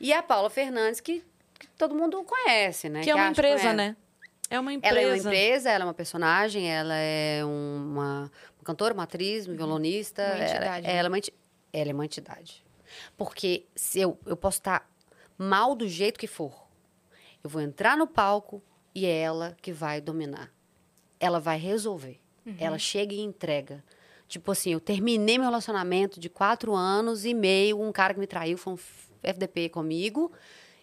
[0.00, 1.22] E a Paula Fernandes, que,
[1.58, 3.02] que todo mundo conhece, né?
[3.02, 3.96] Que é uma acha que empresa, né?
[4.50, 4.98] É uma empresa.
[4.98, 9.46] Ela é uma empresa, ela é uma personagem, ela é uma, uma cantora, uma atriz,
[9.46, 10.22] uma violonista.
[10.22, 10.96] Uma ela- entidade, né?
[10.96, 11.18] Ela, é uma,
[11.72, 12.64] ela é uma entidade.
[13.16, 14.88] Porque se eu, eu posso estar
[15.36, 16.66] mal do jeito que for.
[17.44, 18.62] Eu vou entrar no palco
[18.94, 20.50] e é ela que vai dominar.
[21.20, 22.18] Ela vai resolver.
[22.58, 23.84] Ela chega e entrega.
[24.26, 28.26] Tipo assim, eu terminei meu relacionamento de quatro anos e meio, um cara que me
[28.26, 28.78] traiu foi um
[29.22, 30.32] FDP comigo.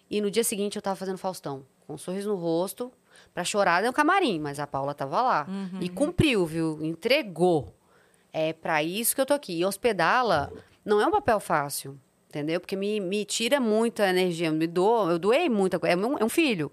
[0.10, 2.92] E no dia seguinte eu tava fazendo Faustão, com um sorriso no rosto,
[3.34, 5.48] pra chorar no camarim, mas a Paula tava lá.
[5.82, 6.80] E cumpriu, viu?
[6.84, 7.74] Entregou.
[8.32, 9.60] É para isso que eu tô aqui.
[9.60, 10.52] E hospedá-la
[10.84, 11.98] não é um papel fácil,
[12.30, 12.60] entendeu?
[12.60, 15.94] Porque me, me tira muita energia, me dou, eu doei muita coisa.
[15.94, 16.72] É um, é um filho.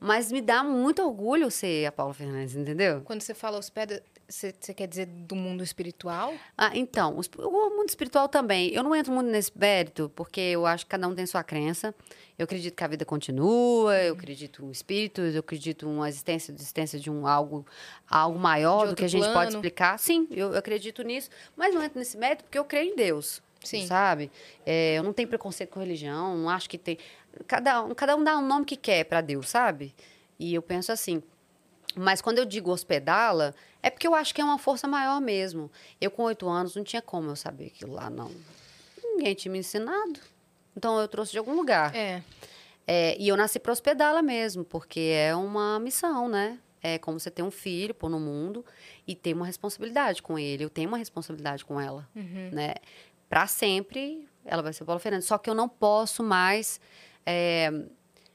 [0.00, 3.02] Mas me dá muito orgulho ser a Paula Fernandes, entendeu?
[3.04, 6.34] Quando você fala hospeda, você, quer dizer do mundo espiritual?
[6.56, 8.70] Ah, então, os- o mundo espiritual também.
[8.72, 11.94] Eu não entro muito nesse mérito, porque eu acho que cada um tem sua crença.
[12.38, 16.52] Eu acredito que a vida continua, eu acredito em espíritos, eu acredito em uma existência,
[16.52, 17.64] existência de um algo,
[18.08, 19.48] algo maior do que a gente pode plano.
[19.50, 19.98] explicar.
[19.98, 23.42] Sim, eu, eu acredito nisso, mas não entro nesse mérito porque eu creio em Deus.
[23.62, 23.86] Sim.
[23.86, 24.30] Sabe?
[24.66, 26.98] É, eu não tenho preconceito com religião, não acho que tem.
[27.46, 29.94] Cada um, cada um dá um nome que quer para Deus, sabe?
[30.38, 31.22] E eu penso assim.
[31.96, 35.70] Mas quando eu digo hospedá-la, é porque eu acho que é uma força maior mesmo.
[36.00, 38.30] Eu, com oito anos, não tinha como eu saber aquilo lá, não.
[39.02, 40.20] Ninguém tinha me ensinado.
[40.76, 41.94] Então, eu trouxe de algum lugar.
[41.94, 42.22] É.
[42.86, 46.58] É, e eu nasci para hospedá-la mesmo, porque é uma missão, né?
[46.82, 48.64] É como você ter um filho, pôr no mundo
[49.06, 50.64] e ter uma responsabilidade com ele.
[50.64, 52.06] Eu tenho uma responsabilidade com ela,
[52.52, 52.74] né?
[53.26, 55.26] Para sempre, ela vai ser Paula Fernandes.
[55.26, 56.78] Só que eu não posso mais
[57.24, 57.70] é,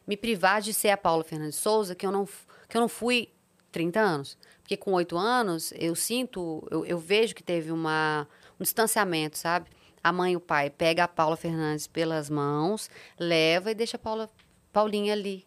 [0.07, 2.27] me privar de ser a Paula Fernandes Souza, que eu não,
[2.67, 3.31] que eu não fui
[3.71, 4.37] 30 anos.
[4.61, 8.27] Porque com oito anos, eu sinto, eu, eu vejo que teve uma,
[8.59, 9.69] um distanciamento, sabe?
[10.03, 12.89] A mãe e o pai pega a Paula Fernandes pelas mãos,
[13.19, 14.29] leva e deixa a Paula,
[14.71, 15.45] Paulinha ali.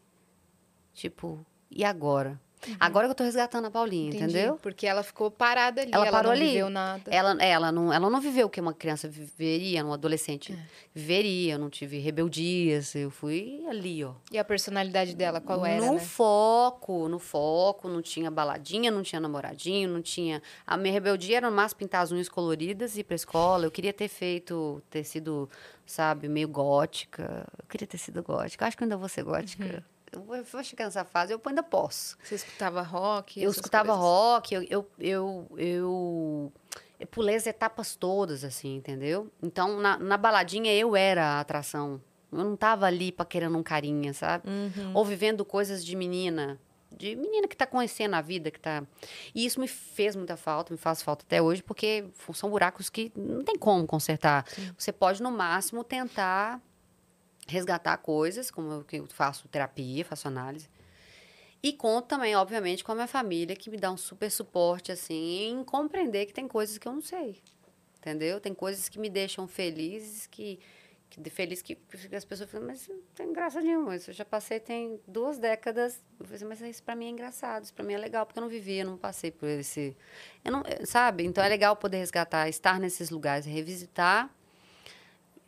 [0.93, 2.41] Tipo, e agora?
[2.79, 4.25] Agora que eu tô resgatando a Paulinha, Entendi.
[4.25, 4.59] entendeu?
[4.63, 6.49] Porque ela ficou parada ali, Ela ela, parou não ali.
[6.51, 7.03] viveu nada.
[7.11, 10.57] Ela, ela, não, ela não viveu o que uma criança viveria, um adolescente
[10.95, 11.55] viveria.
[11.55, 14.13] Eu não tive rebeldias, eu fui ali, ó.
[14.31, 15.99] E a personalidade dela, qual era, no né?
[16.01, 20.43] foco, no foco, não tinha baladinha, não tinha namoradinho, não tinha.
[20.67, 23.65] A minha rebeldia era no máximo pintar as unhas coloridas e ir pra escola.
[23.65, 25.49] Eu queria ter feito, ter sido,
[25.87, 27.47] sabe, meio gótica.
[27.59, 28.65] Eu queria ter sido gótica.
[28.65, 29.65] Eu acho que ainda vou ser gótica.
[29.65, 29.83] Uhum.
[30.13, 32.19] Eu vou, chegar nessa fase, eu ainda posso.
[32.23, 33.43] Você escutava rock?
[33.43, 34.05] Eu escutava coisas?
[34.05, 36.53] rock, eu, eu, eu, eu,
[37.01, 39.33] eu pulei as etapas todas, assim, entendeu?
[39.43, 42.01] Então, na, na baladinha, eu era a atração.
[42.31, 44.49] Eu não tava ali paquerando um carinha, sabe?
[44.95, 46.61] Ou vivendo coisas de menina.
[46.91, 48.85] De menina que tá conhecendo a vida, que tá...
[49.35, 52.05] E isso me fez muita falta, me faz falta até hoje, porque
[52.35, 54.47] são buracos que não tem como consertar.
[54.77, 56.61] Você pode, no máximo, tentar
[57.47, 60.69] resgatar coisas, como eu, faço terapia, faço análise.
[61.63, 65.49] E conto também, obviamente, com a minha família, que me dá um super suporte, assim,
[65.49, 67.41] em compreender que tem coisas que eu não sei.
[67.99, 68.41] Entendeu?
[68.41, 70.59] Tem coisas que me deixam felizes, que,
[71.09, 71.79] que feliz que,
[72.17, 73.95] as pessoas falam, mas não tem graça nenhuma.
[73.95, 76.03] Isso eu já passei tem duas décadas.
[76.19, 78.41] Eu falei, assim, mas isso pra mim é engraçado, isso pra mim é legal, porque
[78.41, 79.97] eu não vivi, eu não passei por esse.
[80.45, 81.25] Eu não, sabe?
[81.25, 84.29] Então é legal poder resgatar, estar nesses lugares, revisitar.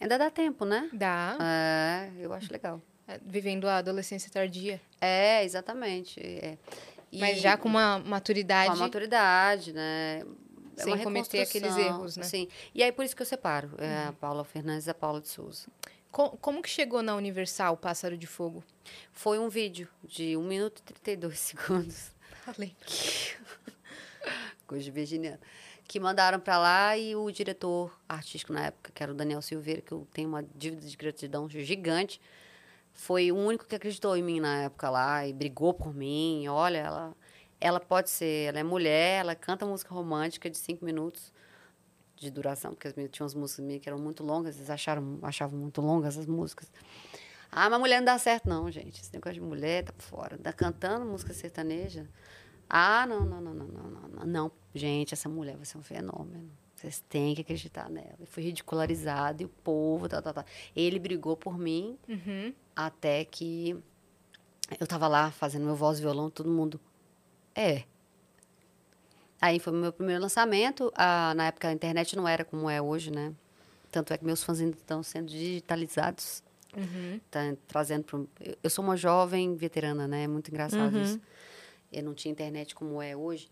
[0.00, 0.88] Ainda dá tempo, né?
[0.92, 1.36] Dá.
[1.40, 2.80] É, eu acho legal.
[3.06, 4.80] É, Vivendo a adolescência tardia.
[5.00, 6.20] É, exatamente.
[6.20, 6.58] é.
[7.12, 8.70] E Mas já com uma maturidade.
[8.70, 10.24] com a maturidade, né?
[10.76, 12.24] É Sem uma cometer aqueles erros, né?
[12.24, 12.48] Sim.
[12.74, 15.28] E aí, por isso que eu separo é, a Paula Fernandes e a Paula de
[15.28, 15.68] Souza.
[16.10, 18.64] Co- como que chegou na Universal o Pássaro de Fogo?
[19.12, 22.10] Foi um vídeo de 1 minuto e 32 segundos.
[22.44, 22.74] Falei.
[24.66, 25.40] Coisa de virginiana.
[25.86, 29.82] Que mandaram pra lá e o diretor artístico na época, que era o Daniel Silveira,
[29.82, 32.20] que eu tenho uma dívida de gratidão gigante,
[32.92, 36.46] foi o único que acreditou em mim na época lá e brigou por mim.
[36.48, 37.16] Olha, ela,
[37.60, 41.32] ela pode ser, ela é mulher, ela canta música romântica de cinco minutos
[42.16, 45.18] de duração, porque as minhas, tinha umas músicas minhas que eram muito longas, eles acharam,
[45.22, 46.70] achavam muito longas as músicas.
[47.50, 49.00] Ah, mas mulher não dá certo, não, gente.
[49.00, 50.36] Esse negócio de mulher tá por fora.
[50.38, 52.08] Tá cantando música sertaneja.
[52.76, 54.26] Ah, não, não, não, não, não, não, não.
[54.26, 56.50] Não, gente, essa mulher vai ser um fenômeno.
[56.74, 58.16] Vocês têm que acreditar nela.
[58.20, 60.44] E fui ridicularizado e o povo, tá, tá, tá.
[60.74, 62.52] Ele brigou por mim Uhum.
[62.74, 63.76] até que
[64.80, 66.80] eu tava lá fazendo meu voz e violão, todo mundo.
[67.54, 67.84] É.
[69.40, 70.92] Aí foi o meu primeiro lançamento.
[70.96, 73.32] Ah, na época a internet não era como é hoje, né?
[73.90, 76.42] Tanto é que meus fãs ainda estão sendo digitalizados.
[76.76, 77.20] Uhum.
[77.30, 78.28] Tá trazendo pro...
[78.62, 80.24] eu- sou uma jovem veterana, né?
[80.24, 81.20] É muito engraçado isso.
[81.94, 83.48] Eu não tinha internet como é hoje.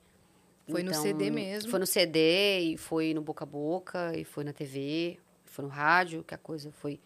[0.71, 1.71] Foi no CD mesmo?
[1.71, 5.71] Foi no CD, e foi no boca a boca, e foi na TV, foi no
[5.71, 7.01] rádio, que a coisa foi...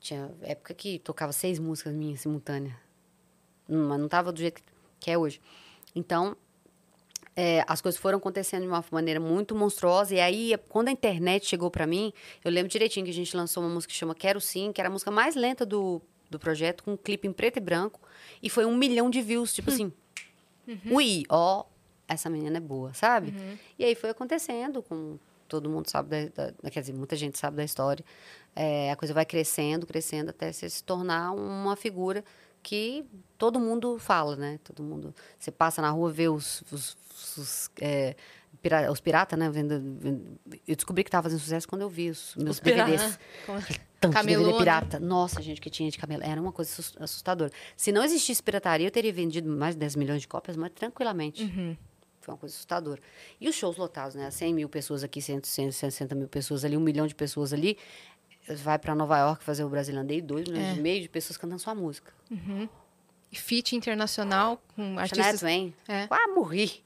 [0.00, 2.76] Tinha época que tocava seis músicas minhas simultâneas.
[3.68, 4.62] Hum, Mas não tava do jeito
[5.00, 5.40] que- é hoje.
[5.94, 6.36] Então,
[7.34, 10.14] é, as coisas foram acontecendo de uma maneira muito monstruosa.
[10.14, 12.12] E aí, quando a internet chegou para mim,
[12.44, 14.88] eu lembro direitinho que a gente lançou uma música que chama Quero Sim, que era
[14.88, 16.00] a música mais lenta do,
[16.30, 18.00] do projeto, com um clipe em preto e branco.
[18.42, 19.92] E foi um milhão de views, tipo assim.
[20.90, 21.64] Ui, ó,
[22.08, 23.32] essa menina é boa, sabe?
[23.78, 27.56] E aí foi acontecendo, com todo mundo sabe da, da- quer dizer, muita gente sabe
[27.56, 28.04] da história.
[28.54, 32.24] É, a coisa vai crescendo, crescendo até se se tornar uma figura
[32.62, 33.04] que
[33.38, 34.58] todo mundo fala, né?
[34.64, 36.96] Todo mundo, você passa na rua vê os, os,
[37.38, 38.16] os, é,
[38.68, 39.48] pira- os piratas, né?
[39.50, 42.90] Vendo, vendo- eu descobri que estava fazendo sucesso quando eu vi os meus Os pirata.
[42.90, 43.18] DVDs.
[43.98, 44.58] Tanto de Camelô, DVD né?
[44.58, 45.00] pirata.
[45.00, 46.22] Nossa, gente, que tinha de camelo.
[46.22, 47.50] Era uma coisa assus- assustadora.
[47.76, 51.42] Se não existisse pirataria, eu teria vendido mais de 10 milhões de cópias, mas tranquilamente.
[51.44, 51.76] Uhum.
[52.20, 53.00] Foi uma coisa assustadora.
[53.40, 54.30] E os shows lotados, né?
[54.30, 57.78] 100 mil pessoas aqui, 100, 160 mil pessoas ali, um milhão de pessoas ali.
[58.62, 60.78] Vai para Nova York fazer o Brasileiro Day, 2 milhões É.
[60.78, 62.12] e meio de pessoas cantando sua música.
[63.32, 65.40] E feat internacional com Shania artistas...
[65.40, 65.74] Twain.
[65.88, 66.06] É.
[66.06, 66.84] Quase morri.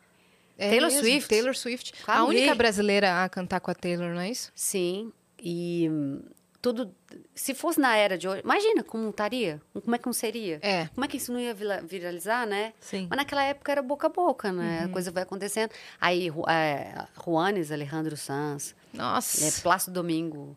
[0.61, 1.29] É Taylor mesmo, Swift.
[1.29, 1.95] Taylor Swift.
[2.07, 4.53] A única brasileira a cantar com a Taylor, não é isso?
[4.55, 5.11] Sim.
[5.43, 6.21] E hum,
[6.61, 6.95] tudo...
[7.35, 8.43] Se fosse na era de hoje...
[8.45, 9.61] Imagina como estaria.
[9.83, 10.59] Como é que não seria?
[10.61, 10.87] É.
[10.89, 12.75] Como é que isso não ia viralizar, né?
[12.79, 13.07] Sim.
[13.09, 14.83] Mas naquela época era boca a boca, né?
[14.85, 15.71] A coisa vai acontecendo.
[15.99, 19.47] Aí, é, Juanes, Alejandro Sanz, Nossa.
[19.47, 20.55] é, Plácido Domingo.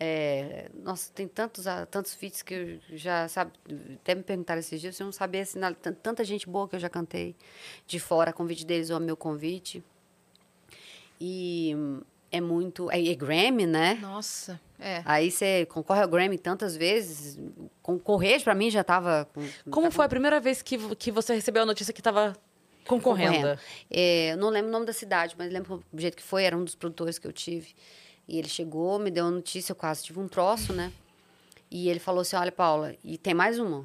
[0.00, 3.52] É, nossa, tem tantos, ah, tantos feats que eu já, sabe,
[3.94, 6.80] até me perguntaram esses dias, eu não sabia assinar tan- tanta gente boa que eu
[6.80, 7.34] já cantei
[7.86, 9.82] de fora, convite deles ou meu convite.
[11.20, 11.76] E
[12.30, 12.90] é muito.
[12.90, 13.98] É, é Grammy, né?
[14.00, 14.60] Nossa.
[14.78, 15.02] É.
[15.04, 17.38] Aí você concorre ao Grammy tantas vezes.
[17.80, 19.28] Concorrer, pra mim, já tava.
[19.32, 22.36] Com, Como foi a primeira vez que, que você recebeu a notícia que tava
[22.86, 23.58] Concorrendo.
[23.90, 26.56] É, eu não lembro o nome da cidade, mas lembro do jeito que foi, era
[26.56, 27.74] um dos produtores que eu tive.
[28.26, 30.92] E ele chegou, me deu uma notícia, eu quase tive um troço, né?
[31.70, 33.84] E ele falou assim: Olha, Paula, e tem mais uma.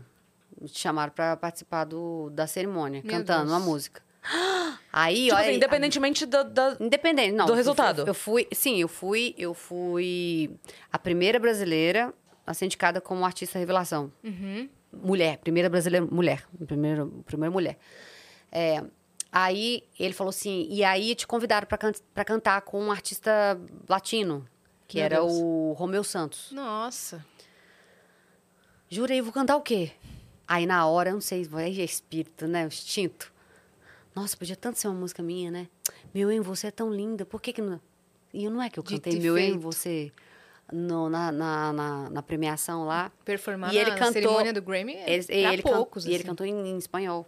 [0.61, 3.51] Me chamaram para participar do, da cerimônia, Meu cantando Deus.
[3.53, 4.01] uma música.
[4.91, 5.45] Aí, Tipo olha.
[5.45, 7.45] assim, independentemente da, da- Independente, não.
[7.45, 8.01] do resultado.
[8.01, 10.51] Eu, eu fui, sim, eu fui, eu fui
[10.91, 12.13] a primeira brasileira
[12.45, 14.11] a ser indicada como artista revelação.
[14.23, 14.67] Uhum.
[14.91, 17.77] Mulher, primeira brasileira mulher, primeira, primeira mulher.
[18.51, 18.83] É,
[19.31, 23.59] aí ele falou assim, e aí te convidaram para can pra cantar com um artista
[23.87, 24.45] latino,
[24.87, 25.31] que Meu era Deus.
[25.33, 26.51] o Romeu Santos.
[26.51, 27.25] Nossa.
[28.89, 29.91] Jurei, vou cantar o quê?
[30.47, 32.65] Aí na hora, eu não sei, é espírito, né?
[32.65, 33.31] O instinto.
[34.15, 35.67] Nossa, podia tanto ser uma música minha, né?
[36.13, 37.79] Meu em você é tão linda, por que que não...
[38.33, 40.11] E não é que eu cantei Meu em você
[40.71, 43.11] no- na, na, na, na premiação lá.
[43.23, 46.17] Performar E ele na cantou- cerimônia do Grammy é Ele, ele can- poucos, e ele
[46.17, 46.25] assim.
[46.25, 47.27] cantou em, em espanhol.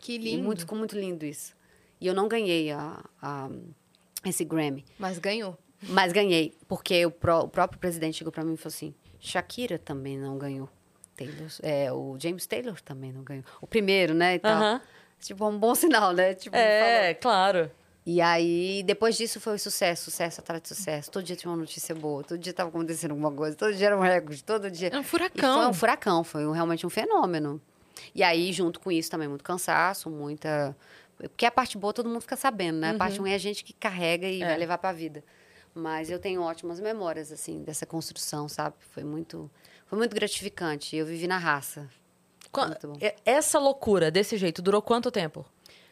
[0.00, 0.44] Que E lindo.
[0.44, 1.54] muito, ficou muito lindo isso.
[2.00, 3.50] E eu não ganhei a, a-
[4.24, 4.84] esse Grammy.
[4.98, 5.56] Mas ganhou.
[5.82, 9.78] Mas ganhei, porque o, pró- o próprio presidente chegou pra mim e falou assim: Shakira
[9.78, 10.68] também não ganhou.
[11.16, 13.44] Taylor, é, o James Taylor também não ganhou.
[13.60, 14.34] O primeiro, né?
[14.36, 14.52] E tal.
[14.56, 14.80] Aham.
[15.20, 16.32] Tipo, é um bom sinal, né?
[16.34, 17.68] Tipo, É, claro.
[18.06, 21.10] E aí, depois disso, foi sucesso, sucesso atrás de sucesso.
[21.10, 23.96] Todo dia tinha uma notícia boa, todo dia tava acontecendo alguma coisa, todo dia era
[23.98, 24.88] um recorde, todo dia.
[24.88, 25.54] É um E furacão.
[25.60, 27.60] foi um furacão, foi um- realmente um fenômeno.
[28.14, 30.76] E aí, junto com isso, também muito cansaço, muita.
[31.16, 32.90] Porque a parte boa todo mundo fica sabendo, né?
[32.90, 34.46] A parte ruim é a gente que carrega e É.
[34.46, 35.24] vai levar pra vida.
[35.74, 38.76] Mas eu tenho ótimas memórias, assim, dessa construção, sabe?
[38.92, 39.50] Foi muito,
[39.86, 40.96] foi muito gratificante.
[40.96, 41.88] Eu vivi na raça.
[42.50, 42.98] Qua- Muito bom.
[43.00, 45.44] e- Essa loucura desse jeito durou quanto tempo?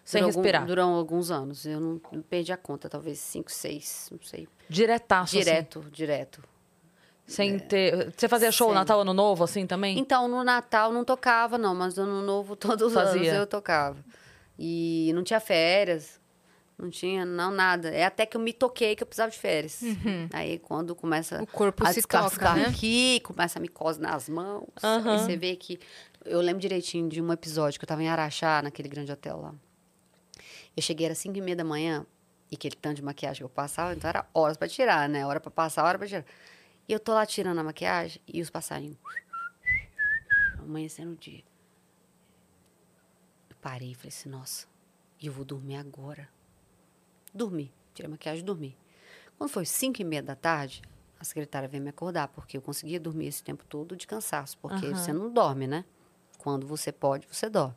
[0.04, 0.66] Sem Durou algum- respirar.
[0.66, 1.66] durou alguns anos.
[1.66, 4.48] Eu não, não perdi a conta, talvez cinco, seis, não sei.
[4.68, 5.44] Diretaço, assim.
[5.44, 6.42] Direto, direto.
[7.26, 8.12] Sem ter...
[8.16, 8.74] Você fazia show Sem.
[8.74, 9.98] Natal, Ano Novo, assim, também?
[9.98, 13.20] Então, no Natal não tocava, não, mas no Ano Novo, todos os Fazia.
[13.20, 13.96] anos eu tocava.
[14.58, 16.20] E não tinha férias,
[16.78, 17.90] não tinha, não, nada.
[17.90, 19.80] É até que eu me toquei que eu precisava de férias.
[20.32, 22.66] Aí, quando começa O corpo a se toca, né?
[22.66, 24.68] aqui, começa a micose nas mãos.
[24.82, 25.12] Aham.
[25.12, 25.80] Aí você vê que...
[26.24, 29.54] Eu lembro direitinho de um episódio que eu tava em Araxá, naquele grande hotel lá.
[30.76, 32.04] Eu cheguei, era 5 e meia da manhã,
[32.50, 35.24] e aquele tanto de maquiagem que eu passava, então era horas pra tirar, né?
[35.26, 36.24] Hora pra passar, hora pra tirar.
[36.88, 38.98] E eu tô lá tirando a maquiagem e os passarinhos.
[40.58, 41.42] Amanhecendo o dia.
[43.50, 44.66] Eu parei e falei assim, nossa,
[45.20, 46.28] e eu vou dormir agora.
[47.34, 47.72] Dormi.
[47.94, 48.76] Tirei a maquiagem e dormi.
[49.36, 50.82] Quando foi 5 e meia da tarde,
[51.18, 54.86] a secretária veio me acordar, porque eu conseguia dormir esse tempo todo de cansaço, porque
[54.86, 54.94] Aham.
[54.94, 55.84] você não dorme, né?
[56.38, 57.74] Quando você pode, você dorme.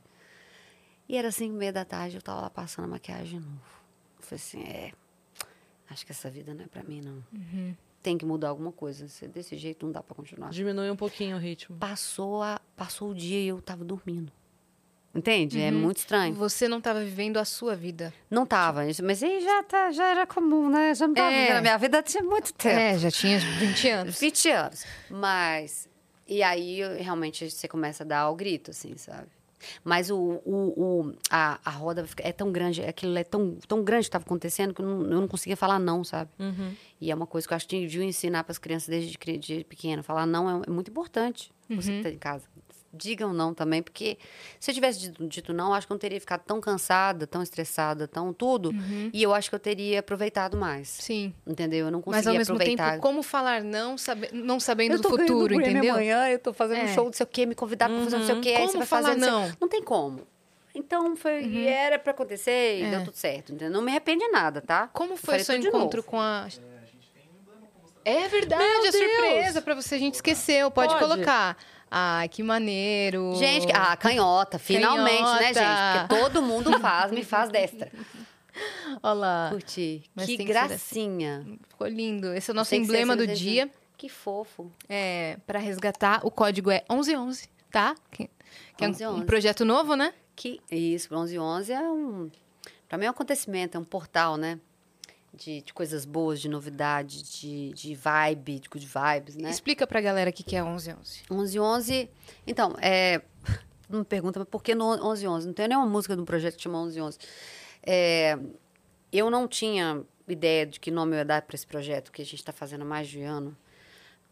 [1.07, 3.62] E era 5 e meia da tarde, eu tava lá passando a maquiagem de novo.
[4.18, 4.93] Eu falei assim, é,
[5.89, 7.24] acho que essa vida não é pra mim, não.
[8.01, 9.07] Tem que mudar alguma coisa.
[9.07, 10.49] se Desse jeito não dá pra continuar.
[10.49, 11.77] Diminui um pouquinho o ritmo.
[11.77, 14.31] Passou, a, passou o dia e eu tava dormindo.
[15.13, 15.59] Entende?
[15.59, 16.35] É muito estranho.
[16.35, 18.13] Você não estava vivendo a sua vida.
[18.29, 20.93] Não tava, mas aí já, tá, já era comum, né?
[20.93, 21.41] Já não tava É.
[21.41, 22.75] vivendo a minha vida tinha muito tempo.
[22.79, 24.19] É, já tinha 20 anos.
[24.19, 24.85] 20 anos.
[25.09, 25.89] Mas.
[26.27, 29.27] E aí realmente você começa a dar o grito, assim, sabe?
[29.84, 30.74] Mas o, o,
[31.07, 34.74] o- a, a roda é tão grande, aquilo é tão, tão grande que estava acontecendo
[34.74, 36.30] que eu não, eu não conseguia falar não, sabe?
[36.39, 36.74] Uhum.
[37.01, 39.38] E é uma coisa que eu acho que devia ensinar para as crianças desde cri-
[39.38, 40.01] de pequena.
[40.03, 41.51] Falar não é, é muito importante.
[41.70, 42.45] Você que está em casa.
[42.91, 44.17] Digam não também, porque
[44.59, 47.43] se eu tivesse dito, dito não, acho que eu não teria ficado tão cansada, tão
[47.43, 48.73] estressada, tão tudo.
[49.13, 50.87] E eu acho que eu teria aproveitado mais.
[50.87, 51.31] Sim.
[51.45, 51.85] Entendeu?
[51.85, 52.89] Eu não Mas conseguia ao mesmo aproveitar.
[52.93, 55.93] tempo, como falar não, sabe, não sabendo do futuro, entendeu?
[55.93, 56.93] amanhã, eu tô fazendo um É.
[56.95, 58.71] show, não sei o quê, me convidaram pra fazer não sei o quê, aí Como
[58.71, 59.19] você vai falar fazer...
[59.21, 59.51] sei- não?
[59.61, 60.27] Não tem como.
[60.73, 62.89] Então, foi, e era pra acontecer e É.
[62.89, 63.69] deu tudo certo, entendeu?
[63.71, 64.87] Não me arrependo de nada, tá?
[64.93, 66.47] Como foi faria seu encontro com a.
[68.05, 68.95] É verdade, Meu a Deus!
[68.95, 69.95] surpresa pra você.
[69.95, 71.05] A gente esqueceu, pode, Pode.
[71.05, 71.57] colocar.
[71.91, 73.33] Ai, que maneiro.
[73.35, 75.53] Gente, ah, canhota, finalmente, né, Canhota.
[75.53, 76.07] gente?
[76.07, 77.91] Porque todo mundo faz, me faz destra.
[79.01, 80.03] Olha lá, Curti.
[80.13, 80.67] Mas que ser assim.
[80.67, 81.45] gracinha.
[81.69, 82.33] ficou lindo.
[82.33, 83.69] Esse é o nosso emblema do dia.
[83.97, 84.71] Que fofo.
[84.87, 87.95] É, para resgatar, o código é 1111, tá?
[88.11, 88.29] Que,
[88.77, 89.25] que é um- um 1111.
[89.25, 90.13] projeto novo, né?
[90.35, 92.29] Que isso, 1111 é um...
[92.87, 94.59] Pra mim é um acontecimento, é um portal, né?
[95.39, 99.49] De, de coisas boas, de novidade, de, de vibe, de good vibes, né?
[99.49, 101.23] Explica pra galera o que que é 1111.
[101.29, 102.09] 1111.
[102.45, 103.21] Então, é.
[103.87, 105.47] Todo mundo pergunta, mas por que no 1111?
[105.47, 107.17] Não tem nenhuma música de um projeto que chama 1111.
[107.81, 108.37] É,
[109.11, 112.25] eu não tinha ideia de que nome eu ia dar para esse projeto que a
[112.25, 113.57] gente está fazendo há mais de ano.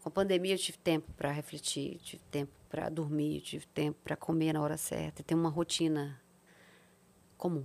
[0.02, 4.14] Com a pandemia, eu tive tempo para refletir, tive tempo para dormir, tive tempo para
[4.14, 6.20] comer na hora certa, ter uma rotina
[7.36, 7.64] comum?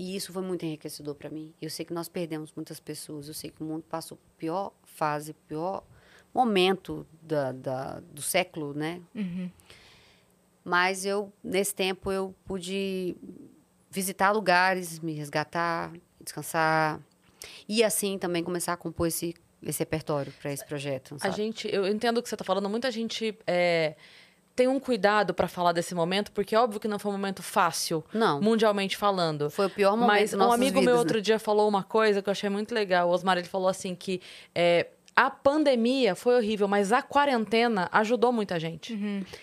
[0.00, 1.52] E isso foi muito enriquecedor para mim.
[1.60, 4.72] Eu sei que nós perdemos muitas pessoas, eu sei que o mundo passou por pior
[4.84, 5.82] fase, pior
[6.32, 9.02] momento da, da- do século, né?
[10.64, 13.16] Mas eu, nesse tempo, eu pude
[13.90, 17.00] visitar lugares, me resgatar, descansar.
[17.68, 21.16] E assim também começar a compor esse, esse repertório para esse projeto.
[21.16, 21.34] A sabe?
[21.36, 23.96] gente, eu entendo o que você está falando, muita gente é,
[24.58, 27.44] tem um cuidado para falar desse momento, porque é óbvio que não foi um momento
[27.44, 28.40] fácil, Não.
[28.42, 29.48] mundialmente falando.
[29.48, 30.98] Foi o pior momento Mas um amigo vidas, meu né?
[30.98, 33.08] outro dia falou uma coisa que eu achei muito legal.
[33.08, 34.20] O Osmar, ele falou assim que
[34.52, 38.98] é, a pandemia foi horrível, mas a quarentena ajudou muita gente.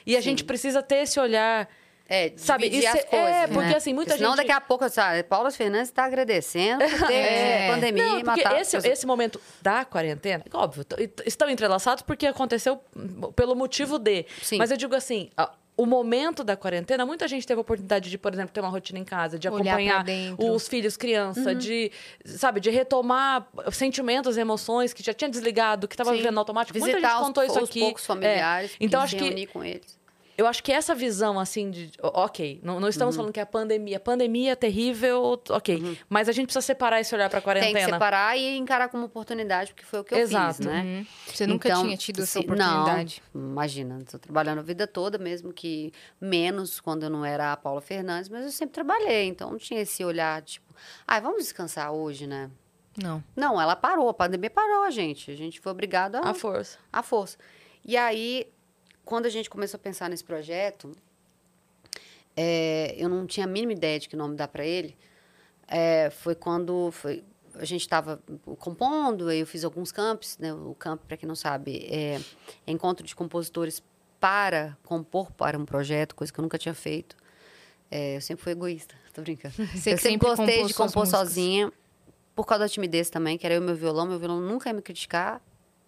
[0.05, 1.69] E a gente precisa ter esse olhar...
[2.07, 3.27] É, Sabe, isso as é- coisas.
[3.27, 3.53] é, né?
[3.53, 7.13] porque, assim, muita Senão gente- daqui a pouco, sabe, Paula Fernandes está agradecendo por ter
[7.13, 7.71] É.
[7.71, 8.85] pandemia Não, porque matar esse, pessoas.
[8.93, 10.85] esse momento da quarentena, óbvio,
[11.25, 14.25] estão entrelaçados porque aconteceu hum, pelo motivo de.
[14.43, 14.57] Sim.
[14.59, 15.31] Mas eu digo assim,
[15.77, 18.99] o momento da quarentena, muita gente teve a oportunidade de, por exemplo, ter uma rotina
[18.99, 20.05] em casa, de acompanhar
[20.37, 21.57] os filhos criança, Uhum.
[21.57, 21.91] de,
[22.23, 26.77] sabe, de retomar sentimentos, emoções que já tinha desligado, que estava vivendo automático.
[26.79, 27.79] muita Visitar gente os, contou isso os aqui.
[27.81, 28.05] poucos É.
[28.05, 29.94] familiares, Então e acho que com eles.
[30.37, 31.91] Eu acho que essa visão, assim, de.
[32.01, 33.99] Ok, não, não estamos falando que é a pandemia.
[33.99, 35.97] Pandemia é terrível, ok.
[36.09, 37.73] Mas a gente precisa separar esse olhar pra quarentena.
[37.73, 40.57] Tem que separar e encarar como oportunidade, porque foi o que eu Exato.
[40.57, 40.81] fiz, né?
[40.83, 41.05] Uhum.
[41.33, 43.23] Você nunca Então, tinha tido essa se- oportunidade.
[43.33, 47.57] Não, imagina, estou trabalhando a vida toda, mesmo que menos quando eu não era a
[47.57, 50.65] Paula Fernandes, mas eu sempre trabalhei, então não tinha esse olhar, tipo,
[51.07, 52.49] ai, vamos descansar hoje, né?
[53.01, 53.23] Não.
[53.35, 55.29] Não, ela parou, a pandemia parou a gente.
[55.29, 56.77] A gente foi obrigado a, A força.
[56.91, 57.37] à força.
[57.83, 58.47] E aí,
[59.05, 60.91] quando a gente começou a pensar nesse projeto,
[62.35, 64.97] é, eu não tinha a mínima ideia de que nome dar para ele.
[65.67, 68.21] É, foi quando foi, a gente estava
[68.59, 70.37] compondo, aí eu fiz alguns campos.
[70.37, 70.53] Né?
[70.53, 72.19] O camp, para quem não sabe, é
[72.67, 73.81] encontro de compositores
[74.19, 77.15] para compor para um projeto, coisa que eu nunca tinha feito.
[77.89, 79.55] É, eu sempre fui egoísta, tô brincando.
[79.73, 81.71] Você eu sempre gostei de compor sozinha,
[82.35, 84.05] por causa da timidez também, que era eu e meu violão.
[84.05, 85.41] Meu violão nunca ia me criticar,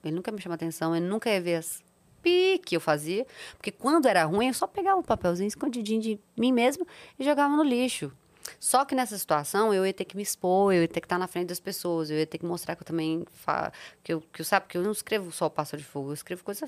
[0.03, 1.81] ele nunca ia me chamar atenção, ele nunca ia ver as
[2.27, 3.25] pi que eu fazia.
[3.57, 6.85] Porque quando era ruim, eu só pegava o papelzinho escondidinho de mim mesmo
[7.17, 8.11] e jogava no lixo.
[8.59, 11.17] Só que nessa situação eu ia ter que me expor, eu ia ter que estar
[11.17, 13.71] na frente das pessoas, eu ia ter que mostrar que eu também fa...
[14.03, 16.13] que eu, que eu sabe que eu não escrevo só o pássaro de fogo, eu
[16.13, 16.67] escrevo coisa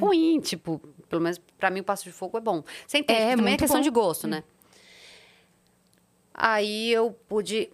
[0.00, 2.64] ruim, tipo, pelo menos pra mim o pássaro de fogo é bom.
[2.86, 3.20] Você entende?
[3.20, 3.84] É, que também é questão bom.
[3.84, 4.42] de gosto, né?
[6.34, 7.70] Aí eu pude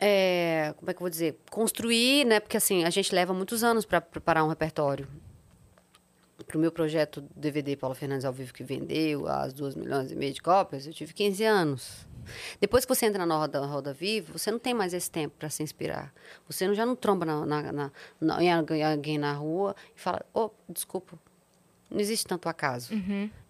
[0.00, 1.38] é, como é que eu vou dizer?
[1.50, 2.40] Construir, né?
[2.40, 5.08] Porque assim, a gente leva muitos anos para preparar um repertório.
[6.46, 10.16] Para o meu projeto DVD Paulo Fernandes ao vivo que vendeu as duas milhões e
[10.16, 12.06] meio de cópias, eu tive 15 anos.
[12.60, 15.48] Depois que você entra na roda, roda vivo, você não tem mais esse tempo para
[15.48, 16.12] se inspirar.
[16.48, 20.24] Você não, já não tromba na, na, na, na, em alguém- na rua e fala:
[20.34, 21.18] Oh, desculpa,
[21.90, 22.92] não existe tanto acaso.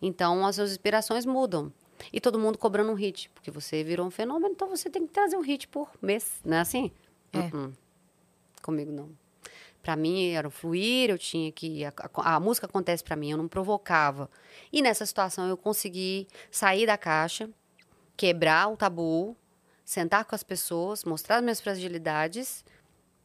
[0.03, 1.73] Então as suas inspirações mudam.
[2.13, 5.13] E todo mundo cobrando um hit, porque você virou um fenômeno, então você tem que
[5.13, 6.91] trazer um hit por mês, não é assim?
[7.33, 7.39] É.
[7.39, 7.73] Uh-uh.
[8.61, 9.09] Comigo não.
[9.85, 13.31] Para mim era o fluir, eu tinha que a, a- a música acontece para mim,
[13.33, 14.31] eu não provocava.
[14.73, 17.51] E nessa situação eu consegui sair da caixa,
[18.17, 19.37] quebrar o tabu,
[19.85, 22.65] sentar com as pessoas, mostrar as minhas fragilidades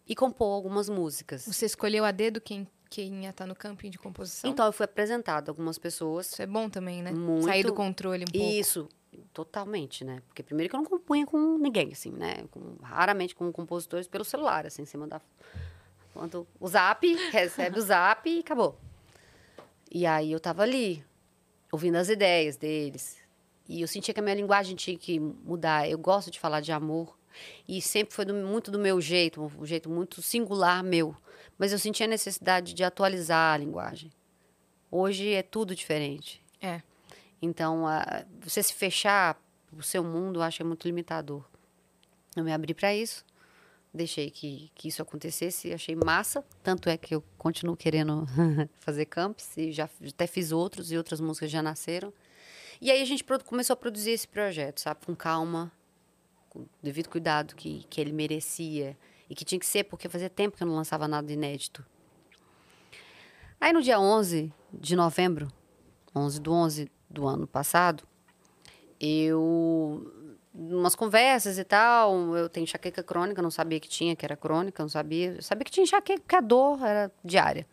[0.06, 1.46] e compor algumas músicas.
[1.48, 4.52] Você escolheu a dedo quem, quem ia estar no camping de composição?
[4.52, 7.14] Então eu fui apresentada a algumas pessoas Isso é bom também, né?
[7.14, 7.46] Muito.
[7.46, 8.46] Sair do controle um pouco.
[8.54, 8.90] Isso,
[9.32, 10.22] totalmente, né?
[10.28, 12.44] Porque primeiro que eu não compunha com ninguém, assim, né?
[12.52, 15.22] Com- raramente com compositores pelo celular, assim, você manda
[16.14, 18.78] quando o zap, recebe o zap e acabou.
[19.92, 21.04] E aí eu tava ali,
[21.72, 23.18] ouvindo as ideias deles.
[23.68, 25.88] E eu sentia que a minha linguagem tinha que mudar.
[25.90, 27.18] Eu gosto de falar de amor.
[27.68, 31.16] E sempre foi do- muito do meu jeito, um jeito muito singular meu.
[31.58, 34.12] Mas eu sentia a necessidade de atualizar a linguagem.
[34.92, 36.42] Hoje é tudo diferente.
[36.62, 36.82] É.
[37.42, 39.40] Então, a- você se fechar
[39.72, 41.44] o seu mundo, eu acho que é muito limitador.
[42.36, 43.24] Eu me abri para isso,
[43.94, 46.44] deixei que, que isso acontecesse, achei massa.
[46.64, 48.26] Tanto é que eu continuo querendo
[48.80, 52.14] fazer campos e já até fiz outros e outras músicas já nasceram.
[52.82, 55.72] E aí a gente começou a produzir esse projeto, sabe, com calma,
[56.50, 58.98] com o devido cuidado que, que ele merecia
[59.30, 61.86] e que tinha que ser, porque fazia tempo que eu não lançava nada inédito.
[63.60, 65.52] Aí no dia 11 de novembro,
[66.16, 68.08] 11 do 11 do ano passado,
[69.00, 70.19] eu
[70.60, 74.84] umas conversas e tal, eu tenho enxaqueca crônica, não sabia que tinha, que era crônica,
[74.84, 77.66] não sabia, eu sabia que tinha enxaqueca, porque a dor era diária,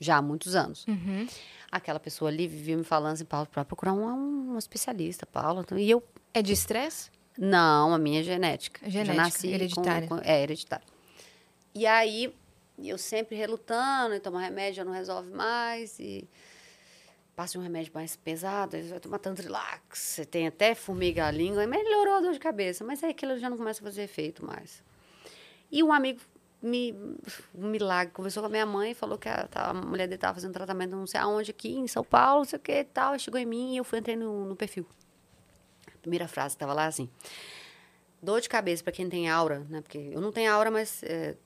[0.00, 0.84] já há muitos anos.
[0.86, 1.26] Uhum.
[1.70, 5.64] Aquela pessoa ali vivia me falando assim, Paulo, para procurar um, um especialista, Paulo.
[5.76, 6.02] E eu,
[6.34, 7.10] É de estresse?
[7.38, 8.80] não, a minha é genética.
[8.90, 10.08] Genética, Já nasci com- hereditária.
[10.08, 10.84] com- é, hereditária.
[11.74, 12.34] E aí,
[12.78, 16.28] eu sempre relutando, e tomar remédio já não resolve mais, e
[17.34, 21.66] passa um remédio mais pesado, vai tomar tanto relax, você tem até formiga à língua,
[21.66, 24.82] melhorou a dor de cabeça, mas aí aquilo já não começa a fazer efeito mais.
[25.70, 26.20] E um amigo,
[26.60, 26.94] me,
[27.54, 30.34] um milagre, conversou com a minha mãe falou que a, tá, a mulher dele estava
[30.34, 33.18] fazendo tratamento não sei aonde, aqui em São Paulo, não sei o que e tal,
[33.18, 34.86] chegou em mim e eu fui, entrei no, no perfil.
[36.02, 37.08] Primeira frase estava lá assim.
[38.20, 39.80] Dor de cabeça para quem tem aura, né?
[39.80, 41.36] Porque eu não tenho aura, mas é,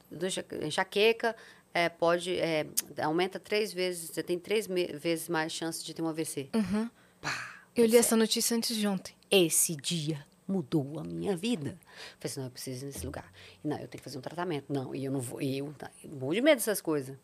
[0.62, 1.34] enxaqueca
[1.78, 2.66] é, pode é,
[3.02, 4.10] aumenta três vezes.
[4.10, 6.48] Você tem três vezes mais chance de ter um AVC.
[6.54, 6.88] Uhum.
[7.20, 7.98] Pá, Eu li é.
[7.98, 9.14] essa notícia antes de ontem.
[9.30, 11.76] esse dia mudou a minha vida.
[12.18, 13.30] Falei assim, não, eu preciso ir nesse lugar.
[13.64, 14.72] Não, eu tenho que fazer um tratamento.
[14.72, 17.16] Não, e eu não vou, eu, tá, morro de medo dessas coisas.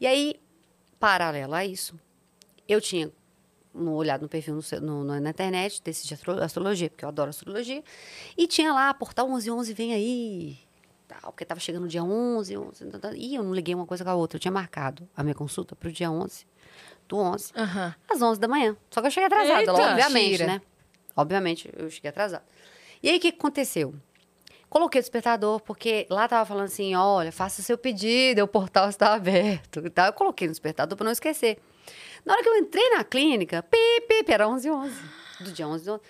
[0.00, 0.40] E aí,
[0.98, 1.98] paralelo a isso,
[2.66, 3.12] eu tinha
[3.74, 7.30] um olhado no perfil no, no- na internet desse de astro- astrologia, porque eu adoro
[7.30, 7.84] astrologia,
[8.36, 10.58] e tinha lá, portal 1111 vem aí,
[11.10, 13.86] tal, porque tava chegando o dia 11, 11, tá, tá, e eu não liguei uma
[13.86, 16.46] coisa com a outra, eu tinha marcado a minha consulta para o dia 11,
[17.08, 17.94] do 11, Aham.
[18.08, 18.76] às 11 da manhã.
[18.90, 19.72] Só que eu cheguei atrasada, Eita!
[19.72, 20.46] obviamente, Mentira.
[20.46, 20.62] né?
[21.16, 22.44] Obviamente, eu cheguei atrasada.
[23.02, 23.92] E aí, o que aconteceu?
[24.68, 29.12] Coloquei o despertador, porque lá tava falando assim, olha, faça seu pedido, o portal está
[29.14, 30.06] aberto e tal.
[30.06, 31.58] Eu coloquei no despertador para não esquecer.
[32.24, 34.94] Na hora que eu entrei na clínica, pi, pi, era 11 11
[35.40, 36.00] do dia 11 11.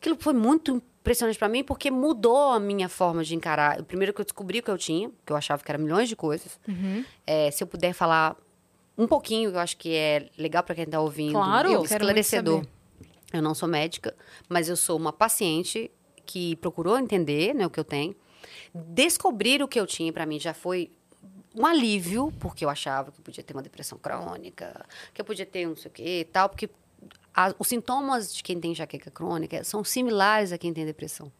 [0.00, 3.80] Aquilo foi muito impressionante para mim, porque mudou a minha forma de encarar.
[3.80, 6.08] O Primeiro que eu descobri o que eu tinha, que eu achava que era milhões
[6.08, 6.58] de coisas.
[6.66, 7.04] Uhum.
[7.26, 8.36] É, se eu puder falar
[8.96, 11.32] um pouquinho, eu acho que é legal para quem está ouvindo.
[11.32, 11.70] Claro.
[11.70, 12.64] Eu esclarecedor.
[13.32, 14.14] Eu não sou médica,
[14.48, 15.90] mas eu sou uma paciente
[16.24, 18.14] que procurou entender né, o que eu tenho.
[18.72, 20.92] Descobrir o que eu tinha para mim já foi
[21.54, 25.44] um alívio, porque eu achava que eu podia ter uma depressão crônica, que eu podia
[25.44, 26.70] ter um não sei o quê e tal, porque
[27.34, 31.30] a- os sintomas de quem tem enxaqueca crônica são similares a quem tem depressão.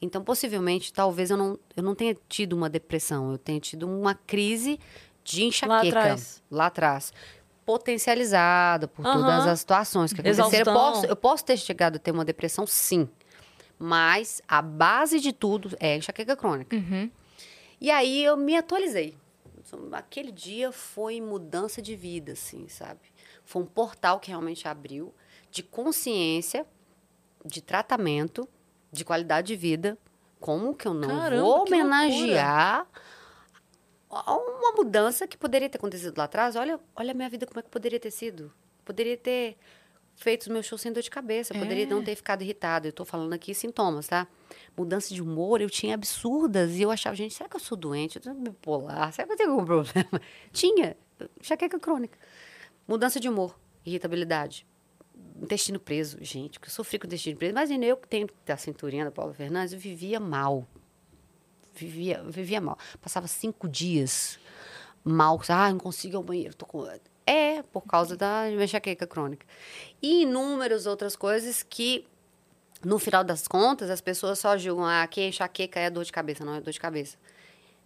[0.00, 4.14] Então, possivelmente, talvez eu não, eu não tenha tido uma depressão, eu tenha tido uma
[4.14, 4.78] crise
[5.24, 5.88] de enxaqueca.
[5.98, 6.42] atrás.
[6.50, 7.12] Lá atrás.
[7.66, 9.20] Potencializada por Aham.
[9.20, 10.72] todas as situações que aconteceram.
[10.72, 13.08] Eu posso, eu posso ter chegado a ter uma depressão, sim.
[13.78, 16.74] Mas a base de tudo é enxaqueca crônica.
[16.74, 17.10] Uhum.
[17.80, 19.16] E aí eu me atualizei.
[19.92, 23.00] Aquele dia foi mudança de vida, assim, sabe?
[23.48, 25.14] Foi um portal que realmente abriu
[25.50, 26.66] de consciência,
[27.46, 28.46] de tratamento,
[28.92, 29.96] de qualidade de vida.
[30.38, 32.86] Como que eu não Caramba, vou que homenagear
[34.10, 36.56] uma mudança que poderia ter acontecido lá atrás?
[36.56, 38.52] Olha, olha a minha vida como é que poderia ter sido.
[38.84, 39.56] Poderia ter
[40.14, 41.86] feito os meus shows sem dor de cabeça, poderia É.
[41.86, 42.86] não ter ficado irritada.
[42.88, 44.28] Eu tô falando aqui sintomas, tá?
[44.76, 46.72] Mudança de humor, eu tinha absurdas.
[46.76, 48.16] E eu achava, gente, será que eu sou doente?
[48.16, 49.10] Eu tô bipolar?
[49.10, 50.20] Será que eu tenho algum problema?
[50.52, 50.94] Tinha.
[51.40, 52.18] Enxaqueca crônica.
[52.88, 54.66] Mudança de humor, irritabilidade.
[55.42, 57.52] Intestino preso, gente, que eu sofri com intestino preso.
[57.52, 60.66] Imagina eu que tenho a cinturinha da Paula Fernandes, eu vivia mal.
[61.74, 62.78] Vivia, vivia mal.
[63.02, 64.40] Passava cinco dias
[65.04, 65.38] mal.
[65.50, 66.54] Ah, não consigo ir ao banheiro.
[66.54, 66.88] Tô com...
[67.26, 69.46] É, por causa da enxaqueca crônica.
[70.00, 72.06] E inúmeras outras coisas que,
[72.82, 76.42] no final das contas, as pessoas só julgam ah, que enxaqueca é dor de cabeça.
[76.42, 77.18] Não é dor de cabeça.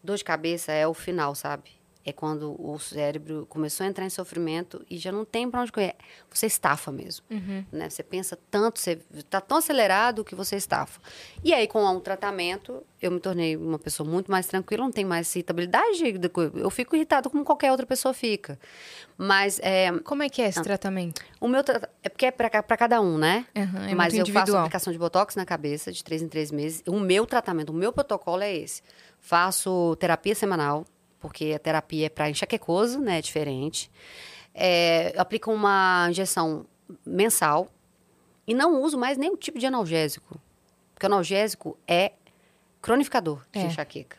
[0.03, 1.82] Dor de cabeça é o final, sabe?
[2.05, 5.71] É quando o cérebro começou a entrar em sofrimento e já não tem para onde
[5.71, 5.95] correr.
[6.31, 7.25] Você estafa mesmo.
[7.71, 7.89] Né?
[7.89, 11.01] Você pensa tanto, você está tão acelerado que você estafa.
[11.45, 15.05] E aí, com um tratamento, eu me tornei uma pessoa muito mais tranquila, não tem
[15.05, 16.03] mais irritabilidade.
[16.57, 18.59] Eu fico irritada como qualquer outra pessoa fica.
[19.17, 21.23] Mas é, Como é que é esse tratamento?
[21.41, 23.47] o meu tra- é porque é para cada um, né?
[23.57, 24.61] Aham, é Mas eu faço individual.
[24.63, 26.83] aplicação de botox na cabeça de três em três meses.
[26.89, 28.83] O meu tratamento, o meu protocolo é esse.
[29.21, 30.85] Faço terapia semanal,
[31.23, 33.19] porque a terapia é para enxaquecoso, né?
[33.19, 33.91] É diferente.
[34.55, 36.67] É, aplico uma injeção
[37.07, 37.69] mensal
[38.47, 40.39] e não uso mais nenhum tipo de analgésico.
[40.93, 42.13] Porque analgésico é
[42.83, 43.63] cronificador de É.
[43.63, 44.19] enxaqueca,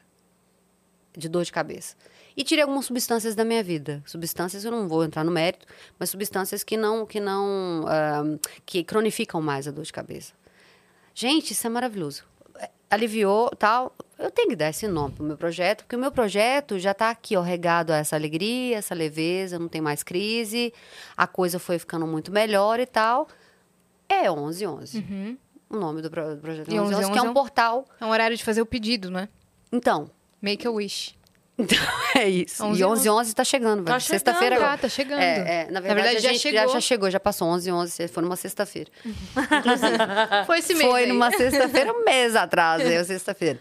[1.16, 1.96] de dor de cabeça.
[2.36, 4.02] E tirei algumas substâncias da minha vida.
[4.06, 5.68] Substâncias, eu não vou entrar no mérito,
[6.00, 8.24] mas substâncias que não, que não, ah,
[8.66, 10.34] que cronificam mais a dor de cabeça.
[11.14, 12.24] Gente, isso é maravilhoso.
[12.94, 13.96] É, Aliviou, tal.
[14.20, 17.10] Eu tenho que dar esse nome pro meu projeto, porque o meu projeto já está
[17.10, 20.72] aqui, ó, regado a essa alegria, essa leveza, não tem mais crise,
[21.18, 23.28] a coisa foi ficando muito melhor e tal.
[24.08, 25.00] É 1111.
[25.00, 25.38] Uhum.
[25.70, 27.34] O nome do, pro- do projeto é E 1111, que é 1111 é um um-
[27.34, 27.86] portal.
[28.00, 29.28] É um horário de fazer o pedido, né?
[29.72, 30.10] Então,
[30.42, 31.16] Make a wish.
[32.18, 32.64] é isso.
[32.64, 34.00] 11, e 1111 está chegando, Tá.
[34.00, 34.74] Sexta-feira.
[34.74, 35.20] Ah, tá chegando.
[35.22, 36.74] É, é, na verdade, verdade, a já gente chegou.
[36.74, 38.90] já chegou, já passou 11 11 foi numa sexta-feira.
[40.46, 41.08] Foi esse mês Foi aí.
[41.08, 43.60] numa sexta-feira, um mês atrás, é sexta-feira.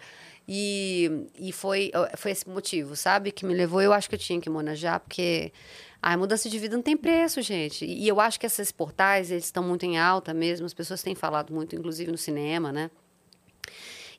[0.48, 3.30] E, e foi, foi esse motivo, sabe?
[3.30, 5.52] Que me levou, eu acho que eu tinha que homenagear, porque
[6.00, 7.84] a mudança de vida não tem preço, gente.
[7.84, 11.14] E eu acho que esses portais, eles estão muito em alta mesmo, as pessoas têm
[11.14, 12.90] falado muito, inclusive no cinema, né?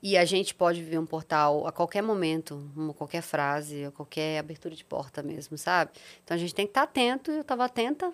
[0.03, 4.75] E a gente pode viver um portal a qualquer momento, uma qualquer frase, qualquer abertura
[4.75, 5.91] de porta mesmo, sabe?
[6.21, 8.11] Então a gente tem que estar atento, e eu estava atenta,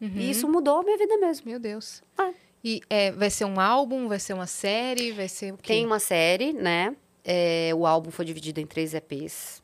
[0.00, 1.48] e isso mudou a minha vida mesmo.
[1.48, 2.02] Meu Deus.
[2.18, 2.32] Ah.
[2.62, 5.74] E é, vai ser um álbum, vai ser uma série, vai ser o quê?
[5.74, 6.96] Tem uma série, né?
[7.24, 9.62] É, o álbum foi dividido em três EPs,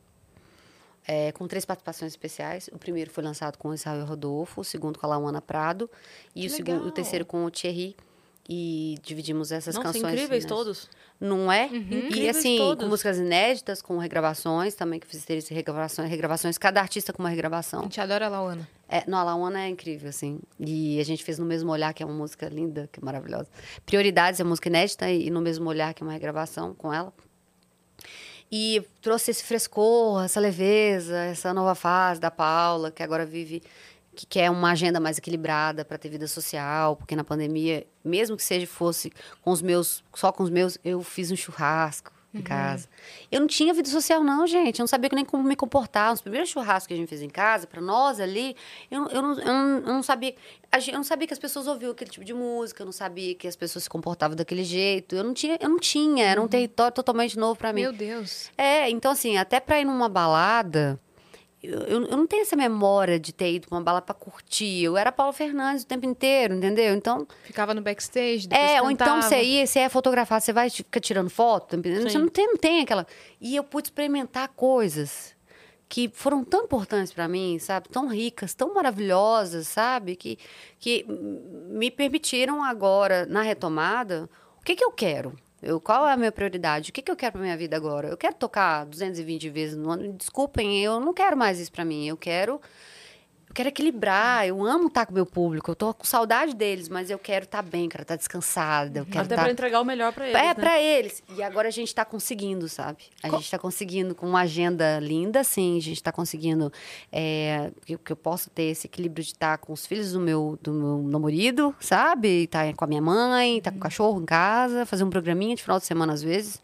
[1.05, 2.69] é, com três participações especiais.
[2.71, 5.89] O primeiro foi lançado com o Israel Rodolfo, o segundo com a Lauana Prado
[6.33, 7.97] e o, segundo, o terceiro com o Thierry,
[8.47, 10.13] E dividimos essas Nossa, canções.
[10.13, 10.49] incríveis né?
[10.49, 10.87] todos.
[11.19, 11.65] Não é?
[11.65, 12.09] Uhum.
[12.13, 12.83] E assim, todos.
[12.83, 17.29] com músicas inéditas, com regravações também, que eu fiz regravações, regravações, cada artista com uma
[17.29, 17.81] A regravação.
[17.83, 18.67] gente adora a Lauana.
[18.87, 20.39] É, não, a Laona é incrível, assim.
[20.59, 23.49] E a gente fez No Mesmo Olhar, que é uma música linda, que é maravilhosa.
[23.83, 27.11] Prioridades é música inédita e No Mesmo Olhar, que é uma regravação com ela.
[28.51, 33.63] E trouxe esse frescor, essa leveza, essa nova fase da Paula, que agora vive,
[34.15, 38.43] que quer uma agenda mais equilibrada para ter vida social, porque na pandemia, mesmo que
[38.43, 39.11] seja fosse
[39.41, 42.89] com os meus, só com os meus, eu fiz um churrasco em casa.
[43.31, 44.79] Eu não tinha vida social, não, gente.
[44.79, 46.11] Eu não sabia nem como me comportar.
[46.11, 48.57] Os primeiros churrascos que a gente fez em casa, para nós ali,
[48.91, 50.35] eu, não- eu, não, eu, não, eu não sabia.
[50.85, 53.47] Eu não sabia que as pessoas ouviam aquele tipo de música, eu não sabia que
[53.47, 55.15] as pessoas se comportavam daquele jeito.
[55.15, 56.25] Eu não tinha, eu não tinha.
[56.25, 57.83] Era um território totalmente novo para mim.
[57.83, 58.51] Meu Deus.
[58.57, 60.99] É, então assim, até pra ir numa balada,
[61.65, 64.83] eu, eu, não tenho essa memória de ter ido pra uma balada pra curtir.
[64.83, 66.93] Eu era Paulo Fernandes o tempo inteiro, entendeu?
[66.93, 69.29] Então, Ficava no backstage, depois é, ou então cantava.
[69.29, 72.09] você ia, você é fotografar, você vai ficar tirando foto, entendeu?
[72.09, 73.05] Você não tem, não tem aquela.
[73.39, 75.35] E eu pude experimentar coisas
[75.87, 77.89] que foram tão importantes pra mim, sabe?
[77.89, 80.15] Tão ricas, tão maravilhosas, sabe?
[80.15, 80.37] Que,
[80.79, 81.05] que
[81.69, 85.35] me permitiram agora, na retomada, o que, que eu quero?
[85.65, 86.91] Eu, qual é a minha prioridade?
[86.91, 88.07] O que, que eu quero pra minha vida agora?
[88.07, 90.13] Eu quero tocar 220 vezes no ano.
[90.13, 92.07] Desculpem, eu não quero mais isso pra mim.
[92.07, 92.61] Eu quero
[93.55, 97.09] quero equilibrar, eu amo estar com o meu público, eu tô com saudade deles, mas
[97.09, 99.43] eu quero estar bem, quero estar descansada, eu quero Até estar...
[99.43, 100.37] pra entregar o melhor pra eles.
[100.37, 100.53] É, né?
[100.53, 101.23] pra eles.
[101.37, 103.05] E agora a gente tá conseguindo, sabe?
[103.23, 105.77] A gente tá conseguindo com uma agenda linda, sim.
[105.77, 106.71] A gente tá conseguindo
[107.09, 110.59] é, que, que eu posso ter esse equilíbrio de estar com os filhos do meu,
[110.61, 112.43] do meu namorado, sabe?
[112.43, 115.55] E tá com a minha mãe, tá com o cachorro em casa, fazer um programinha
[115.55, 116.61] de final de semana às vezes.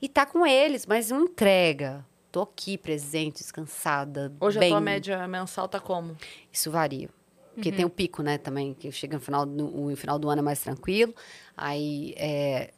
[0.00, 2.06] E tá com eles, mas não entrega.
[2.38, 4.32] Tô aqui presente, descansada.
[4.40, 4.68] Hoje bem.
[4.68, 6.16] a tua média mensal tá como?
[6.52, 7.08] Isso varia.
[7.52, 10.38] Porque tem o pico, né, também, que chega no final do, o final do ano
[10.38, 11.12] é mais tranquilo.
[11.56, 12.70] Aí, é,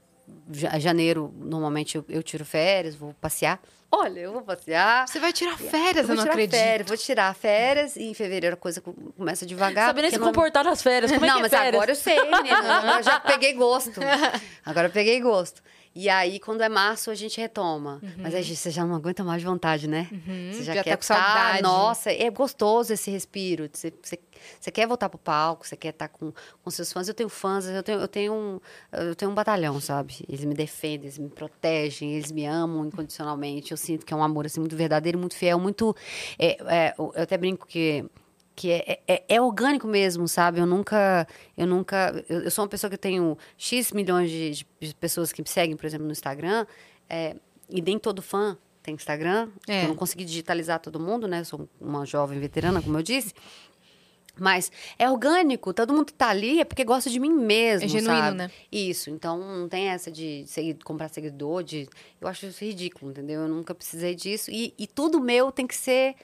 [0.50, 3.60] ja- janeiro, normalmente eu, eu tiro férias, vou passear.
[3.92, 5.06] Olha, eu vou passear.
[5.06, 6.58] Você vai tirar férias, vou eu não tirar acredito.
[6.58, 9.88] férias, vou tirar férias e em fevereiro a coisa co- começa devagar.
[9.88, 11.12] Sabe nem se não- comportar nas férias.
[11.12, 11.74] Como é não, que é mas férias?
[11.74, 12.78] agora eu sei, menina.
[12.78, 14.00] Agora eu já peguei gosto.
[14.64, 15.62] Agora eu peguei gosto.
[15.92, 18.00] E aí, quando é março, a gente retoma.
[18.16, 20.08] Mas aí você já não aguenta mais de vontade, né?
[20.52, 21.62] Você já, já tá quer com tá, saudade.
[21.62, 23.68] Nossa, é gostoso esse respiro.
[23.72, 24.18] Você, você,
[24.60, 26.32] você quer voltar pro palco, você quer estar com,
[26.62, 27.08] com seus fãs.
[27.08, 28.60] Eu tenho fãs, eu tenho, eu, tenho um,
[28.92, 30.24] eu tenho um batalhão, sabe?
[30.28, 33.72] Eles me defendem, eles me protegem, eles me amam incondicionalmente.
[33.72, 35.96] Eu sinto que é um amor assim, muito verdadeiro, muito fiel, muito.
[36.38, 38.04] é, é, eu até brinco que
[38.56, 40.60] que é, é, é orgânico mesmo, sabe?
[40.60, 41.26] Eu nunca,
[41.56, 45.32] eu nunca, eu, eu sou uma pessoa que tenho x milhões de, de- de pessoas
[45.32, 46.66] que me seguem, por exemplo, no Instagram,
[47.08, 47.36] é,
[47.68, 49.48] e nem todo fã tem Instagram.
[49.68, 49.84] É.
[49.84, 51.40] Eu não consegui digitalizar todo mundo, né?
[51.40, 53.32] Eu sou uma jovem veterana, como eu disse.
[54.38, 57.88] Mas é orgânico, todo mundo que tá ali é porque gosta de mim mesmo, É
[57.88, 58.36] genuíno, sabe?
[58.38, 58.50] né?
[58.72, 61.86] Isso, então não tem essa de seguir, comprar seguidor, de...
[62.20, 63.42] Eu acho isso ridículo, entendeu?
[63.42, 64.50] Eu nunca precisei disso.
[64.50, 66.14] E, e tudo meu tem que ser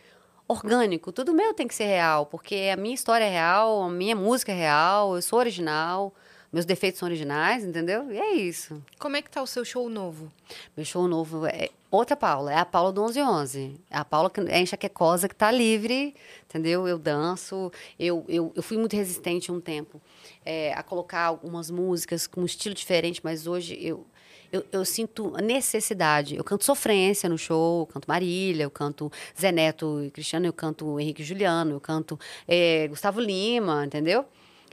[0.48, 4.14] orgânico, tudo meu tem que ser real, porque a minha história é real, a minha
[4.14, 6.14] música é real, eu sou original,
[6.52, 8.10] meus defeitos são originais, entendeu?
[8.10, 8.82] E é isso.
[8.98, 10.32] Como é que tá o seu show novo?
[10.76, 13.80] Meu show novo é outra Paula, é a Paula do 1111.
[13.90, 16.14] É a Paula que é enxaquecosa, que tá livre,
[16.48, 16.86] entendeu?
[16.86, 20.00] Eu danço, eu, eu, eu fui muito resistente um tempo
[20.44, 24.06] é, a colocar algumas músicas com um estilo diferente, mas hoje eu,
[24.52, 26.36] eu, eu sinto necessidade.
[26.36, 30.52] Eu canto sofrência no show, eu canto Marília, eu canto Zé Neto e Cristiano, eu
[30.52, 34.24] canto Henrique Juliano, eu canto é, Gustavo Lima, entendeu?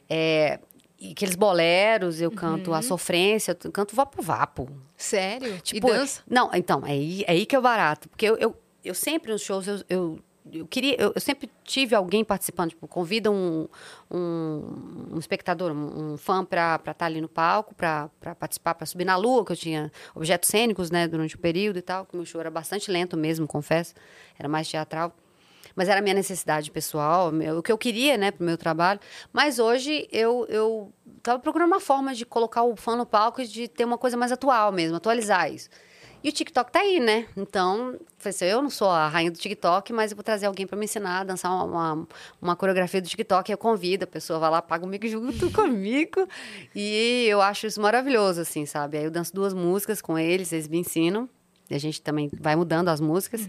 [0.09, 0.59] É,
[0.99, 4.69] e aqueles boleros, eu canto a sofrência, eu canto vapo vapo.
[4.95, 5.59] Sério?
[5.59, 6.21] Tipo, e dança?
[6.29, 8.07] Não, então, é aí, é aí que é o barato.
[8.07, 8.55] Porque eu, eu,
[8.85, 10.19] eu sempre nos shows, eu, eu,
[10.51, 13.67] eu queria, eu, eu sempre tive alguém participando, tipo, convida um,
[14.11, 19.05] um, um espectador, um, um fã para estar ali no palco, para participar, para subir
[19.05, 22.17] na lua, que eu tinha objetos cênicos, né, durante o período e tal, que o
[22.17, 23.93] meu show era bastante lento mesmo, confesso,
[24.37, 25.13] era mais teatral.
[25.75, 28.99] Mas era a minha necessidade pessoal, meu- o que eu queria, né, pro meu trabalho.
[29.31, 33.47] Mas hoje eu, eu tava procurando uma forma de colocar o fã no palco e
[33.47, 35.69] de ter uma coisa mais atual mesmo, atualizar isso.
[36.23, 37.27] E o TikTok tá aí, né?
[37.35, 40.77] Então, assim, eu não sou a rainha do TikTok, mas eu vou trazer alguém para
[40.77, 41.63] me ensinar a dançar uma,
[41.93, 42.07] uma,
[42.41, 43.51] uma coreografia do TikTok.
[43.51, 46.25] Eu convido, a pessoa vai lá, paga o mico junto comigo.
[46.73, 48.97] E eu acho isso maravilhoso, assim, sabe?
[48.97, 51.27] Aí eu danço duas músicas com eles, eles me ensinam.
[51.69, 53.41] E a gente também vai mudando as músicas.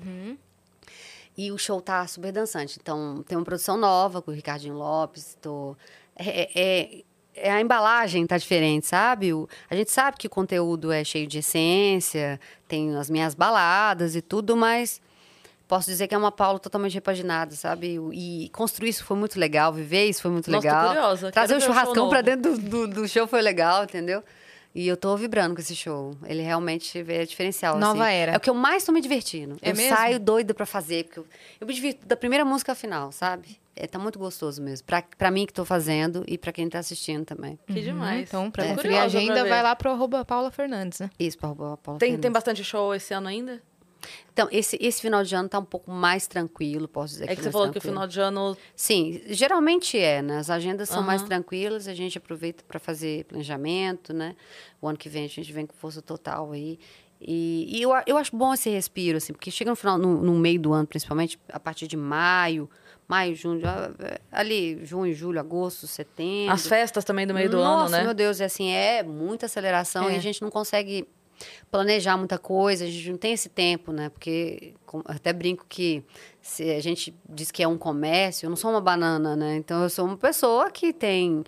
[1.36, 2.78] E o show tá super dançante.
[2.80, 5.36] Então, tem uma produção nova com o Ricardinho Lopes.
[5.40, 5.76] Tô...
[6.16, 7.04] É, é-
[7.36, 9.32] é a embalagem tá diferente, sabe?
[9.32, 14.14] O- a gente sabe que o conteúdo é cheio de essência, tem as minhas baladas
[14.16, 15.00] e tudo, mas
[15.66, 17.98] posso dizer que é uma Paula totalmente repaginada, sabe?
[18.12, 20.88] E construir isso foi muito legal, viver isso foi muito Nossa, tô legal.
[20.88, 22.36] curiosa, Trazer o churrascão pra novo.
[22.36, 24.22] dentro do, do, do show foi legal, entendeu?
[24.74, 26.16] E eu tô vibrando com esse show.
[26.26, 27.78] Ele realmente é diferencial.
[27.78, 28.12] Nova assim.
[28.14, 28.32] era.
[28.32, 29.56] É o que eu mais tô me divertindo.
[29.62, 29.96] É eu mesmo?
[29.96, 31.26] saio doida pra fazer, porque eu,
[31.60, 33.56] eu me divirto da primeira música ao final, sabe?
[33.76, 34.86] É, tá muito gostoso mesmo.
[34.86, 37.58] Pra, pra mim que tô fazendo e pra quem tá assistindo também.
[37.66, 38.28] Que demais.
[38.28, 41.10] Então, pra Tô conferir a agenda, vai lá pro arroba Paula Fernandes, né?
[41.18, 42.32] Isso, pra roubar a Paula Tem, tem Fernandes.
[42.32, 43.60] bastante show esse ano ainda?
[44.32, 47.36] Então, esse, esse final de ano tá um pouco mais tranquilo, posso dizer É que
[47.36, 47.94] você mais falou que o tranquilo.
[47.94, 50.38] final de ano Sim, geralmente é, né?
[50.38, 51.28] As agendas são mais Aham.
[51.28, 54.36] tranquilas, a gente aproveita para fazer planejamento, né?
[54.80, 56.78] O ano que vem a gente vem com força total aí.
[57.20, 60.34] E, e eu, eu acho bom esse respiro, assim, porque chega no final, no, no
[60.34, 62.68] meio do ano, principalmente, a partir de maio,
[63.08, 66.52] maio, junho, eh, ali, junho, julho, agosto, setembro.
[66.52, 68.04] As festas também do meio do Nossa, ano, né?
[68.04, 70.14] meu Deus, é assim, é muita aceleração É.
[70.14, 71.06] e a gente não consegue
[71.70, 74.08] planejar muita coisa, a gente não tem esse tempo, né?
[74.08, 74.74] Porque
[75.06, 76.02] até brinco que
[76.40, 79.56] se a gente diz que é um comércio, eu não sou uma banana, né?
[79.56, 81.42] Então eu sou uma pessoa que tem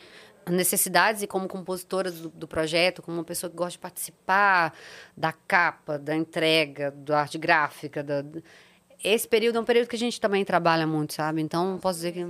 [0.50, 4.74] necessidades e como compositora do, do projeto, como uma pessoa que gosta de participar
[5.16, 8.24] da capa, da entrega, da arte gráfica, da,
[9.02, 11.40] esse período é um período que a gente também trabalha muito, sabe?
[11.42, 12.24] Então posso dizer que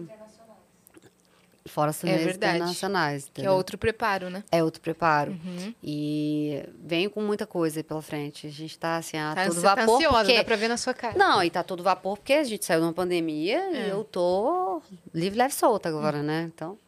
[1.69, 2.57] fora as turnês verdade.
[2.57, 3.55] internacionais, Que é entendeu?
[3.55, 4.45] outro preparo, né?
[4.53, 5.33] É outro preparo.
[5.33, 5.75] Uhum.
[5.83, 8.47] E venho com muita coisa aí pela frente.
[8.47, 9.97] A gente tá assim, a Tá, todo você tá vapor.
[9.97, 10.37] ansiosa, porque...
[10.37, 11.19] dá pra ver na sua cara.
[11.19, 13.87] Não, e tá todo vapor porque a gente saiu de uma pandemia É.
[13.87, 14.81] e eu tô
[15.13, 16.49] livre, leve solta agora, né?
[16.55, 16.79] Então,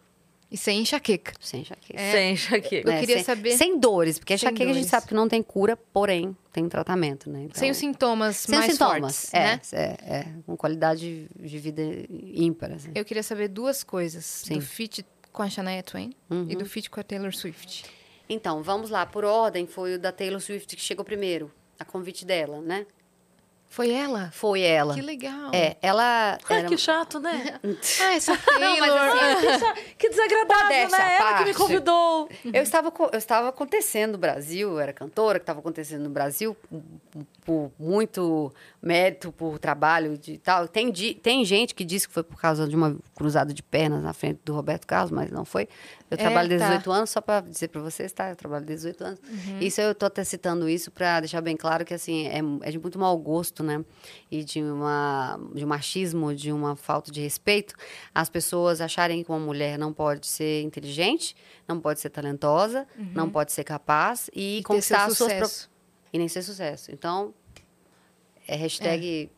[0.50, 1.34] E sem enxaqueca.
[1.40, 2.00] sem enxaqueca.
[2.00, 2.12] É.
[2.12, 2.90] Sem enxaqueca.
[2.90, 4.88] Eu queria sem, saber- Sem dores, porque enxaqueca a gente dores.
[4.90, 7.42] sabe que não tem cura, porém tem tratamento, né?
[7.44, 9.30] Então, Sem os sintomas sem mais sintomas.
[9.30, 9.60] fortes, é, né?
[9.72, 12.72] é, é, com qualidade de vida ímpar.
[12.72, 12.90] Assim.
[12.94, 14.24] Eu queria saber duas coisas.
[14.24, 14.54] Sim.
[14.54, 16.46] Do feat com a Shania Twain Uhum.
[16.48, 17.84] e do feat com a Taylor Swift.
[18.28, 22.24] Então, vamos lá, por ordem, foi o da Taylor Swift que chegou primeiro, a convite
[22.24, 22.86] dela, né?
[23.70, 24.30] Foi ela?
[24.32, 24.94] Foi ela.
[24.94, 25.50] Que legal.
[25.52, 26.38] É, ela.
[26.48, 27.60] Ah, era- que chato, né?
[28.02, 28.98] Ah, essa Não, mas Taylor.
[28.98, 30.96] assim, que, cha- que desagradável, né?
[30.98, 31.54] à Ela que me parte.
[31.54, 32.28] convidou.
[32.44, 36.56] Eu estava, eu estava acontecendo no Brasil, eu era cantora que estava acontecendo no Brasil,
[37.44, 38.52] por muito
[38.82, 40.66] mérito, por trabalho de tal.
[40.66, 44.12] Tem, tem gente que diz que foi por causa de uma cruzada de pernas na
[44.12, 45.68] frente do Roberto Carlos, mas não foi.
[46.10, 46.70] Eu É, trabalho desde tá.
[46.76, 48.30] 18 anos, só para dizer para vocês, tá?
[48.30, 49.20] Eu trabalho desde 18 anos.
[49.28, 49.58] Uhum.
[49.60, 52.78] Isso eu estou até citando isso para deixar bem claro que assim é, é de
[52.78, 53.84] muito mau gosto, né?
[54.30, 57.74] E de uma de um machismo, de uma falta de respeito,
[58.14, 61.36] as pessoas acharem que uma mulher não pode ser inteligente,
[61.68, 64.58] não pode ser talentosa, não pode ser capaz e, Uhum.
[64.60, 65.68] E conquistar suas sucesso.
[65.68, 65.78] pro-
[66.14, 66.90] e nem ser sucesso.
[66.90, 67.34] Então
[68.46, 69.30] é hashtag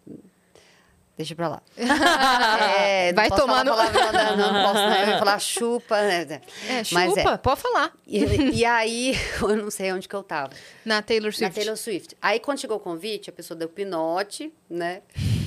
[1.21, 1.63] Deixa pra lá.
[2.81, 4.37] É, Vai falar tomando- palavrão, né?
[4.37, 4.97] não, não posso, não.
[4.97, 6.01] Eu ia falar chupa.
[6.01, 6.41] Né?
[6.67, 7.93] É, chupa, pode falar.
[8.07, 10.51] E, e aí, eu não sei onde que eu tava.
[10.83, 11.43] Na Taylor Swift.
[11.43, 12.17] Na Taylor Swift.
[12.23, 15.03] Aí, quando chegou o convite, a pessoa deu pinote, né?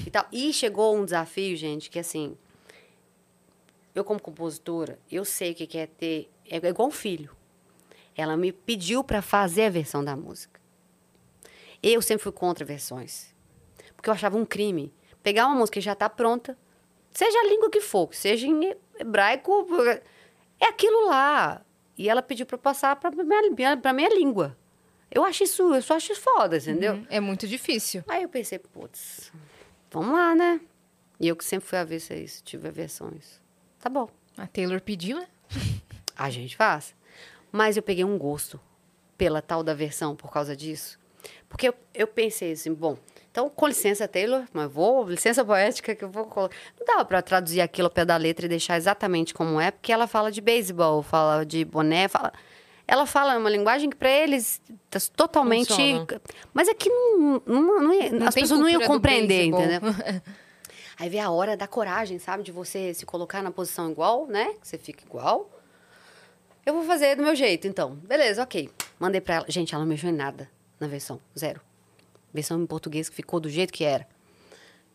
[0.06, 0.28] E, tal.
[0.32, 2.38] e chegou um desafio, gente, que assim...
[3.96, 6.30] Eu, como compositora, eu sei o que que é ter...
[6.52, 7.36] É igual um filho.
[8.16, 10.60] Ela me pediu para fazer a versão da música.
[11.82, 13.34] Eu sempre fui contra versões.
[13.96, 14.94] Porque eu achava um crime.
[15.24, 16.58] Pegar uma música que já está pronta,
[17.12, 19.66] seja a língua que for, seja em hebraico,
[20.60, 21.62] é aquilo lá.
[21.98, 24.58] E ela pediu para passar para minha, pra minha língua.
[25.10, 27.06] Eu acho isso, eu só acho isso foda, entendeu?
[27.10, 28.04] É muito difícil.
[28.08, 29.32] Aí eu pensei, putz,
[29.92, 30.60] vamos lá, né?
[31.20, 33.40] E eu que sempre fui a ver se é isso, tive versões.
[33.80, 35.28] Tá bom, A Taylor pediu, né?
[36.18, 36.96] a gente faz.
[37.52, 38.60] Mas eu peguei um gosto
[39.16, 41.00] pela tal da versão por causa disso.
[41.48, 42.98] Porque eu, eu pensei assim, bom,
[43.34, 46.56] então com licença, Taylor, mas vou, licença poética que eu vou colocar.
[46.80, 49.92] Não dava pra traduzir aquilo ao pé da letra e deixar exatamente como é, porque
[49.92, 52.32] ela fala de beisebol, fala de boné, fala.
[52.88, 55.70] Ela fala uma linguagem que para eles tá totalmente.
[55.70, 56.06] Funciona.
[56.54, 59.80] Mas é que não, não, não ia- as pessoas não iam compreender, entendeu?
[61.00, 62.44] Aí vem a hora da coragem, sabe?
[62.44, 64.54] De você se colocar na posição igual, né?
[64.62, 65.50] Que você fica igual.
[66.64, 67.96] Eu vou fazer do meu jeito, então.
[67.96, 68.70] Beleza, ok.
[69.00, 69.46] Mandei pra ela.
[69.50, 70.48] Gente, ela não mexeu em nada
[70.80, 71.20] na versão.
[71.38, 71.60] Zero.
[72.34, 74.08] Versão em português que ficou do jeito que era.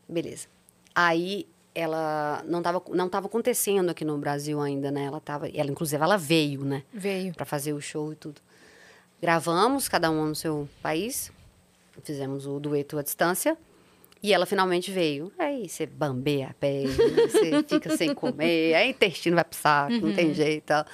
[0.09, 0.48] Beleza.
[0.94, 5.05] Aí ela não estava não tava acontecendo aqui no Brasil ainda, né?
[5.05, 7.35] Ela tava, ela inclusive ela veio, né, Veio.
[7.35, 8.40] Pra fazer o show e tudo.
[9.20, 11.31] Gravamos cada um no seu país.
[12.02, 13.56] Fizemos o dueto à distância.
[14.20, 15.32] E ela finalmente veio.
[15.39, 19.94] Aí você bambeia a pele, você fica sem comer, aí o intestino vai pro saco,
[19.94, 20.85] não tem jeito e tal.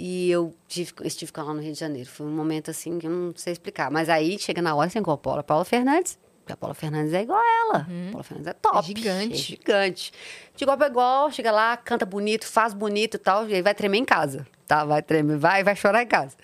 [0.00, 2.08] E eu tive, estive com ela no Rio de Janeiro.
[2.08, 3.90] Foi um momento assim que eu não sei explicar.
[3.90, 6.16] Mas aí chega na hora, você encontra a Paula, Paula Fernandes.
[6.38, 7.78] Porque a Paula Fernandes é igual a ela.
[7.80, 8.78] A Paula Fernandes é top.
[8.78, 9.32] É gigante.
[9.32, 10.12] É gigante.
[10.54, 13.48] De igual pra igual, chega lá, canta bonito, faz bonito e tal.
[13.48, 14.46] E aí vai tremer em casa.
[14.68, 16.36] Tá, vai tremer, vai, vai chorar em casa.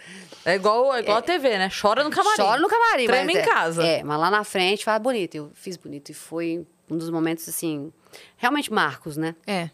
[0.44, 1.70] É igual, é igual a TV, né?
[1.70, 2.42] Chora no camarim.
[2.42, 3.84] Chora no camarim, Treme em é- casa.
[3.84, 5.36] É, mas lá na frente faz bonito.
[5.36, 7.92] Eu fiz bonito e foi um dos momentos, assim,
[8.36, 9.36] realmente marcos, né?
[9.46, 9.70] É.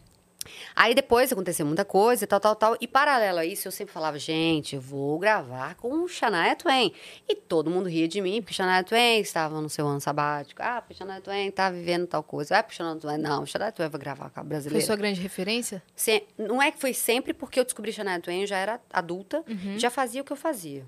[0.75, 2.77] Aí depois aconteceu muita coisa, tal, tal, tal.
[2.81, 6.91] E paralelo a isso, eu sempre falava, gente, eu vou gravar com o Shania Twain.
[7.29, 10.61] E todo mundo ria de mim, porque Shania Twain estava no seu ano sabático.
[10.63, 12.57] Ah, porque Shania Twain tá vivendo tal coisa.
[12.57, 13.17] Ah, porque Shania Twain...
[13.19, 14.85] Não, Shania Twain vai gravar com a Foi brasileira.
[14.85, 15.83] sua grande referência?
[15.95, 19.43] Se- Não é que foi sempre porque eu descobri Shania Twain, eu já era adulta,
[19.47, 19.77] Uhum.
[19.77, 20.85] já fazia o que eu fazia.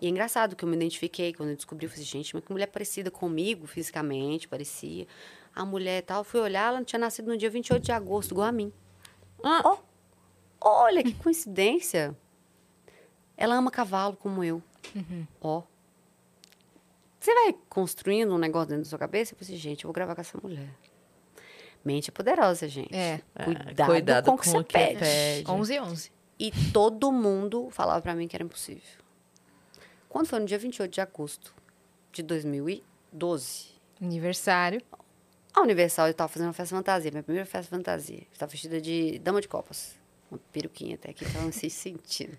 [0.00, 2.52] E é engraçado que eu me identifiquei quando eu descobri, eu falei, gente, mas que
[2.52, 5.06] mulher parecida comigo, fisicamente, parecia.
[5.56, 8.46] A mulher e tal, fui olhar, ela tinha nascido no dia 28 de agosto, igual
[8.46, 8.70] a mim.
[9.42, 9.62] Ah.
[9.64, 9.78] Ó,
[10.60, 12.14] olha que coincidência.
[13.36, 14.62] Ela ama cavalo como eu.
[14.94, 15.26] Uhum.
[15.40, 15.62] Ó.
[17.18, 19.94] Você vai construindo um negócio dentro da sua cabeça e você, assim, gente, eu vou
[19.94, 20.68] gravar com essa mulher.
[21.82, 22.94] Mente é poderosa, gente.
[22.94, 23.20] É.
[23.42, 25.00] Cuidado, cuidado com o que com você o que pede.
[25.00, 25.50] pede.
[25.50, 26.12] 11 e 11.
[26.38, 28.82] E todo mundo falava pra mim que era impossível.
[30.08, 31.54] Quando foi no dia 28 de agosto
[32.12, 34.82] de 2012, Aniversário.
[35.56, 38.22] A Universal estava fazendo uma festa fantasia, minha primeira festa fantasia.
[38.32, 39.94] Estava vestida de dama de copas.
[40.30, 42.36] Uma peruquinha até aqui, tava se sentindo.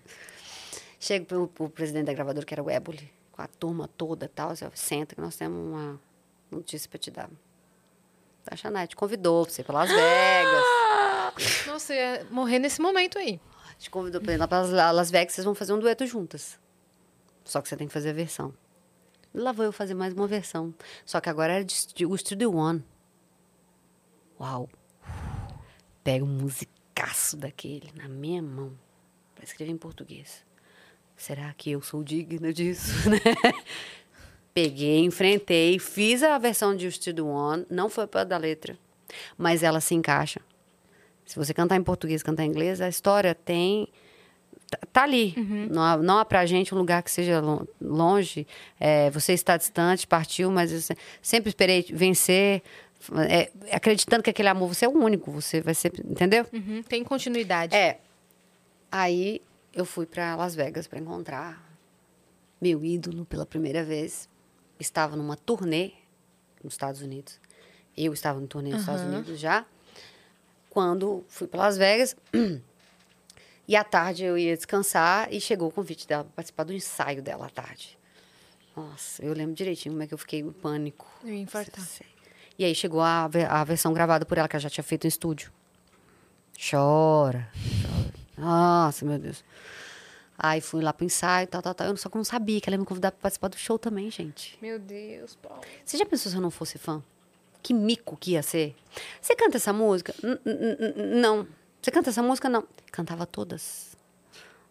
[1.00, 4.28] Chego pro, pro presidente da gravadora, que era o Éboli, com a turma toda e
[4.28, 4.50] tal.
[4.50, 6.00] Ó, Senta que nós temos uma
[6.50, 7.30] notícia pra te dar.
[8.50, 10.64] A Chanete convidou pra você ir pra Las Vegas.
[11.66, 13.40] Nossa, eu ia morrer nesse momento aí.
[13.78, 14.62] Te convidou pra ir lá pra
[14.92, 16.58] Las- Vegas, vocês vão fazer um dueto juntas.
[17.44, 18.52] Só que você tem que fazer a versão.
[19.34, 20.74] Lá vou eu fazer mais uma versão.
[21.06, 22.82] Só que agora era de, stu- o Studio One.
[24.40, 24.68] Uau.
[26.04, 28.72] Pega um musicaço daquele na minha mão
[29.34, 30.44] pra escrever em português.
[31.16, 33.18] Será que eu sou digna disso, né?
[34.54, 37.66] Peguei, enfrentei, fiz a versão de Studio One.
[37.70, 38.76] Não foi para da letra,
[39.36, 40.40] mas ela se encaixa.
[41.24, 43.86] Se você cantar em português, cantar em inglês, a história tem.
[44.70, 45.34] Tá, tá ali.
[45.70, 48.46] Não, há, não há pra gente um lugar que seja lo- longe.
[48.80, 50.90] É, você está distante, partiu, mas
[51.22, 52.62] sempre esperei vencer.
[53.28, 56.02] É, acreditando que aquele amor você é o único, você vai sempre.
[56.02, 56.46] Entendeu?
[56.52, 57.74] Uhum, Tem continuidade.
[57.74, 58.00] É.
[58.90, 59.40] Aí
[59.72, 61.62] eu fui para Las Vegas para encontrar
[62.60, 64.28] meu ídolo pela primeira vez.
[64.80, 65.92] Estava numa turnê
[66.62, 67.40] nos Estados Unidos.
[67.96, 69.64] Eu estava no turnê nos Estados Unidos já.
[70.70, 72.16] Quando fui para Las Vegas.
[73.66, 77.20] E à tarde eu ia descansar e chegou o convite dela para participar do ensaio
[77.20, 77.98] dela à tarde.
[78.74, 81.06] Nossa, eu lembro direitinho como é que eu fiquei em pânico.
[81.22, 81.84] Eu ia infartar.
[81.84, 82.06] Sei.
[82.58, 85.08] E aí chegou a, a versão gravada por ela, que ela já tinha feito em
[85.08, 85.52] estúdio.
[86.58, 87.48] Chora,
[87.82, 88.14] chora.
[88.36, 89.44] Nossa, meu Deus.
[90.36, 91.86] Aí fui lá pro ensaio, tal, tal, tal.
[91.88, 94.10] Eu só que não sabia que ela ia me convidar pra participar do show também,
[94.10, 94.56] gente.
[94.62, 95.62] Meu Deus, Paulo.
[95.84, 97.02] Você já pensou se eu não fosse fã?
[97.62, 98.74] Que mico que ia ser?
[99.20, 100.14] Você canta essa música?
[100.22, 101.46] N- n- n- Não.
[101.82, 102.48] Você canta essa música?
[102.48, 102.64] Não.
[102.92, 103.96] Cantava todas.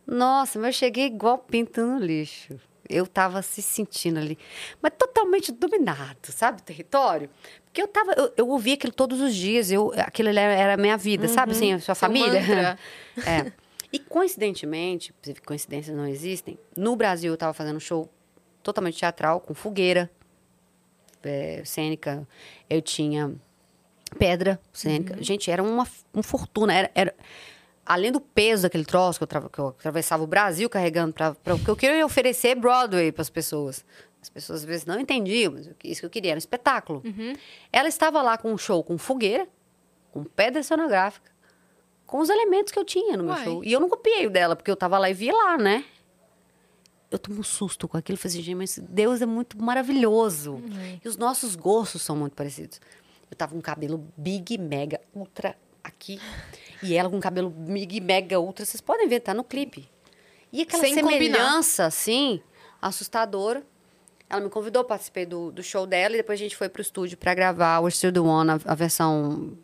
[0.06, 2.58] Nossa, mas eu cheguei igual pinto no lixo.
[2.90, 4.38] Eu tava se sentindo ali.
[4.82, 6.62] Mas totalmente dominado, sabe?
[6.62, 7.30] O território.
[7.78, 8.14] Porque eu tava.
[8.14, 9.72] Eu, eu ouvia aquilo todos os dias.
[9.72, 11.52] Eu, aquilo era a minha vida, sabe?
[11.52, 12.40] Assim, a sua família.
[12.42, 12.80] mantra.
[13.26, 13.52] É.
[13.92, 15.14] E coincidentemente,
[15.46, 18.10] coincidências não existem, no Brasil eu estava fazendo um show
[18.62, 20.12] totalmente teatral, com fogueira
[21.24, 22.28] é, cênica,
[22.70, 23.34] eu tinha
[24.20, 25.16] pedra cênica.
[25.24, 26.74] Gente, era uma, uma fortuna.
[26.74, 27.16] Era, era-
[27.86, 31.60] além do peso daquele troço que eu, que eu atravessava o Brasil carregando para o
[31.60, 33.86] que eu queria oferecer Broadway para as pessoas.
[34.28, 36.40] As pessoas às vezes não entendiam, mas o que- isso que eu queria era um
[36.40, 37.02] espetáculo.
[37.72, 39.48] Ela estava lá com um show com fogueira,
[40.12, 41.32] com pedra cenográfica,
[42.06, 43.44] com os elementos que eu tinha no meu Uai.
[43.46, 43.64] show.
[43.64, 45.86] E eu não copiei o dela, porque eu tava lá e vi lá, né?
[47.10, 48.18] Eu tomei um susto com aquilo.
[48.18, 50.62] Falei assim, gente, mas Deus é muito maravilhoso.
[51.04, 52.82] E os nossos gostos são muito parecidos.
[53.32, 56.20] Eu tava com cabelo big, mega, ultra aqui.
[56.84, 58.66] E ela com cabelo big, mega, ultra.
[58.66, 59.90] Vocês podem ver, tá no clipe.
[60.52, 61.38] E aquela Sem combinar.
[61.38, 62.42] semelhança, assim,
[62.82, 63.66] assustadora.
[64.30, 66.16] Ela me convidou, participei do, do show dela.
[66.16, 68.76] E depois a gente foi pro estúdio para gravar o Still the One, a, a
[68.76, 69.58] versão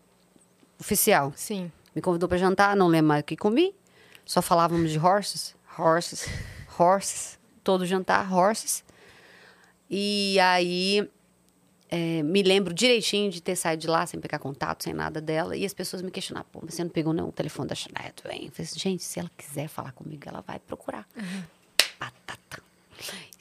[0.79, 1.33] oficial.
[1.35, 1.71] Sim.
[1.93, 3.75] Me convidou para jantar, não lembro mais o que comi.
[4.25, 6.27] Só falávamos de horses, horses,
[6.79, 7.39] horses.
[7.63, 8.83] Todo jantar, horses.
[9.89, 11.07] E aí,
[11.89, 15.55] é, me lembro direitinho de ter saído de lá sem pegar contato, sem nada dela.
[15.55, 18.45] E as pessoas me questionavam, pô, você não pegou não, o telefone da Chanel, hein?
[18.45, 21.07] Eu falei assim, gente, se ela quiser falar comigo, ela vai procurar.
[21.99, 22.62] Batata.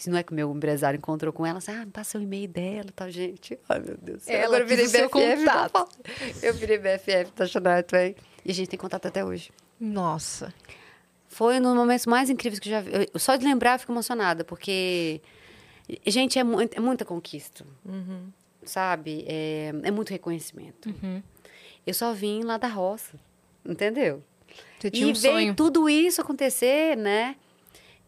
[0.03, 2.21] Se não é que o meu empresário encontrou com ela, assim, ah, me passa o
[2.21, 3.57] e-mail dela e tal, gente.
[3.69, 4.27] Ai, meu Deus.
[4.27, 5.89] Ela Agora eu virei BFF da contato.
[6.43, 8.17] Eu virei BFF da Chanel Twain.
[8.45, 9.53] E a gente tem contato até hoje.
[9.79, 10.53] Nossa.
[11.29, 12.91] Foi um dos momentos mais incríveis que eu já vi.
[13.15, 15.21] Eu- só de lembrar eu fico emocionada, porque,
[16.05, 17.65] gente, é, muito, é muita conquista.
[18.65, 19.25] Sabe?
[19.29, 20.93] É, é muito reconhecimento.
[21.87, 23.15] Eu só vim lá da roça,
[23.65, 24.21] entendeu?
[24.81, 25.55] Você tinha e um veio sonho.
[25.55, 27.37] tudo isso acontecer, né?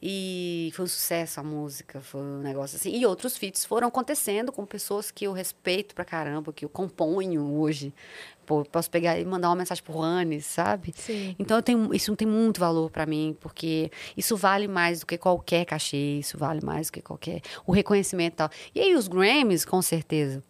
[0.07, 2.95] E foi um sucesso a música, foi um negócio assim.
[2.95, 7.43] E outros feats foram acontecendo com pessoas que eu respeito pra caramba, que eu componho
[7.59, 7.91] hoje.
[8.45, 10.93] Pô, posso pegar e mandar uma mensagem pro Rani, sabe?
[10.95, 11.35] Sim.
[11.39, 15.17] Então eu tenho, isso tem muito valor para mim, porque isso vale mais do que
[15.17, 18.51] qualquer cachê, isso vale mais do que qualquer o reconhecimento e tal.
[18.75, 20.45] E aí os Grammys, com certeza,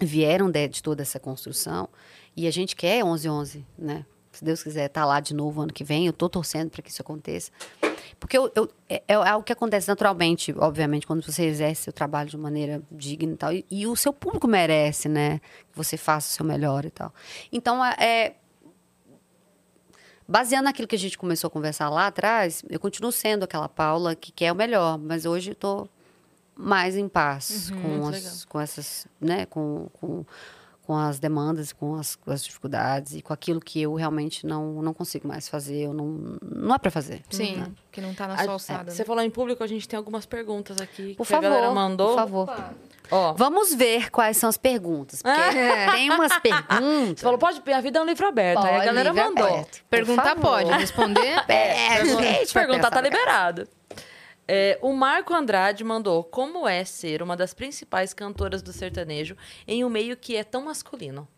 [0.00, 1.88] vieram de, de toda essa construção,
[2.36, 4.04] e a gente quer 1111, né?
[4.38, 6.80] Se Deus quiser estar tá lá de novo ano que vem, eu tô torcendo para
[6.80, 7.50] que isso aconteça.
[8.20, 12.30] Porque eu, eu, é, é algo que acontece naturalmente, obviamente, quando você exerce seu trabalho
[12.30, 13.52] de maneira digna e tal.
[13.52, 15.40] E, e o seu público merece, né?
[15.72, 17.12] Que você faça o seu melhor e tal.
[17.50, 18.36] Então, é,
[20.28, 24.14] baseando naquilo que a gente começou a conversar lá atrás, eu continuo sendo aquela Paula
[24.14, 25.88] que quer o melhor, mas hoje eu tô
[26.54, 30.24] mais em paz Uhum, com, as, com essas, né, com, com,
[30.88, 34.80] com as demandas, com as, com as dificuldades e com aquilo que eu realmente não,
[34.80, 37.20] não consigo mais fazer, eu não, não é para fazer.
[37.28, 37.66] Sim, né?
[37.92, 38.90] que não tá na A- sua alçada.
[38.90, 41.74] Você falou em público, a gente tem algumas perguntas aqui Por que a favor, galera
[41.74, 42.08] mandou.
[42.08, 42.48] por favor.
[43.10, 45.38] Ó, Vamos ver quais são as perguntas, porque
[45.92, 47.18] tem umas perguntas.
[47.18, 48.64] você falou, pode, a vida é um livro aberto.
[48.64, 49.44] Aí a Pode, galera mandou.
[49.46, 49.84] aberto.
[49.90, 51.44] Perguntar pode, responder.
[51.48, 53.68] É, gente, Perguntar tá liberado.
[54.50, 59.84] É, o Marco Andrade mandou: Como é ser uma das principais cantoras do sertanejo em
[59.84, 61.28] um meio que é tão masculino?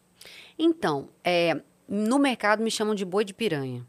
[0.57, 3.85] Então, é, no mercado me chamam de boi de piranha.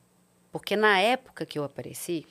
[0.52, 2.26] Porque na época que eu apareci,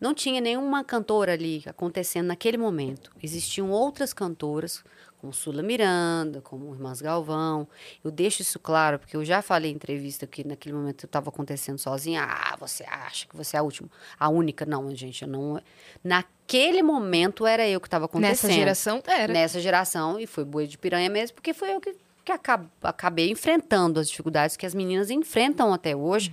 [0.00, 3.10] não tinha nenhuma cantora ali acontecendo naquele momento.
[3.22, 4.84] Existiam outras cantoras,
[5.26, 7.66] como Sula Miranda, como Irmãs Galvão.
[8.04, 11.28] Eu deixo isso claro, porque eu já falei em entrevista que naquele momento eu estava
[11.30, 12.22] acontecendo sozinha.
[12.22, 13.88] Ah, você acha que você é a última,
[14.18, 14.64] a única?
[14.64, 15.60] Não, gente, eu não.
[16.04, 18.50] Naquele momento era eu que estava acontecendo.
[18.50, 19.32] Nessa geração, era.
[19.32, 23.28] Nessa geração, e foi boi de piranha mesmo, porque foi eu que, que acab- acabei
[23.30, 26.32] enfrentando as dificuldades que as meninas enfrentam até hoje,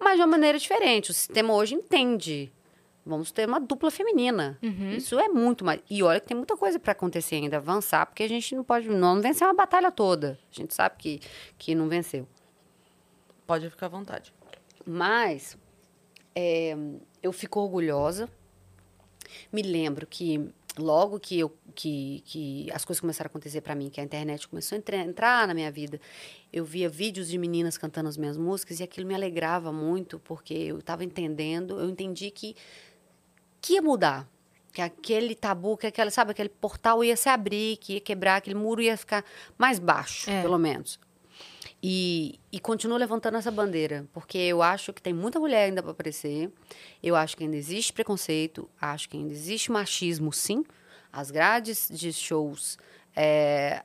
[0.00, 1.12] mas de uma maneira diferente.
[1.12, 2.52] O sistema hoje entende.
[3.04, 4.56] Vamos ter uma dupla feminina.
[4.96, 5.80] Isso é muito mais.
[5.90, 8.88] E olha que tem muita coisa para acontecer ainda, avançar, porque a gente não pode.
[8.88, 10.38] Não vencer uma batalha toda.
[10.52, 11.20] A gente sabe que,
[11.58, 12.28] que não venceu.
[13.46, 14.32] Pode ficar à vontade.
[14.86, 15.58] Mas
[16.34, 16.76] é,
[17.22, 18.28] eu fico orgulhosa.
[19.52, 20.48] Me lembro que
[20.78, 24.46] logo que, eu, que, que as coisas começaram a acontecer para mim, que a internet
[24.48, 26.00] começou a entra- entrar na minha vida,
[26.52, 30.54] eu via vídeos de meninas cantando as minhas músicas e aquilo me alegrava muito, porque
[30.54, 32.56] eu estava entendendo, eu entendi que,
[33.62, 34.28] que ia mudar.
[34.72, 38.56] Que aquele tabu, que aquela, sabe, aquele portal ia se abrir, que ia quebrar, aquele
[38.56, 39.22] muro ia ficar
[39.58, 40.40] mais baixo, É.
[40.42, 40.98] pelo menos.
[41.82, 45.90] E, e continuo levantando essa bandeira, porque eu acho que tem muita mulher ainda para
[45.92, 46.50] aparecer.
[47.02, 50.64] Eu acho que ainda existe preconceito, acho que ainda existe machismo, sim.
[51.12, 52.78] As grades de shows,
[53.14, 53.82] é,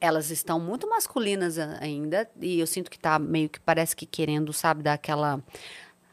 [0.00, 4.52] elas estão muito masculinas ainda, e eu sinto que tá meio que parece que querendo,
[4.52, 5.42] sabe, dar aquela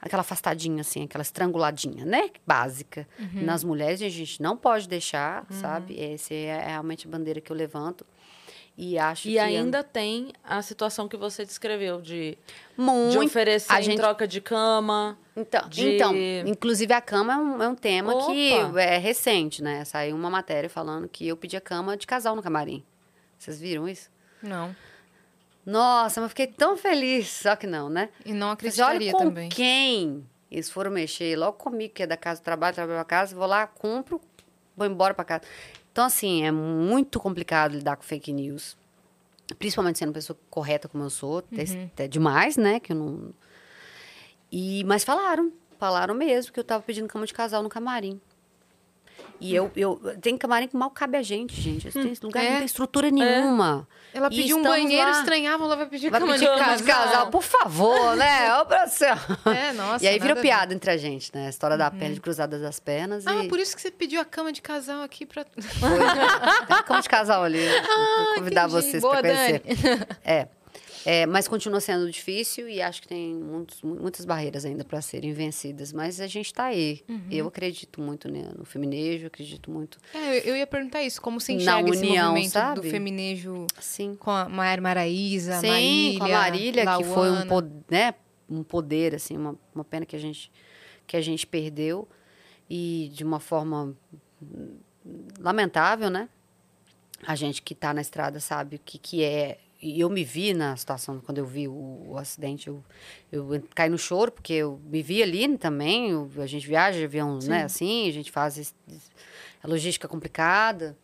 [0.02, 3.08] aquela afastadinha assim, aquela estranguladinha, né, básica.
[3.34, 6.00] Nas mulheres a gente não pode deixar, sabe?
[6.00, 8.06] Essa é realmente a bandeira que eu levanto.
[8.80, 12.38] E acho E que ainda tem a situação que você descreveu de, de
[12.78, 15.18] muito oferecer a em gente- troca de cama.
[15.36, 16.14] Então, de- então,
[16.46, 18.80] inclusive a cama é um, é um tema que Opa!
[18.80, 19.84] é recente, né?
[19.84, 22.84] Saiu uma matéria falando que eu pedi a cama de casal no camarim.
[23.40, 24.12] Vocês viram isso?
[24.44, 24.76] Não.
[25.70, 27.28] Nossa, mas fiquei tão feliz.
[27.28, 28.10] Só que não, né?
[28.26, 29.50] E não Mas olha acreditaria com também.
[29.50, 31.36] quem eles foram mexer.
[31.38, 34.22] Logo comigo, que é da casa do trabalho, trabalho pra casa, vou lá, compro,
[34.78, 35.44] vou embora pra casa.
[35.92, 38.78] Então, assim, é muito complicado lidar com fake news.
[39.60, 41.40] Principalmente sendo uma pessoa correta como eu sou.
[41.40, 42.80] até- Até demais, né?
[42.80, 43.34] Que eu não...
[44.52, 45.52] E, mas falaram.
[45.80, 48.20] Falaram mesmo que eu tava pedindo cama de casal no camarim.
[49.40, 50.00] E eu, eu...
[50.22, 51.92] Tem camarim que mal cabe a gente, gente.
[51.92, 52.50] Tem lugar que É.
[52.52, 53.88] não tem estrutura nenhuma.
[54.14, 55.20] Ela E pediu um banheiro, lá.
[55.20, 56.78] estranhava, ela vai pedir Vai pedir de cama casal.
[56.78, 58.54] de casal, por favor, né?
[58.60, 59.16] Ô, produção.
[59.54, 60.04] É, nossa.
[60.04, 61.48] e aí virou piada entre a gente, né?
[61.48, 64.20] A história da perna de cruzadas das pernas Ah, e por isso que você pediu
[64.20, 65.46] a cama de casal aqui pra.
[65.46, 65.90] foi.
[65.90, 67.60] Tem uma cama de casal ali.
[68.26, 68.82] Vou convidar entendi.
[68.84, 69.62] vocês Boa, para conhecer.
[70.26, 70.48] É.
[71.06, 75.02] É, mas continua sendo difícil e acho que tem muitos, mu- muitas barreiras ainda para
[75.02, 75.94] serem vencidas.
[75.94, 77.02] Mas a gente está aí.
[77.08, 77.28] Uhum.
[77.32, 79.98] Eu acredito muito né, no feminejo, acredito muito.
[80.14, 81.22] É, eu- eu ia perguntar isso.
[81.22, 82.90] Como Na enxerga esse união, movimento do sabe?
[82.90, 84.16] feminejo Sim.
[84.16, 87.46] com a Maiara Maraísa, Sim, Marília, com a Marília, que foi um, Lauana?
[87.48, 88.14] pod- né,
[88.50, 90.52] um poder, assim, uma, uma pena que a, gente,
[91.06, 92.08] que a gente perdeu.
[92.70, 93.96] E de uma forma
[95.40, 96.28] lamentável, né?
[97.26, 99.58] A gente que está na estrada sabe o que, que é.
[99.82, 102.84] E eu me vi na situação, quando eu vi o, o acidente, eu,
[103.32, 106.10] eu caí no choro, porque eu me vi ali também.
[106.12, 108.74] eu- a gente viaja de avião, né, assim, a gente faz esse-
[109.64, 110.98] a logística complicada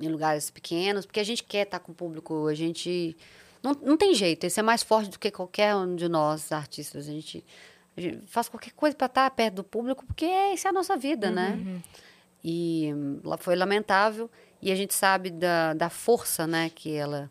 [0.00, 3.16] em lugares pequenos, porque a gente quer estar com o público, a gente.
[3.62, 7.08] Não, não tem jeito, esse é mais forte do que qualquer um de nós, artistas.
[7.08, 7.44] A gente,
[7.96, 10.96] a gente faz qualquer coisa para estar perto do público, porque essa é a nossa
[10.96, 11.52] vida, né?
[11.64, 11.82] Uhum.
[12.44, 14.30] E hum, foi lamentável.
[14.62, 17.30] E a gente sabe da, da força, né, que ela,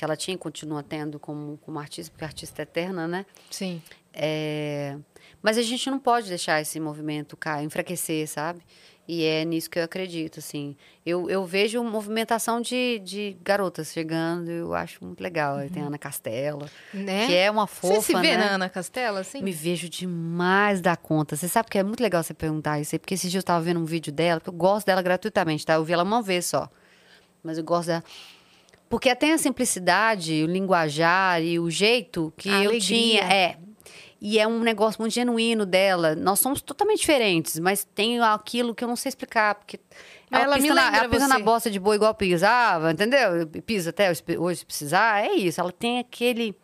[0.00, 3.26] que ela tinha e continua tendo como, como artista, porque artista é eterna, né?
[3.50, 3.82] Sim.
[4.14, 4.96] É,
[5.42, 8.62] mas a gente não pode deixar esse movimento cair, enfraquecer, sabe?
[9.06, 10.74] E é nisso que eu acredito, assim.
[11.04, 15.56] Eu, eu vejo movimentação de, de garotas chegando, eu acho muito legal.
[15.56, 17.26] Aí Tem a Ana Castela, Né?
[17.26, 18.38] que é uma fofa, Você se vê né?
[18.38, 19.42] na Ana Castela, assim?
[19.42, 21.36] Me vejo demais da conta.
[21.36, 23.62] Você sabe que é muito legal você perguntar isso aí, porque esses dias eu tava
[23.62, 25.74] vendo um vídeo dela, porque eu gosto dela gratuitamente, tá?
[25.74, 26.70] Eu vi ela uma vez só.
[27.42, 28.04] Mas eu gosto dela.
[28.90, 32.80] Porque tem a simplicidade, o linguajar e o jeito que A eu alegria.
[32.80, 33.22] tinha.
[33.22, 33.56] É.
[34.20, 36.14] E é um negócio muito genuíno dela.
[36.14, 39.78] Nós somos totalmente diferentes, mas tem aquilo que eu não sei explicar, porque.
[40.30, 43.46] Ela me pisa na, ela pisa na bosta de boi igual pisava, entendeu?
[43.64, 45.24] Pisa até hoje se precisar.
[45.24, 45.60] É isso.
[45.60, 46.54] Ela tem aquele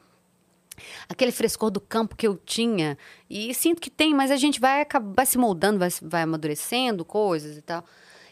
[1.08, 2.98] aquele frescor do campo que eu tinha.
[3.30, 7.04] E sinto que tem, mas a gente vai, acab- vai se moldando, vai, vai amadurecendo
[7.04, 7.84] coisas e tal.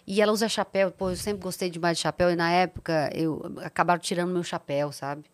[0.07, 3.43] E ela usa chapéu, pô, eu sempre gostei demais de chapéu, e na época eu
[3.63, 5.25] acabaram tirando meu chapéu, sabe?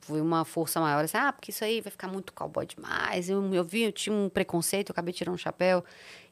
[0.00, 3.28] Foi uma força maior, assim, ah, porque isso aí vai ficar muito cowboy demais.
[3.28, 5.84] Eu, eu vi, eu tinha um preconceito, eu acabei tirando o chapéu.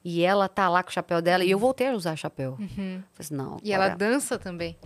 [0.02, 2.56] E ela tá lá com o chapéu dela, e eu voltei a usar chapéu.
[2.56, 3.58] Falei assim, não.
[3.62, 4.76] E ela dança também.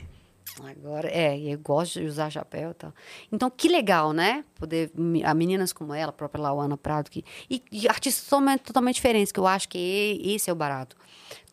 [0.63, 2.93] Agora, é, eu gosto de usar chapéu e tal.
[3.33, 4.45] Então, que legal, né?
[4.55, 4.91] Poder,
[5.25, 9.33] a meninas como ela, a própria Lauana Prado, que, e, e artistas totalmente, totalmente diferentes,
[9.33, 10.97] que eu acho que esse é o barato.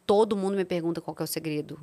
[0.05, 1.79] Todo mundo me pergunta qual é o segredo.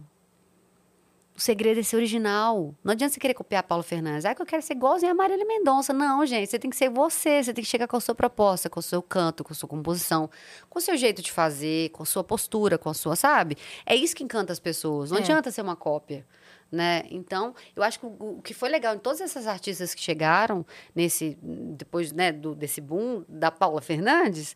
[1.36, 2.74] O segredo é ser original.
[2.82, 4.24] Não adianta você querer copiar a Paulo Fernandes.
[4.24, 5.92] Ah, que eu quero ser igualzinho a Marília Mendonça.
[5.92, 7.40] Não, gente, você tem que ser você.
[7.44, 9.68] Você tem que chegar com a sua proposta, com o seu canto, com a sua
[9.68, 10.28] composição,
[10.68, 13.56] com o seu jeito de fazer, com a sua postura, com a sua, sabe?
[13.86, 15.12] É isso que encanta as pessoas.
[15.12, 15.20] Não É.
[15.20, 16.26] adianta ser uma cópia
[16.70, 17.04] né?
[17.10, 20.66] Então, eu acho que o, o que foi legal em todas essas artistas que chegaram
[20.94, 24.54] nesse depois, né, do, desse boom da Paula Fernandes,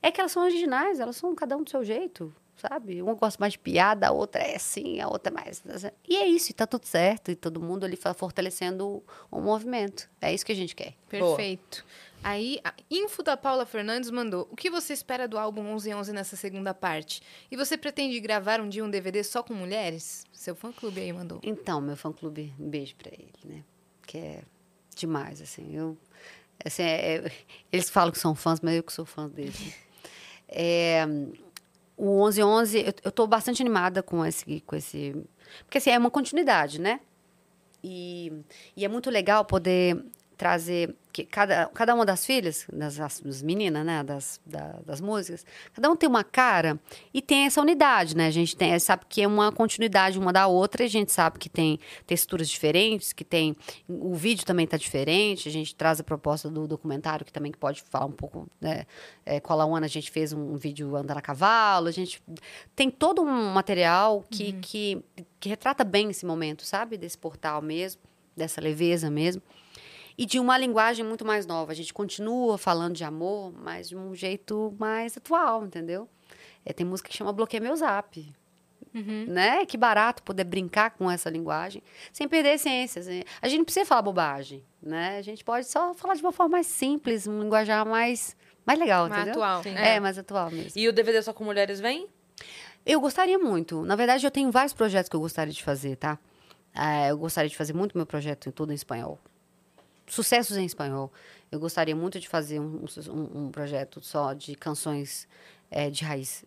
[0.00, 3.02] é que elas são originais, elas são cada um do seu jeito, sabe?
[3.02, 5.62] Uma gosta mais de piada, a outra é assim, a outra é mais.
[6.08, 10.08] E é isso, e tá tudo certo, e todo mundo ali fortalecendo o, movimento.
[10.20, 10.94] É isso que a gente quer.
[11.08, 11.84] Perfeito.
[12.22, 16.36] Aí, a info da Paula Fernandes mandou: O que você espera do álbum 1111 nessa
[16.36, 17.22] segunda parte?
[17.50, 20.26] E você pretende gravar um dia um DVD só com mulheres?
[20.32, 21.40] Seu fã-clube aí mandou.
[21.42, 23.64] Então, meu fã-clube, um beijo pra ele, né?
[24.06, 24.42] Que é
[24.94, 25.74] demais, assim.
[25.74, 25.96] Eu,
[26.62, 27.32] assim, é- é-
[27.72, 29.58] eles falam que são fãs, mas eu que sou fã deles.
[29.58, 29.72] né?
[30.52, 31.06] É,
[32.00, 35.14] o 1111, eu, eu tô bastante animada com esse, com esse...
[35.66, 37.00] Porque, assim, é uma continuidade, né?
[37.84, 38.32] E,
[38.74, 40.02] e é muito legal poder
[40.34, 45.00] trazer que cada, cada uma das filhas, das, as- das meninas, né, das, da- das
[45.00, 46.78] músicas, cada um tem uma cara
[47.12, 48.26] e tem essa unidade, né?
[48.26, 51.48] A gente tem, sabe que é uma continuidade uma da outra, a gente sabe que
[51.48, 53.56] tem texturas diferentes, que tem
[53.88, 57.82] o vídeo também tá diferente, a gente traz a proposta do documentário que também pode
[57.82, 58.84] falar um pouco, né?
[59.26, 62.22] É, com a Lawana a gente fez um, vídeo andando a cavalo, a gente
[62.76, 65.02] tem todo um material que, que,
[65.38, 66.96] que retrata bem esse momento, sabe?
[66.96, 68.00] Desse portal mesmo,
[68.36, 69.42] dessa leveza mesmo
[70.20, 71.72] e de uma linguagem muito mais nova.
[71.72, 76.06] A gente continua falando de amor, mas de um jeito mais atual, entendeu?
[76.62, 78.30] É, tem música que chama Bloqueia Meu Zap.
[78.92, 79.64] Né?
[79.64, 81.82] Que barato poder brincar com essa linguagem
[82.12, 83.00] sem perder a essência.
[83.00, 83.22] assim.
[83.40, 85.16] A gente não precisa falar bobagem, né?
[85.16, 88.36] A gente pode só falar de uma forma mais simples, um linguajar mais,
[88.66, 89.42] mais legal, Mais entendeu?
[89.42, 89.62] atual.
[89.62, 89.74] Sim.
[89.74, 90.72] É, mais atual mesmo.
[90.78, 92.08] E o DVD só com mulheres vem?
[92.84, 93.86] Eu gostaria muito.
[93.86, 96.18] Na verdade, eu tenho vários projetos que eu gostaria de fazer, tá?
[96.74, 99.18] É, eu gostaria de fazer muito meu projeto todo em espanhol.
[100.10, 101.10] Sucessos em espanhol.
[101.50, 105.26] Eu gostaria muito de fazer um, um- um projeto só de canções
[105.70, 106.44] é, de raiz.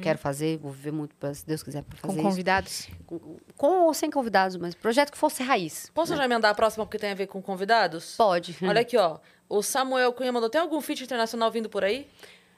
[0.00, 2.28] Quero fazer, vou viver muito, pra, se Deus quiser, para Com fazer isso.
[2.30, 2.88] convidados?
[3.06, 3.18] Com,
[3.58, 5.90] com ou sem convidados, mas projeto que fosse raiz.
[5.92, 8.14] Posso já emendar a próxima porque tem a ver com convidados?
[8.16, 8.56] Pode.
[8.62, 9.18] Olha aqui, ó.
[9.50, 12.08] O Samuel Cunha mandou: tem algum feat internacional vindo por aí?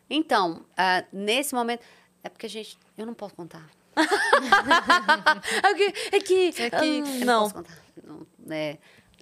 [0.09, 1.83] Então, ah, nesse momento.
[2.23, 2.79] É porque a gente.
[2.97, 3.69] Eu não posso contar.
[5.63, 5.95] É que.
[6.13, 6.81] É que, É que- ah,
[7.25, 7.41] não não.
[7.43, 7.79] posso contar.
[8.05, 8.79] Não, é,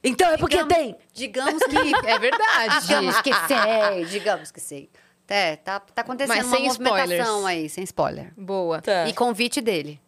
[0.08, 0.96] Então é porque Digamos- tem.
[1.12, 1.76] digamos que.
[2.06, 2.80] É verdade.
[2.86, 4.88] Digamos que sei, digamos que sei.
[5.28, 7.08] É, tá, tá acontecendo Mas uma sem movimentação
[7.38, 7.44] spoilers.
[7.46, 8.32] aí, sem spoiler.
[8.36, 8.80] Boa.
[8.80, 9.08] Tá.
[9.08, 10.00] E convite dele.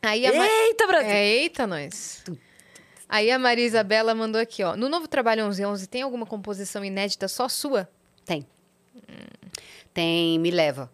[0.00, 1.10] Aí a Ma- Eita, Brasil!
[1.10, 2.22] É, eita, nós.
[3.08, 4.76] Aí a Maria Isabela mandou aqui, ó.
[4.76, 7.88] No novo trabalho 1111, tem alguma composição inédita só sua?
[8.24, 8.46] Tem.
[9.92, 10.90] Tem Me Leva.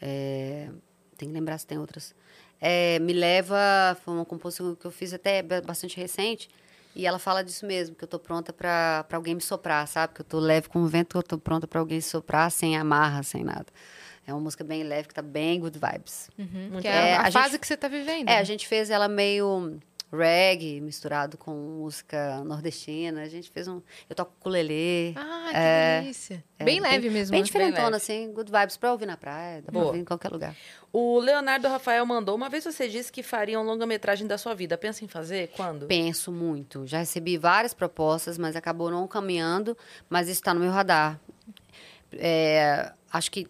[0.00, 0.68] É,
[1.16, 2.14] tem que lembrar se tem outras.
[2.60, 6.48] É, Me Leva foi uma composição que eu fiz até ba- bastante recente.
[6.94, 10.14] E ela fala disso mesmo, que eu tô pronta pra pra alguém me soprar, sabe?
[10.14, 12.76] Que eu tô leve com o vento, que eu tô pronta pra alguém soprar sem
[12.76, 13.66] amarra, sem nada.
[14.26, 16.30] É uma música bem leve, que tá bem good vibes.
[16.80, 18.28] que É, é a, a fase gente- que você tá vivendo.
[18.28, 19.78] É, a gente fez ela meio
[20.16, 23.22] reggae misturado com música nordestina.
[23.22, 23.80] A gente fez um.
[24.08, 25.14] Eu toco ukulele.
[25.16, 26.44] Ah, que É, delícia.
[26.58, 27.32] é, bem leve mesmo.
[27.32, 27.44] Bem né?
[27.46, 27.96] diferentona, leve.
[27.96, 28.32] assim.
[28.32, 29.56] Good vibes pra ouvir na praia.
[29.62, 29.86] Dá pra Boa.
[29.86, 30.56] ouvir em qualquer lugar.
[30.92, 32.34] O Leonardo Rafael mandou.
[32.36, 34.78] Uma vez você disse que faria um longa-metragem da sua vida.
[34.78, 35.48] Pensa em fazer?
[35.56, 35.86] Quando?
[35.86, 36.86] Penso muito.
[36.86, 39.76] Já recebi várias propostas, mas acabou não caminhando.
[40.08, 41.20] Mas isso está no meu radar.
[42.12, 43.46] É, acho que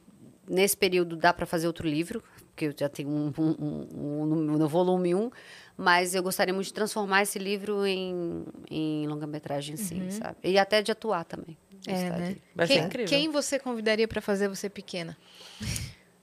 [0.49, 4.24] nesse período dá para fazer outro livro, porque eu já tenho um, um- um- um
[4.57, 5.31] no, volume 1.
[5.76, 10.36] Mas eu gostaria muito de transformar esse livro em, em longa-metragem, sim, sabe?
[10.44, 11.59] E até de atuar também.
[11.86, 12.36] É, né?
[12.66, 15.16] quem, quem você convidaria pra fazer você pequena?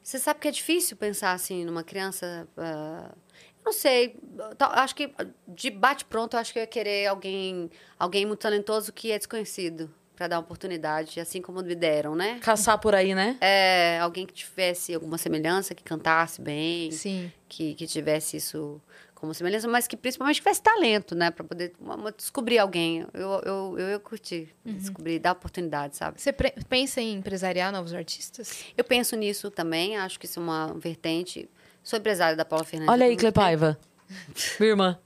[0.02, 2.48] Você sabe que é difícil pensar assim numa criança.
[2.58, 3.16] eu
[3.64, 4.20] não sei.
[4.60, 5.14] Acho que
[5.48, 7.70] de bate-pronto, eu acho que eu ia querer alguém,
[8.00, 12.40] alguém muito talentoso que é desconhecido para dar oportunidade, assim como me deram, né?
[12.42, 13.38] Caçar por aí, né?
[13.42, 17.32] É, alguém que tivesse alguma semelhança, que cantasse bem, Sim.
[17.50, 18.80] que, que tivesse isso
[19.16, 21.30] como semelhança, mas que principalmente tivesse talento, né?
[21.32, 23.06] Para poder uma- uma- descobrir alguém.
[23.14, 26.20] Eu, eu, eu ia curtir, descobrir, dar oportunidade, sabe?
[26.20, 28.66] Você pensa em empresariar novos artistas?
[28.76, 31.48] Eu penso nisso também, acho que isso é uma vertente.
[31.84, 32.92] Sou empresária da Paula Fernandes.
[32.94, 33.22] Olha aí, tempo.
[33.22, 33.80] Clepaiva.
[34.60, 35.00] Minha irmã.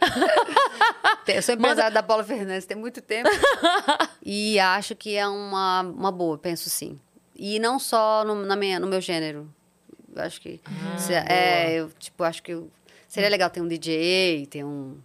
[1.26, 3.28] Eu sou empresária da Paula Fernandes tem muito tempo.
[4.24, 6.98] e acho que é uma, uma boa, penso sim.
[7.34, 9.48] E não só no, na minha, no meu gênero.
[10.14, 10.60] Eu acho que.
[10.98, 12.70] se- é, eu, tipo, acho que eu-
[13.08, 14.96] seria legal ter um DJ, ter um.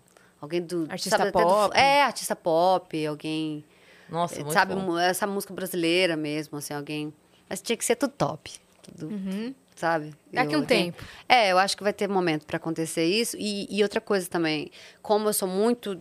[0.41, 0.85] Alguém do.
[0.89, 1.77] Artista sabe, até do- pop.
[1.77, 3.65] é, artista pop, alguém.
[4.09, 4.97] Nossa, muito sabe, bom.
[4.97, 7.13] essa música brasileira mesmo, assim, alguém.
[7.49, 8.51] Mas tinha que ser tudo top.
[8.83, 9.09] Tudo,
[9.80, 10.14] sabe?
[10.31, 11.03] Daqui Eu um tenho- tempo.
[11.27, 13.35] é, eu acho que vai ter momento para acontecer isso.
[13.39, 14.69] E, e outra coisa também,
[15.01, 15.99] como eu sou muito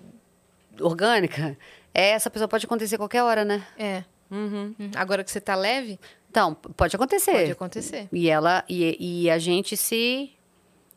[0.80, 1.56] orgânica,
[1.94, 3.66] é, essa pessoa pode acontecer qualquer hora, né?
[3.78, 4.04] É.
[4.30, 4.74] Uhum.
[4.78, 5.98] Hum, Agora que você tá leve,
[6.30, 7.32] Então, pode acontecer.
[7.32, 8.08] pode acontecer.
[8.12, 10.32] E ela e, e a gente se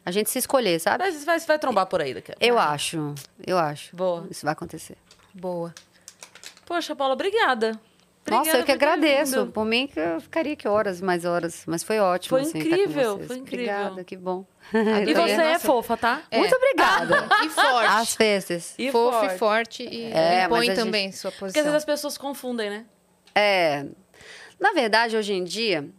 [0.05, 1.03] a gente se escolher, sabe?
[1.03, 3.13] Mas vai, vai trombar por aí daqui a Eu acho,
[3.47, 3.95] eu acho.
[3.95, 4.27] Boa.
[4.29, 4.97] Isso vai acontecer.
[5.33, 5.73] Boa.
[6.65, 7.79] Poxa, Paula, obrigada.
[8.29, 9.47] Nossa, Obrigada eu que agradeço.
[9.47, 12.69] Por mim que eu ficaria aqui horas, mais horas, mas foi ótimo Foi assim, estar
[12.69, 13.27] com incrível, vocês.
[13.27, 13.73] foi incrível.
[13.73, 14.45] Obrigada, que bom.
[15.07, 15.59] E você é Nossa.
[15.65, 16.21] fofa, tá?
[16.29, 16.37] É.
[16.37, 17.27] Muito obrigada.
[17.43, 17.87] E forte.
[17.89, 18.75] Às vezes.
[18.77, 19.33] E Fofo forte.
[19.33, 19.83] e forte.
[19.83, 21.63] E É, impõe também sua Porque às posição.
[21.63, 22.85] vezes as pessoas confundem, né?
[23.33, 23.85] É,
[24.59, 25.89] na verdade, hoje em dia,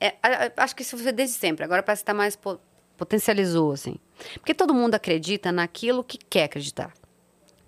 [0.00, 0.14] é,
[0.56, 1.64] acho que isso foi desde sempre.
[1.64, 2.60] Agora parece que está mais po-
[2.96, 3.96] potencializou, assim.
[4.34, 6.92] Porque todo mundo acredita naquilo que quer acreditar.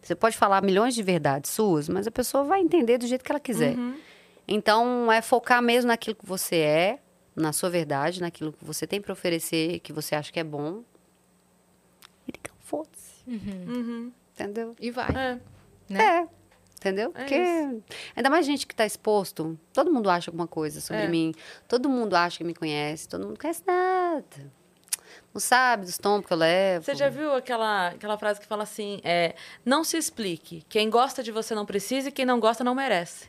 [0.04, 3.32] Você pode falar milhões de verdades suas, mas a pessoa vai entender do jeito que
[3.32, 3.74] ela quiser.
[4.46, 6.98] Então, é focar mesmo naquilo que você é,
[7.34, 10.82] na sua verdade, naquilo que você tem para oferecer, que você acha que é bom.
[12.28, 13.22] E ligar o foda-se.
[13.26, 14.12] Uhum.
[14.34, 14.76] Entendeu?
[14.78, 15.08] E vai.
[15.10, 15.40] É.
[15.88, 16.04] Né?
[16.04, 16.28] É.
[16.76, 17.12] Entendeu?
[17.14, 17.34] É Porque
[18.14, 21.08] ainda mais gente que está exposto, todo mundo acha alguma coisa sobre É.
[21.08, 21.32] mim.
[21.66, 24.52] Todo mundo acha que me conhece, todo mundo conhece nada.
[25.34, 26.84] Não sabe dos tombos que eu levo.
[26.84, 29.34] Você já viu aquela, aquela frase que fala assim: é,
[29.64, 30.64] não se explique.
[30.68, 33.26] Quem gosta de você não precisa e quem não gosta não merece.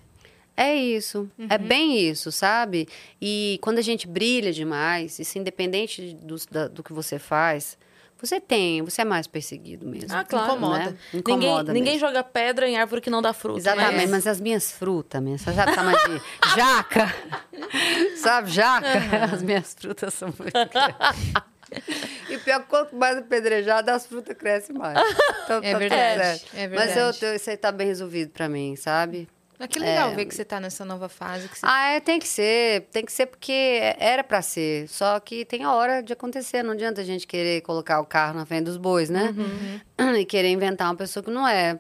[0.56, 1.30] É isso.
[1.38, 1.48] Uhum.
[1.50, 2.88] É bem isso, sabe?
[3.20, 7.78] E quando a gente brilha demais, isso independente do, da- do que você faz,
[8.22, 10.16] você tem, você é mais perseguido mesmo.
[10.16, 10.54] Ah, claro.
[10.54, 10.78] Incomoda.
[10.92, 10.98] Né?
[11.14, 12.08] Incomoda ninguém, ninguém mesmo.
[12.08, 13.58] joga pedra em árvore que não dá fruto.
[13.60, 14.08] Exatamente, né?
[14.08, 16.22] mas as minhas frutas, minha, você sabe tamanho de
[16.56, 17.14] jaca?
[18.16, 18.88] sabe, jaca?
[19.34, 21.34] As minhas frutas são muito grandes.
[22.28, 24.98] E pior, que quanto mais apedrejado, as frutas crescem mais.
[25.44, 27.26] Então, É tá verdade, é Mas eu, verdade.
[27.26, 29.28] eu- isso aí tá bem resolvido pra mim, sabe?
[29.60, 30.16] Mas que legal É.
[30.16, 31.48] ver que você tá nessa nova fase.
[31.48, 31.60] Você...
[31.64, 32.88] Ah, é, tem que ser.
[32.92, 34.86] Tem que ser porque era pra ser.
[34.90, 36.62] Só que tem a hora de acontecer.
[36.64, 39.34] Não adianta a gente querer colocar o carro na frente dos bois, né?
[40.20, 41.80] E querer inventar uma pessoa que não é.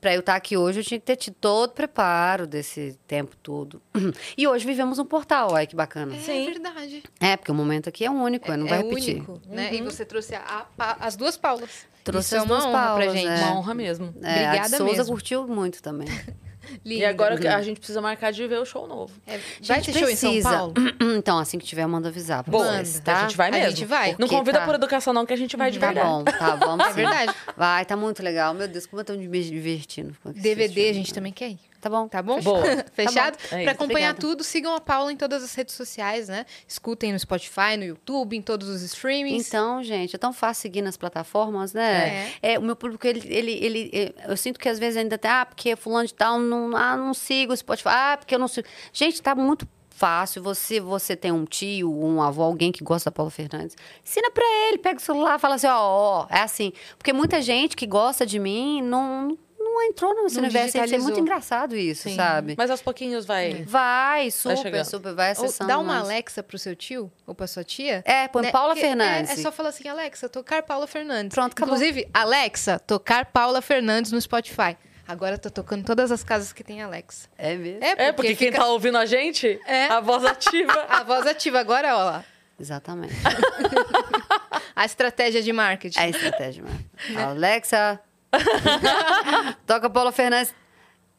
[0.00, 3.36] Pra eu estar aqui hoje, eu tinha que ter tido todo o preparo desse tempo
[3.42, 3.82] todo.
[4.36, 6.16] E hoje vivemos um portal, olha que bacana.
[6.16, 6.46] É Sim.
[6.46, 7.02] verdade.
[7.20, 9.16] É, porque o momento aqui é único, não é vai repetir.
[9.16, 9.74] único, né?
[9.74, 11.86] E você trouxe a- a as duas Paulas.
[12.02, 13.26] Trouxe Isso as é uma duas honra pra Paulas, gente.
[13.28, 13.36] é.
[13.44, 14.14] Uma honra mesmo.
[14.22, 15.12] É, a Obrigada de Souza mesmo.
[15.12, 16.08] curtiu muito também.
[16.84, 17.08] E Linda.
[17.08, 19.12] agora que a gente precisa marcar de ver o show novo.
[19.26, 20.50] É, vai ter show em São precisa.
[20.50, 20.74] Paulo?
[21.20, 23.20] Então, assim que tiver, eu mando avisar pra Bom, vocês, a tá?
[23.22, 23.70] gente vai A mesmo.
[23.70, 24.16] gente vai.
[24.18, 26.08] Não convida tá- por educação, não, que a gente vai de Tá verdade.
[26.08, 26.94] bom, tá, vamos É sim.
[26.96, 27.34] verdade.
[27.56, 28.54] Vai, tá muito legal.
[28.54, 30.14] Meu Deus, como eu tô me divertindo.
[30.24, 31.58] DVD a gente também quer ir.
[31.80, 32.08] Tá bom.
[32.08, 32.40] Tá bom?
[32.40, 32.62] Boa.
[32.92, 33.36] Fechado?
[33.36, 33.44] Tá.
[33.46, 33.70] É Pra isso.
[33.70, 34.20] acompanhar Obrigada.
[34.20, 36.44] tudo, sigam a Paula em todas as redes sociais, né?
[36.68, 39.48] Escutem no Spotify, no YouTube, em todos os streamings.
[39.48, 42.30] Então, gente, é tão fácil seguir nas plataformas, né?
[42.42, 42.58] É.
[42.58, 45.46] o meu público, ele, ele, ele, é, eu sinto que às vezes ainda tem, ah,
[45.46, 48.68] porque fulano de tal, não, ah, não sigo o Spotify, ah, porque eu não sigo.
[48.92, 50.42] Gente, tá muito fácil.
[50.42, 54.44] Você, você tem um tio, um avô, alguém que gosta da Paula Fernandes, ensina pra
[54.68, 56.72] ele, pega o celular, fala assim, ó, ó, é assim.
[56.96, 59.36] Porque muita gente que gosta de mim não,
[59.72, 60.78] não entrou nesse Não universo.
[60.78, 62.16] É muito engraçado isso, Sim.
[62.16, 62.54] sabe?
[62.56, 63.64] Mas aos pouquinhos vai.
[63.66, 64.84] Vai, super, chegando.
[64.84, 66.04] super, vai Ou acessando dá uma mais.
[66.04, 68.02] Alexa pro seu tio ou pra sua tia.
[68.04, 68.50] É, põe né?
[68.50, 69.30] Paula Que- Fernandes.
[69.30, 71.34] É, é só falar assim, Alexa, tocar Paula Fernandes.
[71.34, 71.74] Pronto, acabou.
[71.76, 74.76] Inclusive, Alexa, tocar Paula Fernandes no Spotify.
[75.06, 77.28] Agora tá tocando todas as casas que tem Alexa.
[77.36, 77.82] É mesmo?
[77.84, 79.86] É, porque quem fica- tá ouvindo a gente, É.
[79.86, 80.72] a voz ativa.
[80.88, 82.24] A voz ativa agora, ó lá.
[82.58, 83.14] Exatamente.
[84.76, 85.98] A estratégia de marketing.
[85.98, 87.28] É a estratégia, mano.
[87.30, 88.00] Alexa,
[89.66, 90.54] toca Paula Fernandes.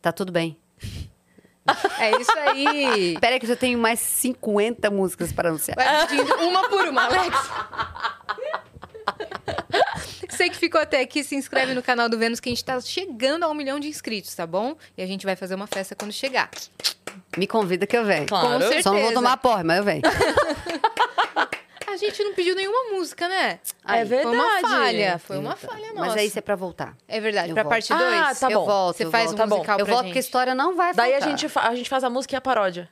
[0.02, 0.58] Tá tudo bem.
[2.00, 3.14] É isso aí.
[3.14, 5.76] Espera aí que eu já tenho mais 50 músicas para anunciar.
[5.76, 7.52] Vai pedindo uma por uma, Alexa.
[10.30, 12.80] Você que ficou até aqui, se inscreve no canal do Vênus, que a gente tá
[12.82, 14.76] chegando a um milhão de inscritos, tá bom?
[14.98, 16.50] E a gente vai fazer uma festa quando chegar.
[17.38, 18.26] Me convida que eu venho.
[18.26, 18.48] Claro.
[18.48, 18.84] Com certeza.
[18.84, 20.02] Só não vou tomar porra, mas eu venho.
[21.92, 23.60] A gente não pediu nenhuma música, né?
[23.88, 24.62] É Foi uma verdade.
[24.62, 25.20] falha.
[25.20, 26.00] Foi uma falha nossa.
[26.08, 26.96] Mas aí isso é pra voltar.
[27.08, 27.50] É verdade.
[27.50, 27.74] Eu pra volto.
[27.74, 27.98] parte Ah,
[28.28, 28.40] 2?
[28.40, 28.66] tá eu bom.
[28.66, 29.34] volto, Você eu faz volto.
[29.36, 29.56] um Tá bom.
[29.58, 30.08] musical Eu volto gente.
[30.10, 31.30] porque a história não vai Daí a faltar.
[31.38, 32.90] gente, fa- a gente faz a música e a paródia.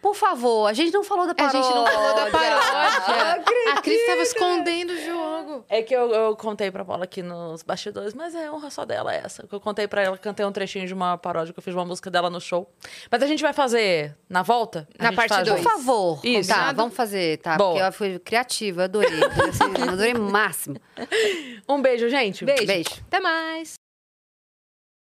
[0.00, 1.62] Por favor, a gente não falou da A paródia.
[1.62, 3.32] gente não falou da paródia.
[3.32, 3.68] acredito.
[3.78, 5.64] A Cris tava escondendo o jogo.
[5.68, 9.14] É que eu, eu contei pra Paula aqui nos bastidores, mas é honra só dela
[9.14, 9.46] essa.
[9.46, 11.84] Que eu contei pra ela, cantei um trechinho de uma paródia que eu fiz uma
[11.84, 12.70] música dela no show.
[13.10, 14.88] Mas a gente vai fazer na volta?
[14.98, 15.60] A Na parte faz dois.
[15.60, 15.76] Por junto?
[15.78, 16.20] favor.
[16.24, 16.48] Isso.
[16.50, 17.56] Tá, vamos fazer, tá?
[17.56, 17.68] Boa.
[17.70, 19.20] Porque ela foi criativa, eu adorei.
[19.20, 20.76] Eu adorei máximo.
[21.68, 22.44] Um beijo, gente.
[22.46, 22.66] Beijo.
[22.66, 22.90] Beijo.
[23.06, 23.74] Até mais.